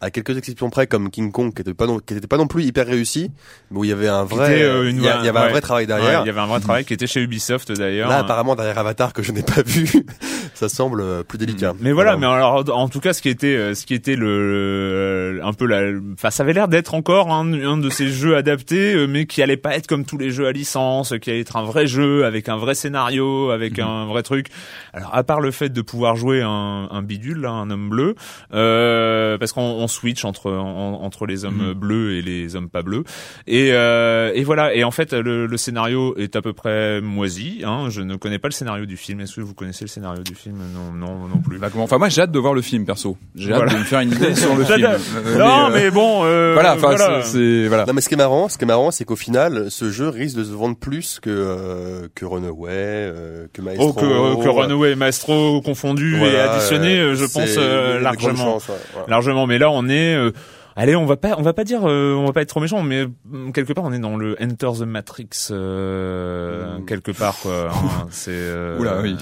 à 0.00 0.10
quelques 0.10 0.36
exceptions 0.36 0.70
près 0.70 0.86
comme 0.86 1.10
King 1.10 1.30
Kong, 1.32 1.52
qui 1.54 1.62
était 1.62 1.74
pas 1.74 1.86
non, 1.86 1.98
qui 1.98 2.14
était 2.14 2.26
pas 2.26 2.36
non 2.38 2.46
plus 2.46 2.64
hyper 2.64 2.86
réussi, 2.86 3.30
mais 3.70 3.78
où 3.78 3.84
il 3.84 3.90
y 3.90 3.92
avait 3.92 4.08
un 4.08 4.24
vrai, 4.24 4.62
euh, 4.62 4.88
une- 4.90 4.96
il 4.96 5.02
y, 5.04 5.08
a- 5.08 5.18
il 5.20 5.26
y 5.26 5.28
avait 5.28 5.38
un 5.38 5.48
vrai 5.48 5.60
travail 5.60 5.84
Ouais, 5.84 5.86
derrière. 5.86 6.22
il 6.22 6.26
y 6.26 6.30
avait 6.30 6.40
un 6.40 6.46
vrai 6.46 6.60
travail 6.60 6.84
qui 6.84 6.94
était 6.94 7.06
chez 7.06 7.20
Ubisoft 7.22 7.70
d'ailleurs. 7.72 8.08
Là, 8.08 8.18
apparemment, 8.18 8.56
derrière 8.56 8.78
Avatar 8.78 9.12
que 9.12 9.22
je 9.22 9.32
n'ai 9.32 9.42
pas 9.42 9.62
vu, 9.62 9.88
ça 10.54 10.68
semble 10.68 11.00
euh, 11.00 11.22
plus 11.22 11.38
délicat. 11.38 11.74
Mais 11.80 11.92
voilà, 11.92 12.16
mais 12.16 12.26
alors 12.26 12.64
en 12.76 12.88
tout 12.88 13.00
cas, 13.00 13.12
ce 13.12 13.22
qui 13.22 13.28
était, 13.28 13.74
ce 13.74 13.86
qui 13.86 13.94
était 13.94 14.16
le, 14.16 15.40
un 15.42 15.52
peu 15.52 15.66
la, 15.66 15.82
enfin, 16.14 16.30
ça 16.30 16.42
avait 16.42 16.52
l'air 16.52 16.68
d'être 16.68 16.94
encore 16.94 17.32
un, 17.32 17.52
un 17.52 17.76
de 17.78 17.90
ces 17.90 17.99
jeux 18.08 18.36
adaptés, 18.36 18.94
euh, 18.94 19.06
mais 19.06 19.26
qui 19.26 19.42
allait 19.42 19.56
pas 19.56 19.76
être 19.76 19.86
comme 19.86 20.04
tous 20.04 20.18
les 20.18 20.30
jeux 20.30 20.46
à 20.46 20.52
licence, 20.52 21.14
qui 21.20 21.30
allait 21.30 21.40
être 21.40 21.56
un 21.56 21.64
vrai 21.64 21.86
jeu 21.86 22.24
avec 22.24 22.48
un 22.48 22.56
vrai 22.56 22.74
scénario, 22.74 23.50
avec 23.50 23.78
un 23.78 24.06
vrai 24.06 24.22
truc. 24.22 24.46
Alors 24.92 25.14
à 25.14 25.22
part 25.22 25.40
le 25.40 25.50
fait 25.50 25.68
de 25.70 25.82
pouvoir 25.82 26.16
jouer 26.16 26.42
un, 26.42 26.88
un 26.90 27.02
bidule, 27.02 27.40
là, 27.42 27.50
un 27.50 27.70
homme 27.70 27.88
bleu, 27.90 28.14
euh, 28.54 29.38
parce 29.38 29.52
qu'on 29.52 29.62
on 29.62 29.88
switch 29.88 30.24
entre 30.24 30.50
en- 30.50 31.00
entre 31.02 31.26
les 31.26 31.44
hommes 31.44 31.72
bleus 31.74 32.16
et 32.16 32.22
les 32.22 32.56
hommes 32.56 32.68
pas 32.68 32.82
bleus, 32.82 33.04
et 33.46 33.70
euh, 33.72 34.32
et 34.34 34.42
voilà. 34.44 34.74
Et 34.74 34.84
en 34.84 34.90
fait, 34.90 35.12
le, 35.12 35.46
le 35.46 35.56
scénario 35.56 36.14
est 36.16 36.36
à 36.36 36.42
peu 36.42 36.52
près 36.52 37.00
moisi. 37.00 37.62
Hein. 37.64 37.86
Je 37.90 38.02
ne 38.02 38.16
connais 38.16 38.38
pas 38.38 38.48
le 38.48 38.52
scénario 38.52 38.86
du 38.86 38.96
film. 38.96 39.20
Est-ce 39.20 39.36
que 39.36 39.40
vous 39.40 39.54
connaissez 39.54 39.84
le 39.84 39.88
scénario 39.88 40.22
du 40.22 40.34
film? 40.34 40.56
Non, 40.74 40.92
non, 40.92 41.28
non 41.28 41.38
plus. 41.38 41.56
Vaguement. 41.58 41.84
Enfin, 41.84 41.98
moi, 41.98 42.08
j'ai 42.08 42.22
hâte 42.22 42.32
de 42.32 42.38
voir 42.38 42.54
le 42.54 42.62
film, 42.62 42.84
perso. 42.84 43.16
J'ai 43.34 43.50
hâte 43.52 43.56
Voilà. 43.56 43.72
de 43.74 43.78
me 43.78 43.84
faire 43.84 44.00
une 44.00 44.12
idée 44.12 44.34
sur 44.34 44.54
le 44.56 44.64
film. 44.66 44.86
Euh, 44.86 45.38
non, 45.38 45.66
euh, 45.66 45.70
mais 45.72 45.90
bon, 45.90 46.22
euh, 46.24 46.52
voilà. 46.54 46.74
Enfin, 46.74 46.94
voilà. 46.96 47.22
c'est 47.22 47.66
voilà. 47.68 47.84
Non 47.90 47.94
mais 47.94 48.02
ce 48.02 48.08
qui 48.08 48.14
est 48.14 48.18
marrant, 48.18 48.48
ce 48.48 48.56
qui 48.56 48.62
est 48.62 48.68
marrant, 48.68 48.92
c'est 48.92 49.04
qu'au 49.04 49.16
final, 49.16 49.68
ce 49.68 49.90
jeu 49.90 50.08
risque 50.10 50.36
de 50.36 50.44
se 50.44 50.52
vendre 50.52 50.76
plus 50.76 51.18
que 51.18 51.28
euh, 51.28 52.06
que 52.14 52.24
Runaway, 52.24 52.68
euh, 52.70 53.46
que 53.52 53.60
Maestro. 53.62 53.88
Oh, 53.88 53.92
que, 53.92 54.04
euh, 54.04 54.36
que 54.44 54.48
Runaway 54.48 54.92
et 54.92 54.94
Maestro 54.94 55.60
confondus 55.60 56.22
et 56.22 56.38
additionnés, 56.38 57.00
euh, 57.00 57.14
je 57.16 57.24
pense 57.24 57.56
euh, 57.58 57.98
largement, 57.98 58.44
chances, 58.60 58.68
ouais, 58.68 58.74
voilà. 58.92 59.08
largement. 59.08 59.48
Mais 59.48 59.58
là, 59.58 59.72
on 59.72 59.88
est, 59.88 60.14
euh, 60.14 60.30
allez, 60.76 60.94
on 60.94 61.04
va 61.04 61.16
pas, 61.16 61.34
on 61.36 61.42
va 61.42 61.52
pas 61.52 61.64
dire, 61.64 61.80
euh, 61.84 62.14
on 62.14 62.26
va 62.26 62.32
pas 62.32 62.42
être 62.42 62.48
trop 62.50 62.60
méchant, 62.60 62.80
mais 62.84 63.06
mm, 63.24 63.50
quelque 63.50 63.72
part, 63.72 63.82
on 63.82 63.92
est 63.92 63.98
dans 63.98 64.16
le 64.16 64.36
Enter 64.40 64.70
the 64.78 64.82
Matrix 64.86 65.48
euh, 65.50 66.78
Mm. 66.78 66.84
quelque 66.86 67.10
part, 67.10 67.36
quoi. 67.42 67.70
hein. 67.74 68.06
c'est. 68.12 68.30
Euh, 68.30 68.78
Oula, 68.78 69.00
oui. 69.02 69.16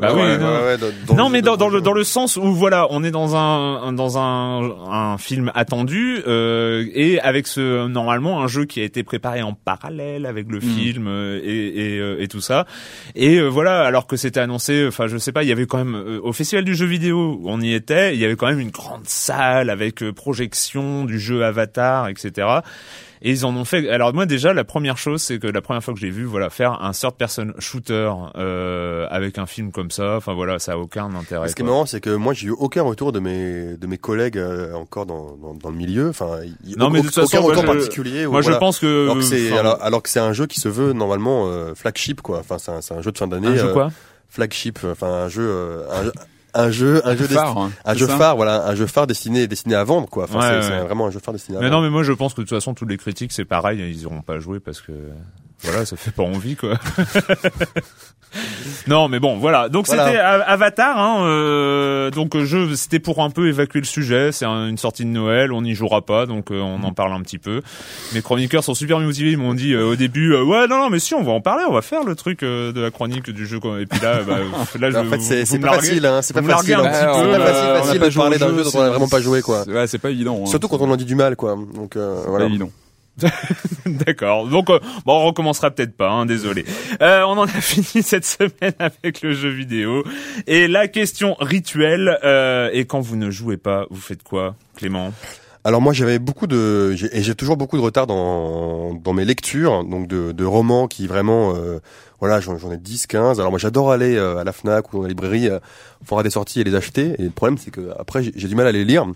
Bah 0.00 0.12
oui. 0.14 1.16
non. 1.16 1.28
mais 1.28 1.42
dans, 1.42 1.56
dans 1.56 1.68
le 1.68 1.80
dans 1.80 1.92
le 1.92 2.04
sens 2.04 2.36
où 2.36 2.52
voilà, 2.54 2.86
on 2.90 3.04
est 3.04 3.10
dans 3.10 3.36
un 3.36 3.92
dans 3.92 4.18
un 4.18 4.70
un 4.90 5.18
film 5.18 5.50
attendu 5.54 6.22
euh, 6.26 6.86
et 6.94 7.20
avec 7.20 7.46
ce 7.46 7.86
normalement 7.86 8.40
un 8.42 8.46
jeu 8.46 8.64
qui 8.64 8.80
a 8.80 8.84
été 8.84 9.02
préparé 9.02 9.42
en 9.42 9.52
parallèle 9.52 10.26
avec 10.26 10.50
le 10.50 10.60
film 10.60 11.06
euh, 11.06 11.40
et 11.42 11.94
et, 11.94 11.98
euh, 11.98 12.20
et 12.20 12.28
tout 12.28 12.40
ça 12.40 12.66
et 13.14 13.36
euh, 13.36 13.48
voilà 13.48 13.80
alors 13.80 14.06
que 14.06 14.16
c'était 14.16 14.40
annoncé 14.40 14.86
enfin 14.86 15.06
je 15.06 15.18
sais 15.18 15.32
pas 15.32 15.42
il 15.42 15.48
y 15.48 15.52
avait 15.52 15.66
quand 15.66 15.78
même 15.78 15.94
euh, 15.94 16.20
au 16.22 16.32
festival 16.32 16.64
du 16.64 16.74
jeu 16.74 16.86
vidéo 16.86 17.38
où 17.40 17.48
on 17.48 17.60
y 17.60 17.72
était 17.72 18.14
il 18.14 18.20
y 18.20 18.24
avait 18.24 18.36
quand 18.36 18.46
même 18.48 18.60
une 18.60 18.70
grande 18.70 19.06
salle 19.06 19.70
avec 19.70 20.02
euh, 20.02 20.12
projection 20.12 21.04
du 21.04 21.18
jeu 21.18 21.44
Avatar 21.44 22.08
etc 22.08 22.48
et 23.22 23.30
ils 23.30 23.44
en 23.44 23.54
ont 23.56 23.64
fait. 23.64 23.88
Alors 23.90 24.14
moi 24.14 24.26
déjà 24.26 24.52
la 24.52 24.64
première 24.64 24.96
chose 24.98 25.22
c'est 25.22 25.38
que 25.38 25.46
la 25.46 25.60
première 25.60 25.82
fois 25.84 25.92
que 25.94 26.00
j'ai 26.00 26.10
vu 26.10 26.24
voilà 26.24 26.50
faire 26.50 26.82
un 26.82 26.92
third 26.92 27.14
person 27.16 27.52
shooter 27.58 28.10
euh, 28.36 29.06
avec 29.10 29.38
un 29.38 29.46
film 29.46 29.72
comme 29.72 29.90
ça. 29.90 30.16
Enfin 30.16 30.34
voilà 30.34 30.58
ça 30.58 30.72
a 30.72 30.76
aucun 30.76 31.14
intérêt. 31.14 31.48
Ce 31.48 31.54
qui 31.54 31.62
est 31.62 31.64
marrant, 31.64 31.86
c'est 31.86 32.00
que 32.00 32.10
moi, 32.10 32.32
j'ai 32.34 32.46
eu 32.48 32.50
aucun 32.50 32.82
retour 32.82 33.12
de 33.12 33.20
mes 33.20 33.76
de 33.76 33.86
mes 33.86 33.98
collègues 33.98 34.38
euh, 34.38 34.72
encore 34.74 35.06
dans, 35.06 35.36
dans 35.36 35.54
dans 35.54 35.70
le 35.70 35.76
milieu. 35.76 36.08
Enfin, 36.10 36.38
Non, 36.76 36.90
mais 36.90 37.00
de 37.00 37.08
aucun- 37.08 37.20
toute 37.20 37.30
façon, 37.30 37.36
aucun 37.38 37.40
moi, 37.42 37.50
retour 37.50 37.62
je- 37.74 37.78
particulier. 37.78 38.26
ou 38.26 38.32
Moi 38.32 38.40
voilà. 38.40 38.54
je 38.56 38.60
pense 38.60 38.78
que 38.78 39.04
Alors 39.04 39.16
que 39.16 39.22
c'est 39.22 39.56
alors, 39.58 39.78
alors 39.82 40.02
que 40.02 40.08
c'est 40.08 40.20
un 40.20 40.32
jeu 40.32 40.46
qui 40.46 40.60
se 40.60 40.68
veut 40.68 40.92
normalement 40.92 41.46
euh, 41.48 41.74
flagship 41.74 42.20
quoi. 42.22 42.38
Enfin, 42.40 42.58
c'est 42.58 42.70
un, 42.72 42.80
c'est 42.80 42.94
un 42.94 43.02
jeu 43.02 43.12
de 43.12 43.18
fin 43.18 43.26
d'année. 43.26 43.48
un 43.48 43.56
jeu 43.56 43.68
euh, 43.68 43.72
quoi? 43.72 43.90
flagship. 44.28 44.78
Enfin, 44.84 45.08
un 45.24 45.28
jeu, 45.28 45.42
euh, 45.46 46.10
un, 46.54 46.70
jeu- 46.70 47.00
un 47.04 47.10
jeu, 47.10 47.10
un 47.10 47.16
jeu, 47.16 47.24
desti- 47.26 47.34
phare. 47.34 47.58
hein, 47.58 47.72
un 47.84 47.94
jeu 47.94 48.06
phare. 48.06 48.36
Voilà, 48.36 48.66
un 48.66 48.74
jeu 48.74 48.86
phare 48.86 49.06
destiné 49.06 49.46
destiné 49.46 49.74
à 49.74 49.84
vendre 49.84 50.08
quoi. 50.08 50.24
Enfin, 50.24 50.38
Ouais, 50.38 50.62
c'est 50.62 50.70
ouais. 50.72 50.80
vraiment 50.82 51.06
un 51.06 51.10
jeu 51.10 51.20
phare 51.20 51.32
destiné 51.34 51.58
à 51.58 51.60
Mais 51.60 51.68
vendre. 51.68 51.78
non 51.82 51.84
mais 51.86 51.90
moi 51.90 52.02
je 52.02 52.12
pense 52.12 52.34
que 52.34 52.40
de 52.40 52.46
toute 52.46 52.56
façon 52.56 52.74
tous 52.74 52.86
les 52.86 52.96
critiques 52.96 53.32
c'est 53.32 53.44
pareil 53.44 53.78
ils 53.80 54.02
iront 54.02 54.22
pas 54.22 54.38
jouer 54.38 54.60
parce 54.60 54.80
que 54.80 54.92
voilà 55.62 55.84
ça 55.84 55.96
fait 55.96 56.10
pas 56.10 56.22
envie 56.22 56.56
quoi. 56.56 56.78
non 58.86 59.08
mais 59.08 59.18
bon 59.18 59.38
voilà 59.38 59.68
donc 59.68 59.86
Voilà. 59.86 60.06
c'était 60.06 60.18
Avatar 60.20 60.96
hein, 60.98 61.24
euh, 61.24 62.10
donc 62.12 62.36
euh, 62.36 62.44
je 62.44 62.76
c'était 62.76 63.00
pour 63.00 63.24
un 63.24 63.30
peu 63.30 63.48
évacuer 63.48 63.80
le 63.80 63.84
sujet 63.86 64.30
c'est 64.30 64.44
un- 64.44 64.68
une 64.68 64.78
sortie 64.78 65.04
de 65.04 65.10
Noël 65.10 65.52
on 65.52 65.62
n'y 65.62 65.74
jouera 65.74 66.02
pas 66.02 66.26
donc 66.26 66.52
euh, 66.52 66.60
on 66.60 66.80
en 66.84 66.92
parle 66.92 67.12
un 67.12 67.22
petit 67.22 67.38
peu 67.38 67.60
mes 68.14 68.22
chroniqueurs 68.22 68.62
sont 68.62 68.74
super 68.74 69.00
motivés 69.00 69.32
ils 69.32 69.36
m'ont 69.38 69.54
dit 69.54 69.72
euh, 69.74 69.84
au 69.84 69.96
début 69.96 70.32
euh, 70.32 70.44
ouais 70.44 70.68
non 70.68 70.78
non 70.78 70.90
mais 70.90 71.00
si 71.00 71.12
on 71.14 71.24
va 71.24 71.32
en 71.32 71.40
parler 71.40 71.64
on 71.68 71.72
va 71.72 71.82
faire 71.82 72.04
le 72.04 72.14
truc 72.14 72.44
euh, 72.44 72.70
de 72.72 72.80
la 72.80 72.92
chronique 72.92 73.30
du 73.30 73.46
jeu 73.48 73.58
quoi. 73.58 73.80
et 73.80 73.86
puis 73.86 73.98
là 74.00 74.20
bah, 74.22 74.36
là 74.78 74.90
je, 74.92 74.96
en 74.98 75.04
fait, 75.06 75.20
c'est 75.20 75.44
c'est 75.44 75.58
pas 75.58 75.72
facile. 75.74 76.06
Hein, 76.06 76.22
c'est 76.22 76.32
pas 76.34 76.42
facile. 76.42 76.74
un 76.74 76.84
hein. 76.84 76.88
petit 76.88 76.98
C'est 77.00 77.22
peu, 77.24 77.30
pas 77.32 77.46
facile, 77.52 77.98
facile 77.98 78.00
de 78.00 78.14
parler 78.16 78.38
d'un 78.38 78.48
jeu, 78.48 78.62
dont 78.62 78.62
on 78.62 78.66
a 78.68 78.70
c'est- 78.84 78.88
vraiment 78.90 79.08
pas 79.08 79.20
joué 79.20 79.42
quoi. 79.42 79.64
Ouais, 79.66 79.88
c'est 79.88 79.98
pas 79.98 80.10
évident. 80.10 80.40
hein. 80.42 80.46
Surtout 80.46 80.68
quand 80.68 80.78
on 80.80 80.90
en 80.90 80.96
dit 80.96 81.04
du 81.04 81.16
mal 81.16 81.34
quoi. 81.34 81.56
Donc 81.74 81.96
euh, 81.96 82.20
C'est 82.22 82.28
voilà. 82.30 82.44
pas 82.44 82.50
évident. 82.50 82.70
D'accord. 83.86 84.48
Donc, 84.48 84.70
euh, 84.70 84.78
bon, 85.04 85.14
on 85.14 85.26
recommencera 85.26 85.70
peut-être 85.70 85.96
pas, 85.96 86.10
hein, 86.10 86.26
désolé. 86.26 86.64
Euh, 87.00 87.22
on 87.22 87.38
en 87.38 87.44
a 87.44 87.48
fini 87.60 88.02
cette 88.02 88.24
semaine 88.24 88.74
avec 88.78 89.22
le 89.22 89.32
jeu 89.32 89.50
vidéo. 89.50 90.04
Et 90.46 90.68
la 90.68 90.88
question 90.88 91.36
rituelle, 91.40 92.18
euh, 92.24 92.70
et 92.72 92.84
quand 92.84 93.00
vous 93.00 93.16
ne 93.16 93.30
jouez 93.30 93.56
pas, 93.56 93.86
vous 93.90 94.00
faites 94.00 94.22
quoi, 94.22 94.54
Clément? 94.76 95.12
Alors 95.62 95.82
moi 95.82 95.92
j'avais 95.92 96.18
beaucoup 96.18 96.46
de 96.46 96.96
et 97.12 97.22
j'ai 97.22 97.34
toujours 97.34 97.58
beaucoup 97.58 97.76
de 97.76 97.82
retard 97.82 98.06
dans 98.06 98.94
dans 98.94 99.12
mes 99.12 99.26
lectures 99.26 99.84
donc 99.84 100.06
de, 100.06 100.32
de 100.32 100.44
romans 100.46 100.88
qui 100.88 101.06
vraiment 101.06 101.54
euh, 101.54 101.80
voilà 102.20 102.40
j'en 102.40 102.56
ai 102.70 102.76
10 102.76 103.06
15 103.06 103.40
alors 103.40 103.50
moi 103.50 103.58
j'adore 103.58 103.90
aller 103.92 104.16
euh, 104.16 104.38
à 104.38 104.44
la 104.44 104.52
Fnac 104.52 104.92
ou 104.92 104.96
dans 104.98 105.02
la 105.02 105.08
librairie 105.08 105.48
euh, 105.48 105.58
voir 106.06 106.22
des 106.22 106.30
sorties 106.30 106.60
et 106.60 106.64
les 106.64 106.74
acheter 106.74 107.14
et 107.18 107.22
le 107.24 107.30
problème 107.30 107.58
c'est 107.58 107.70
que 107.70 107.90
après 107.98 108.22
j'ai 108.22 108.48
du 108.48 108.54
mal 108.54 108.66
à 108.66 108.72
les 108.72 108.84
lire 108.84 109.06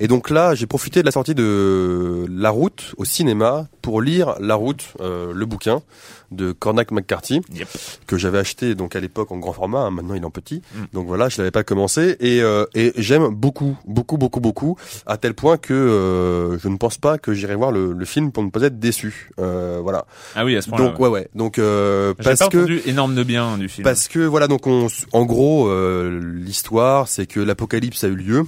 et 0.00 0.08
donc 0.08 0.30
là 0.30 0.54
j'ai 0.54 0.66
profité 0.66 1.00
de 1.00 1.06
la 1.06 1.12
sortie 1.12 1.34
de 1.34 2.26
La 2.30 2.50
Route 2.50 2.94
au 2.96 3.04
cinéma 3.04 3.66
pour 3.82 4.00
lire 4.00 4.34
La 4.40 4.54
Route 4.54 4.84
euh, 5.00 5.32
le 5.34 5.46
bouquin 5.46 5.82
de 6.30 6.52
Cormac 6.52 6.90
McCarthy 6.90 7.42
Yep. 7.52 7.68
que 8.06 8.16
j'avais 8.16 8.38
acheté 8.38 8.74
donc 8.74 8.96
à 8.96 9.00
l'époque 9.00 9.30
en 9.30 9.38
grand 9.38 9.52
format 9.52 9.80
hein, 9.80 9.90
maintenant 9.90 10.14
il 10.14 10.22
est 10.22 10.26
en 10.26 10.30
petit 10.30 10.62
Mm. 10.74 10.84
donc 10.92 11.06
voilà 11.06 11.28
je 11.28 11.38
l'avais 11.38 11.50
pas 11.50 11.62
commencé 11.64 12.16
et 12.20 12.40
euh, 12.42 12.64
et 12.74 12.92
j'aime 12.96 13.28
beaucoup 13.28 13.76
beaucoup 13.86 14.16
beaucoup 14.16 14.40
beaucoup 14.40 14.76
à 15.06 15.16
tel 15.16 15.34
point 15.34 15.56
que 15.56 15.72
euh, 15.74 16.58
je 16.58 16.68
ne 16.68 16.76
pense 16.76 16.98
pas 16.98 17.18
que 17.18 17.34
j'irai 17.34 17.54
voir 17.54 17.70
le, 17.72 17.92
le 17.92 18.04
film 18.04 18.32
pour 18.32 18.42
ne 18.42 18.50
pas 18.50 18.62
être 18.62 18.78
déçu. 18.78 19.30
Euh, 19.38 19.80
voilà. 19.82 20.06
Ah 20.34 20.44
oui, 20.44 20.56
à 20.56 20.62
ce 20.62 20.68
point-là. 20.70 20.84
Donc 20.90 20.98
ouais 21.00 21.08
ouais. 21.08 21.28
Donc 21.34 21.58
euh, 21.58 22.14
parce 22.50 22.66
que 22.66 22.88
énorme 22.88 23.14
de 23.14 23.22
bien 23.22 23.58
du 23.58 23.68
film. 23.68 23.84
parce 23.84 24.08
que 24.08 24.20
voilà 24.20 24.48
donc 24.48 24.66
on 24.66 24.88
en 25.12 25.24
gros 25.24 25.68
euh, 25.68 26.20
l'histoire 26.34 27.08
c'est 27.08 27.26
que 27.26 27.40
l'apocalypse 27.40 28.04
a 28.04 28.08
eu 28.08 28.16
lieu 28.16 28.46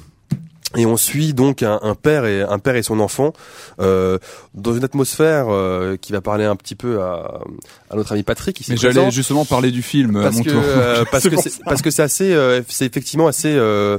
Et 0.77 0.85
on 0.85 0.97
suit 0.97 1.33
donc 1.33 1.63
un, 1.63 1.79
un 1.83 1.95
père 1.95 2.25
et 2.27 2.43
un 2.43 2.59
père 2.59 2.75
et 2.75 2.83
son 2.83 2.99
enfant 2.99 3.33
euh, 3.81 4.19
dans 4.55 4.75
une 4.75 4.83
atmosphère 4.85 5.47
euh, 5.49 5.97
qui 5.97 6.13
va 6.13 6.21
parler 6.21 6.45
un 6.45 6.57
petit 6.57 6.75
peu 6.75 7.01
à, 7.01 7.41
à 7.89 7.95
notre 7.97 8.13
ami 8.13 8.25
Patrick. 8.25 8.57
Qui 8.57 8.73
Mais 8.73 8.77
j'allais 8.77 9.11
justement 9.13 9.45
parler 9.45 9.71
du 9.71 9.81
film 9.83 10.17
à 10.17 10.23
parce 10.25 10.37
mon 10.37 10.43
que 10.43 10.51
tour. 10.51 10.63
euh, 10.65 11.05
parce 11.11 11.29
que 11.29 11.37
parce 11.65 11.83
que 11.83 11.91
c'est 11.91 12.03
assez 12.03 12.33
euh, 12.35 12.63
c'est 12.69 12.85
effectivement 12.85 13.29
assez 13.29 13.55
euh, 13.57 13.99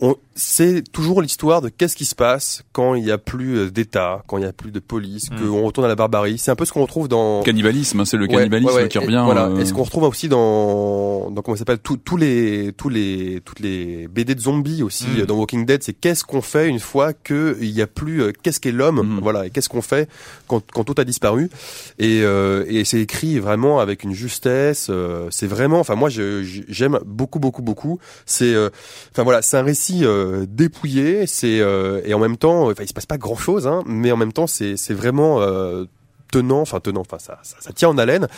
on 0.00 0.14
c'est 0.38 0.84
toujours 0.92 1.22
l'histoire 1.22 1.62
de 1.62 1.70
qu'est-ce 1.70 1.96
qui 1.96 2.04
se 2.04 2.14
passe 2.14 2.62
quand 2.72 2.94
il 2.94 3.04
y 3.06 3.10
a 3.10 3.16
plus 3.16 3.56
euh, 3.56 3.70
d'État, 3.70 4.22
quand 4.26 4.36
il 4.36 4.42
y 4.44 4.46
a 4.46 4.52
plus 4.52 4.70
de 4.70 4.80
police, 4.80 5.30
Mm. 5.30 5.48
qu'on 5.48 5.64
retourne 5.64 5.86
à 5.86 5.88
la 5.88 5.96
barbarie. 5.96 6.36
C'est 6.36 6.50
un 6.50 6.56
peu 6.56 6.66
ce 6.66 6.72
qu'on 6.72 6.82
retrouve 6.82 7.08
dans 7.08 7.42
Cannibalisme, 7.42 8.00
hein, 8.00 8.04
c'est 8.04 8.18
le 8.18 8.26
Ouais, 8.26 8.34
cannibalisme 8.34 8.68
ouais, 8.70 8.82
ouais. 8.82 8.88
qui 8.88 8.98
Et 8.98 9.00
revient. 9.00 9.22
Voilà. 9.24 9.46
euh, 9.46 9.58
Et 9.60 9.64
ce 9.64 9.72
qu'on 9.72 9.82
retrouve 9.84 10.02
aussi 10.04 10.28
dans, 10.28 11.30
dans 11.30 11.40
comment 11.40 11.54
ça 11.56 11.60
s'appelle, 11.60 11.78
tous 11.78 11.96
tous 11.96 12.18
les, 12.18 12.74
tous 12.76 12.90
les, 12.90 13.40
toutes 13.46 13.60
les 13.60 14.06
BD 14.08 14.34
de 14.34 14.40
zombies 14.40 14.82
aussi 14.82 15.06
Mm. 15.06 15.20
euh, 15.20 15.26
dans 15.26 15.36
Walking 15.36 15.64
Dead, 15.64 15.82
c'est 15.82 15.94
qu'est-ce 16.06 16.22
qu'on 16.22 16.40
fait 16.40 16.68
une 16.68 16.78
fois 16.78 17.12
que 17.12 17.56
il 17.60 17.70
y 17.70 17.82
a 17.82 17.88
plus, 17.88 18.22
euh, 18.22 18.32
qu'est-ce 18.40 18.60
qu'est 18.60 18.70
l'homme, 18.70 19.02
Mm. 19.16 19.20
voilà, 19.20 19.44
et 19.46 19.50
qu'est-ce 19.50 19.68
qu'on 19.68 19.82
fait 19.82 20.08
quand, 20.46 20.62
quand 20.70 20.84
tout 20.84 20.94
a 20.98 21.04
disparu. 21.04 21.50
Et, 21.98 22.20
euh, 22.22 22.64
et 22.68 22.84
c'est 22.84 23.00
écrit 23.00 23.40
vraiment 23.40 23.80
avec 23.80 24.04
une 24.04 24.14
justesse. 24.14 24.86
euh, 24.88 25.26
c'est 25.32 25.48
vraiment, 25.48 25.80
enfin 25.80 25.96
moi 25.96 26.08
j'aime 26.08 27.00
beaucoup, 27.04 27.40
beaucoup, 27.40 27.62
beaucoup. 27.62 27.98
C'est, 28.24 28.54
euh, 28.54 28.70
enfin 29.10 29.24
voilà, 29.24 29.42
c'est 29.42 29.56
un 29.56 29.64
récit 29.64 30.04
euh, 30.04 30.46
dépouillé. 30.48 31.26
C'est 31.26 31.58
euh, 31.60 32.00
et 32.04 32.14
en 32.14 32.20
même 32.20 32.36
temps, 32.36 32.70
enfin 32.70 32.84
il 32.84 32.88
se 32.88 32.94
passe 32.94 33.06
pas 33.06 33.18
grand 33.18 33.34
chose, 33.36 33.66
hein, 33.66 33.82
mais 33.86 34.12
en 34.12 34.16
même 34.16 34.32
temps 34.32 34.46
c'est 34.46 34.76
c'est 34.76 34.94
vraiment 34.94 35.40
euh, 35.42 35.86
tenant, 36.30 36.60
enfin 36.60 36.78
tenant, 36.78 37.00
enfin 37.00 37.18
ça, 37.18 37.40
ça, 37.42 37.56
ça 37.58 37.72
tient 37.72 37.88
en 37.88 37.98
haleine. 37.98 38.28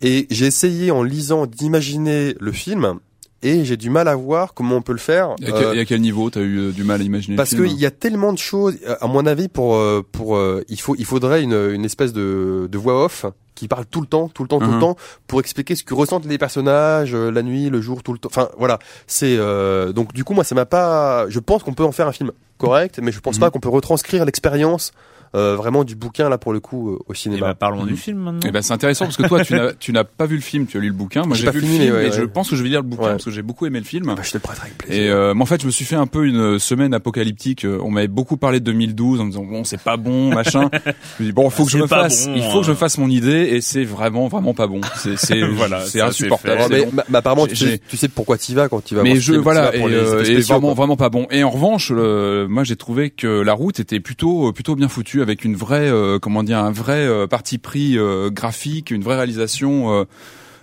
Et 0.00 0.26
j'ai 0.30 0.46
essayé 0.46 0.90
en 0.90 1.02
lisant 1.02 1.44
d'imaginer 1.44 2.34
le 2.40 2.52
film 2.52 3.00
et 3.42 3.64
j'ai 3.64 3.76
du 3.76 3.88
mal 3.90 4.08
à 4.08 4.16
voir 4.16 4.52
comment 4.54 4.76
on 4.76 4.82
peut 4.82 4.92
le 4.92 4.98
faire. 4.98 5.34
Et 5.42 5.46
à, 5.46 5.54
Euh, 5.54 5.58
quel, 5.70 5.78
et 5.78 5.80
à 5.80 5.84
quel 5.84 6.00
niveau 6.00 6.28
t'as 6.30 6.40
eu 6.40 6.58
euh, 6.58 6.72
du 6.72 6.82
mal 6.84 7.00
à 7.00 7.04
imaginer 7.04 7.36
parce 7.36 7.50
qu'il 7.54 7.72
y 7.78 7.86
a 7.86 7.90
tellement 7.90 8.32
de 8.32 8.38
choses. 8.38 8.76
euh, 8.86 8.96
À 9.00 9.06
mon 9.06 9.24
avis, 9.26 9.48
pour 9.48 9.76
euh, 9.76 10.02
pour 10.12 10.38
il 10.68 10.80
faut 10.80 10.94
il 10.98 11.04
faudrait 11.04 11.42
une 11.42 11.52
une 11.72 11.84
espèce 11.84 12.12
de 12.12 12.68
de 12.70 12.78
voix 12.78 13.04
off 13.04 13.26
qui 13.54 13.66
parle 13.66 13.86
tout 13.86 14.00
le 14.00 14.06
temps, 14.06 14.28
tout 14.28 14.42
le 14.44 14.48
temps, 14.48 14.60
tout 14.60 14.70
le 14.70 14.78
temps 14.78 14.96
pour 15.26 15.40
expliquer 15.40 15.74
ce 15.74 15.82
que 15.82 15.92
ressentent 15.92 16.26
les 16.26 16.38
personnages 16.38 17.12
euh, 17.14 17.30
la 17.30 17.42
nuit, 17.42 17.70
le 17.70 17.80
jour, 17.80 18.02
tout 18.04 18.12
le 18.12 18.18
temps. 18.20 18.28
Enfin 18.30 18.48
voilà, 18.56 18.78
c'est 19.08 19.36
euh, 19.36 19.92
donc 19.92 20.12
du 20.12 20.22
coup 20.24 20.32
moi 20.34 20.44
ça 20.44 20.54
m'a 20.54 20.66
pas. 20.66 21.28
Je 21.28 21.40
pense 21.40 21.62
qu'on 21.64 21.74
peut 21.74 21.84
en 21.84 21.90
faire 21.92 22.06
un 22.06 22.12
film 22.12 22.30
correct, 22.58 22.98
mais 23.02 23.10
je 23.12 23.20
pense 23.20 23.36
Mhm. 23.36 23.40
pas 23.40 23.50
qu'on 23.50 23.60
peut 23.60 23.68
retranscrire 23.68 24.24
l'expérience 24.24 24.92
euh, 25.34 25.56
vraiment 25.56 25.84
du 25.84 25.94
bouquin 25.94 26.28
là 26.28 26.38
pour 26.38 26.52
le 26.52 26.60
coup 26.60 26.90
euh, 26.90 26.98
au 27.06 27.12
Et 27.12 27.16
cinéma. 27.16 27.48
bah, 27.48 27.54
parlons 27.54 27.84
du 27.84 27.96
film 27.96 28.18
maintenant. 28.18 28.40
Eh 28.46 28.50
ben 28.50 28.62
c'est 28.62 28.72
intéressant 28.72 29.04
parce 29.06 29.16
que 29.16 29.26
toi 29.26 29.44
tu 29.44 29.54
n'as 29.56 29.72
tu 29.72 29.92
n'as 29.92 30.04
pas 30.04 30.26
vu 30.26 30.36
le 30.36 30.42
film, 30.42 30.66
tu 30.66 30.76
as 30.76 30.80
lu 30.80 30.88
le 30.88 30.92
bouquin. 30.94 31.22
Moi 31.26 31.36
J'ai 31.36 31.50
vu 31.50 31.60
fini, 31.60 31.78
le 31.78 31.84
film 31.84 31.94
ouais, 31.96 32.06
et 32.08 32.12
je 32.12 32.22
pense 32.22 32.50
que 32.50 32.56
je 32.56 32.62
vais 32.62 32.68
lire 32.68 32.80
le 32.82 32.86
bouquin 32.88 33.02
Ouais. 33.02 33.10
parce 33.10 33.24
que 33.24 33.30
j'ai 33.30 33.42
beaucoup 33.42 33.66
aimé 33.66 33.78
le 33.78 33.84
film. 33.84 34.06
Bah, 34.06 34.22
je 34.22 34.30
te 34.30 34.36
le 34.36 34.40
prêterai 34.40 34.66
avec 34.66 34.78
plaisir. 34.78 35.02
Et 35.02 35.08
euh, 35.10 35.34
mais 35.34 35.42
en 35.42 35.46
fait, 35.46 35.60
je 35.60 35.66
me 35.66 35.70
suis 35.70 35.84
fait 35.84 35.96
un 35.96 36.06
peu 36.06 36.26
une 36.26 36.58
semaine 36.58 36.94
apocalyptique. 36.94 37.64
Euh, 37.64 37.78
On 37.82 37.90
m'avait 37.90 38.08
beaucoup 38.08 38.36
parlé 38.36 38.60
de 38.60 38.64
2012 38.64 39.20
en 39.20 39.24
me 39.24 39.30
disant 39.30 39.44
bon, 39.44 39.64
c'est 39.64 39.80
pas 39.80 39.96
bon, 39.96 40.28
machin. 40.34 40.70
je 41.18 41.22
me 41.22 41.28
dis 41.28 41.32
bon, 41.32 41.48
faut 41.50 41.64
que 41.64 41.70
je 41.70 41.76
C'est 41.76 41.82
me 41.82 41.88
pas 41.88 42.02
fasse, 42.04 42.26
bon, 42.26 42.34
il 42.36 42.42
faut 42.42 42.60
que 42.60 42.66
je 42.66 42.70
hein. 42.70 42.74
me 42.74 42.78
fasse 42.78 42.98
mon 42.98 43.08
idée 43.08 43.48
et 43.52 43.60
c'est 43.60 43.84
vraiment 43.84 44.28
vraiment 44.28 44.54
pas 44.54 44.66
bon. 44.66 44.80
C'est 44.96 45.16
c'est 45.18 45.40
Voilà, 45.58 45.80
c'est 45.84 46.00
insupportable. 46.00 46.62
mais, 46.70 47.16
apparemment, 47.16 47.46
tu 47.46 47.56
sais, 47.56 47.80
tu 47.88 47.96
sais 47.96 48.08
pourquoi 48.08 48.38
tu 48.38 48.54
vas 48.54 48.68
quand 48.68 48.82
tu 48.84 48.94
vas 48.94 49.02
mais 49.02 49.16
je 49.20 49.34
voilà 49.34 49.74
et, 49.74 49.82
euh, 49.82 50.24
et 50.24 50.40
vraiment 50.40 50.74
vraiment 50.74 50.96
pas 50.96 51.08
bon. 51.08 51.26
Et 51.30 51.42
en 51.44 51.50
revanche, 51.50 51.90
moi 51.90 52.64
j'ai 52.64 52.76
trouvé 52.76 53.10
que 53.10 53.26
la 53.42 53.52
route 53.52 53.80
était 53.80 54.00
plutôt 54.00 54.52
plutôt 54.52 54.74
bien 54.74 54.88
foutue 54.88 55.17
avec 55.22 55.44
une 55.44 55.56
vraie 55.56 55.88
euh, 55.90 56.18
comment 56.18 56.42
dire 56.42 56.58
un 56.58 56.70
vrai 56.72 57.06
euh, 57.06 57.26
parti 57.26 57.58
pris 57.58 57.98
euh, 57.98 58.30
graphique, 58.30 58.90
une 58.90 59.02
vraie 59.02 59.16
réalisation 59.16 59.92
euh, 59.92 60.04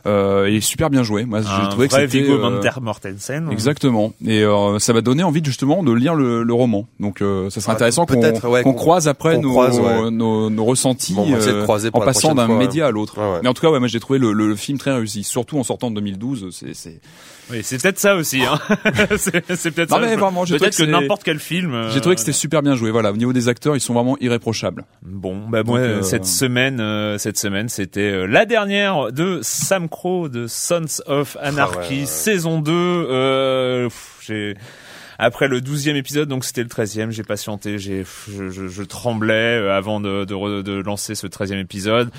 euh, 0.07 0.45
et 0.45 0.61
super 0.61 0.89
bien 0.91 1.01
joué. 1.01 1.25
Moi 1.25 1.41
j'ai 1.41 1.69
trouvé 1.69 1.87
que 1.87 1.95
c'était 1.95 2.05
Viggo 2.05 2.33
euh, 2.33 2.61
Mortensen. 2.81 3.49
Exactement. 3.51 4.13
Et 4.25 4.43
euh, 4.43 4.77
ça 4.77 4.93
m'a 4.93 5.01
donné 5.01 5.23
envie 5.23 5.41
justement 5.43 5.81
de 5.81 5.91
lire 5.91 6.13
le, 6.13 6.43
le 6.43 6.53
roman. 6.53 6.87
Donc 6.99 7.21
euh, 7.21 7.49
ça 7.49 7.59
serait 7.59 7.71
Ah, 7.71 7.75
intéressant 7.75 8.05
qu'on 8.05 8.21
ouais, 8.51 8.63
croise 8.75 9.07
après 9.07 9.37
nos, 9.39 9.49
croise, 9.49 9.79
ouais. 9.79 10.11
nos, 10.11 10.49
nos 10.51 10.65
ressentis 10.65 11.13
Bon, 11.15 11.25
va 11.25 11.77
en 11.93 11.99
passant 12.01 12.35
d'un 12.35 12.47
média 12.47 12.87
à 12.87 12.91
l'autre. 12.91 13.17
Ouais. 13.17 13.39
Mais 13.41 13.49
en 13.49 13.53
tout 13.53 13.61
cas, 13.61 13.71
ouais, 13.71 13.79
moi 13.79 13.87
j'ai 13.87 13.99
trouvé 13.99 14.19
le, 14.19 14.31
le 14.33 14.55
film 14.55 14.77
très 14.77 14.93
réussi, 14.93 15.23
surtout 15.23 15.57
en 15.57 15.63
sortant 15.63 15.89
de 15.89 15.95
2012. 15.95 16.49
C'est 16.51 16.75
c'est. 16.75 16.99
Oui, 17.51 17.59
c'est 17.63 17.81
peut-être 17.81 17.99
ça 17.99 18.15
aussi. 18.15 18.41
Hein. 18.43 18.59
c'est 19.17 19.55
c'est 19.55 19.71
peut-être 19.71 19.91
Non 19.91 19.97
ça. 19.97 20.01
mais 20.01 20.15
vraiment, 20.15 20.45
j'ai 20.45 20.55
trouvé 20.55 20.69
Peut-être 20.69 20.77
que, 20.77 20.83
que 20.83 20.85
c'est- 20.85 20.91
n'importe 20.91 21.23
quel 21.23 21.39
film. 21.39 21.73
euh, 21.73 21.91
j'ai 21.91 22.01
trouvé 22.01 22.15
que 22.15 22.19
c'était 22.21 22.31
super 22.31 22.61
bien 22.63 22.75
joué. 22.75 22.89
Voilà, 22.91 23.11
au 23.11 23.17
niveau 23.17 23.33
des 23.33 23.47
acteurs, 23.49 23.75
ils 23.75 23.79
sont 23.81 23.93
vraiment 23.93 24.17
irréprochables. 24.19 24.83
Bon, 25.03 25.47
bah 25.47 25.61
moi 25.63 25.79
Donc, 25.79 25.87
euh, 25.87 26.01
cette 26.01 26.25
semaine, 26.25 26.79
euh, 26.79 27.17
cette 27.19 27.37
semaine, 27.37 27.69
c'était 27.69 28.01
euh, 28.01 28.25
la 28.25 28.45
dernière 28.45 29.11
de 29.11 29.39
Sam 29.43 29.89
Crow 29.89 30.27
de 30.29 30.47
Sons 30.47 31.01
of 31.05 31.37
Anarchy, 31.39 31.77
Ah 31.77 31.81
ouais, 31.81 31.89
ouais, 31.95 31.99
ouais. 32.01 32.05
saison 32.05 32.59
2. 32.61 32.71
Euh, 32.73 33.83
pff, 33.89 34.17
j'ai 34.27 34.55
après 35.19 35.47
le 35.47 35.61
douzième 35.61 35.95
épisode, 35.95 36.27
donc 36.27 36.43
c'était 36.45 36.63
le 36.63 36.69
treizième, 36.69 37.11
j'ai 37.11 37.23
patienté, 37.23 37.77
j'ai, 37.79 38.03
je, 38.27 38.49
je, 38.49 38.67
je 38.67 38.83
tremblais 38.83 39.33
euh, 39.59 39.75
avant 39.75 39.99
de, 39.99 40.25
de, 40.25 40.61
de 40.61 40.81
lancer 40.81 41.15
ce 41.15 41.27
treizième 41.27 41.59
épisode. 41.59 42.09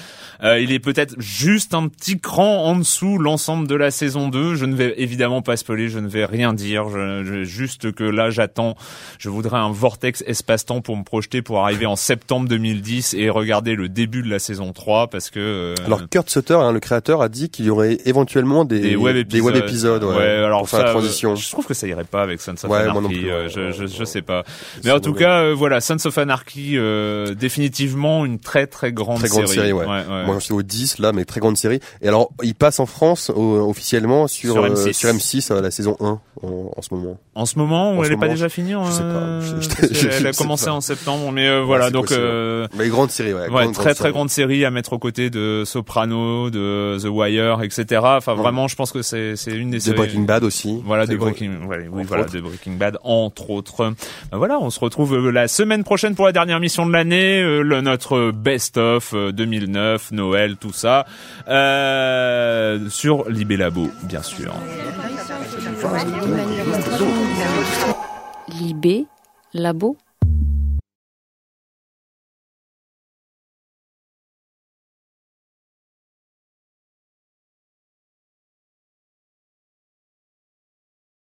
Euh, 0.42 0.58
il 0.60 0.72
est 0.72 0.78
peut-être 0.78 1.14
juste 1.18 1.74
un 1.74 1.88
petit 1.88 2.18
cran 2.20 2.64
en 2.64 2.76
dessous 2.76 3.18
l'ensemble 3.18 3.68
de 3.68 3.74
la 3.74 3.90
saison 3.90 4.28
2. 4.28 4.54
Je 4.54 4.64
ne 4.66 4.74
vais 4.74 4.94
évidemment 4.98 5.42
pas 5.42 5.56
spoiler, 5.56 5.88
je 5.88 5.98
ne 5.98 6.08
vais 6.08 6.24
rien 6.24 6.52
dire. 6.52 6.88
Je, 6.88 7.24
je- 7.24 7.44
juste 7.44 7.92
que 7.92 8.04
là, 8.04 8.30
j'attends. 8.30 8.76
Je 9.18 9.28
voudrais 9.28 9.58
un 9.58 9.70
vortex 9.70 10.22
espace-temps 10.26 10.80
pour 10.80 10.96
me 10.96 11.04
projeter 11.04 11.42
pour 11.42 11.62
arriver 11.64 11.86
en 11.86 11.96
septembre 11.96 12.48
2010 12.48 13.14
et 13.14 13.30
regarder 13.30 13.74
le 13.74 13.88
début 13.88 14.22
de 14.22 14.28
la 14.30 14.38
saison 14.38 14.72
3 14.72 15.08
parce 15.08 15.30
que 15.30 15.38
euh, 15.40 15.74
Alors 15.86 16.08
Kurt 16.08 16.28
Sutter, 16.30 16.54
hein, 16.54 16.72
le 16.72 16.80
créateur, 16.80 17.22
a 17.22 17.28
dit 17.28 17.50
qu'il 17.50 17.64
y 17.66 17.70
aurait 17.70 17.98
éventuellement 18.04 18.64
des, 18.64 18.80
des 18.80 18.96
web 18.96 19.16
épisodes. 19.16 19.56
épisodes, 19.56 20.04
ouais, 20.04 20.22
alors 20.24 20.60
pour 20.60 20.68
faire 20.70 20.80
la 20.80 20.86
ça, 20.86 20.92
transition. 20.92 21.32
euh, 21.32 21.36
Je 21.36 21.50
trouve 21.50 21.66
que 21.66 21.74
ça 21.74 21.86
irait 21.86 22.04
pas 22.04 22.22
avec 22.22 22.40
Sons 22.40 22.52
of 22.52 22.64
Ouais, 22.70 22.85
moi 22.92 22.98
Anarchy. 23.00 23.16
non 23.16 23.20
plus, 23.22 23.30
euh, 23.30 23.42
ouais, 23.44 23.72
je, 23.72 23.86
je, 23.86 23.86
je 23.86 24.04
sais 24.04 24.22
pas. 24.22 24.44
Mais 24.84 24.90
en 24.92 25.00
tout 25.00 25.12
cas, 25.14 25.40
euh, 25.42 25.54
voilà, 25.54 25.80
Sons 25.80 25.96
of 26.04 26.18
Anarchy, 26.18 26.72
euh, 26.76 27.34
définitivement 27.34 28.24
une 28.24 28.38
très 28.38 28.66
très 28.66 28.92
grande 28.92 29.18
Très 29.18 29.28
grande 29.28 29.46
série, 29.48 29.72
ouais. 29.72 29.84
Moi, 29.86 30.36
je 30.38 30.44
suis 30.44 30.54
au 30.54 30.62
10 30.62 30.98
là, 30.98 31.12
mais 31.12 31.24
très 31.24 31.40
grande 31.40 31.56
série. 31.56 31.80
Et 32.02 32.08
alors, 32.08 32.30
il 32.42 32.54
passe 32.54 32.80
en 32.80 32.86
France 32.86 33.30
au- 33.34 33.68
officiellement 33.68 34.26
sur 34.28 34.52
Sur 34.52 34.64
euh, 34.64 34.68
M6. 34.74 34.92
sur 34.92 35.08
M6 35.10 35.52
euh, 35.52 35.60
la 35.60 35.70
saison 35.70 35.96
1 36.00 36.04
en, 36.42 36.70
en 36.76 36.82
ce 36.82 36.92
moment. 36.94 37.18
En 37.34 37.46
ce 37.46 37.58
moment, 37.58 37.90
En 37.92 38.02
elle 38.02 38.08
ce 38.08 38.12
est 38.12 38.16
pas 38.16 38.28
déjà 38.28 38.48
finie 38.48 38.72
je 38.86 38.90
sais 38.90 39.02
pas. 39.02 39.40
Je- 39.40 40.08
Elle 40.08 40.26
a 40.26 40.32
commencé 40.32 40.68
en 40.68 40.80
septembre, 40.80 41.30
mais 41.32 41.60
voilà, 41.62 41.90
donc 41.90 42.12
Mais 42.76 42.88
grande 42.88 43.10
série, 43.10 43.32
ouais. 43.34 43.48
Grande, 43.48 43.72
très 43.74 43.94
très 43.94 44.10
grande 44.12 44.30
série 44.30 44.64
à 44.64 44.70
mettre 44.70 44.92
aux 44.92 44.98
côtés 44.98 45.30
de 45.30 45.62
Soprano, 45.64 46.50
de 46.50 46.98
The 47.00 47.06
Wire, 47.08 47.62
etc. 47.62 48.00
Enfin, 48.04 48.34
Ouais. 48.34 48.42
vraiment, 48.42 48.68
je 48.68 48.76
pense 48.76 48.92
que 48.92 49.02
c'est 49.02 49.36
c'est 49.36 49.52
une 49.52 49.70
des 49.70 49.78
De 49.78 49.82
séries. 49.82 49.96
Breaking 49.96 50.22
Bad 50.22 50.44
aussi. 50.44 50.80
Voilà, 50.84 51.06
de. 51.06 51.16
Breaking, 51.16 51.66
ouais, 51.66 51.88
oui, 51.90 52.04
voilà, 52.06 52.24
de 52.24 52.40
Bad, 52.76 52.98
entre 53.02 53.50
autres. 53.50 53.92
Ben 54.30 54.38
voilà, 54.38 54.58
on 54.60 54.70
se 54.70 54.80
retrouve 54.80 55.14
euh, 55.14 55.30
la 55.30 55.48
semaine 55.48 55.84
prochaine 55.84 56.14
pour 56.14 56.26
la 56.26 56.32
dernière 56.32 56.60
mission 56.60 56.86
de 56.86 56.92
l'année, 56.92 57.40
euh, 57.40 57.62
le 57.62 57.80
notre 57.80 58.30
best 58.30 58.76
of 58.76 59.12
euh, 59.14 59.32
2009, 59.32 60.12
Noël, 60.12 60.56
tout 60.56 60.72
ça, 60.72 61.06
euh, 61.48 62.88
sur 62.88 63.28
Libé 63.28 63.56
Labo, 63.56 63.90
bien 64.04 64.22
sûr. 64.22 64.54
Libé, 68.60 69.06
labo, 69.54 69.96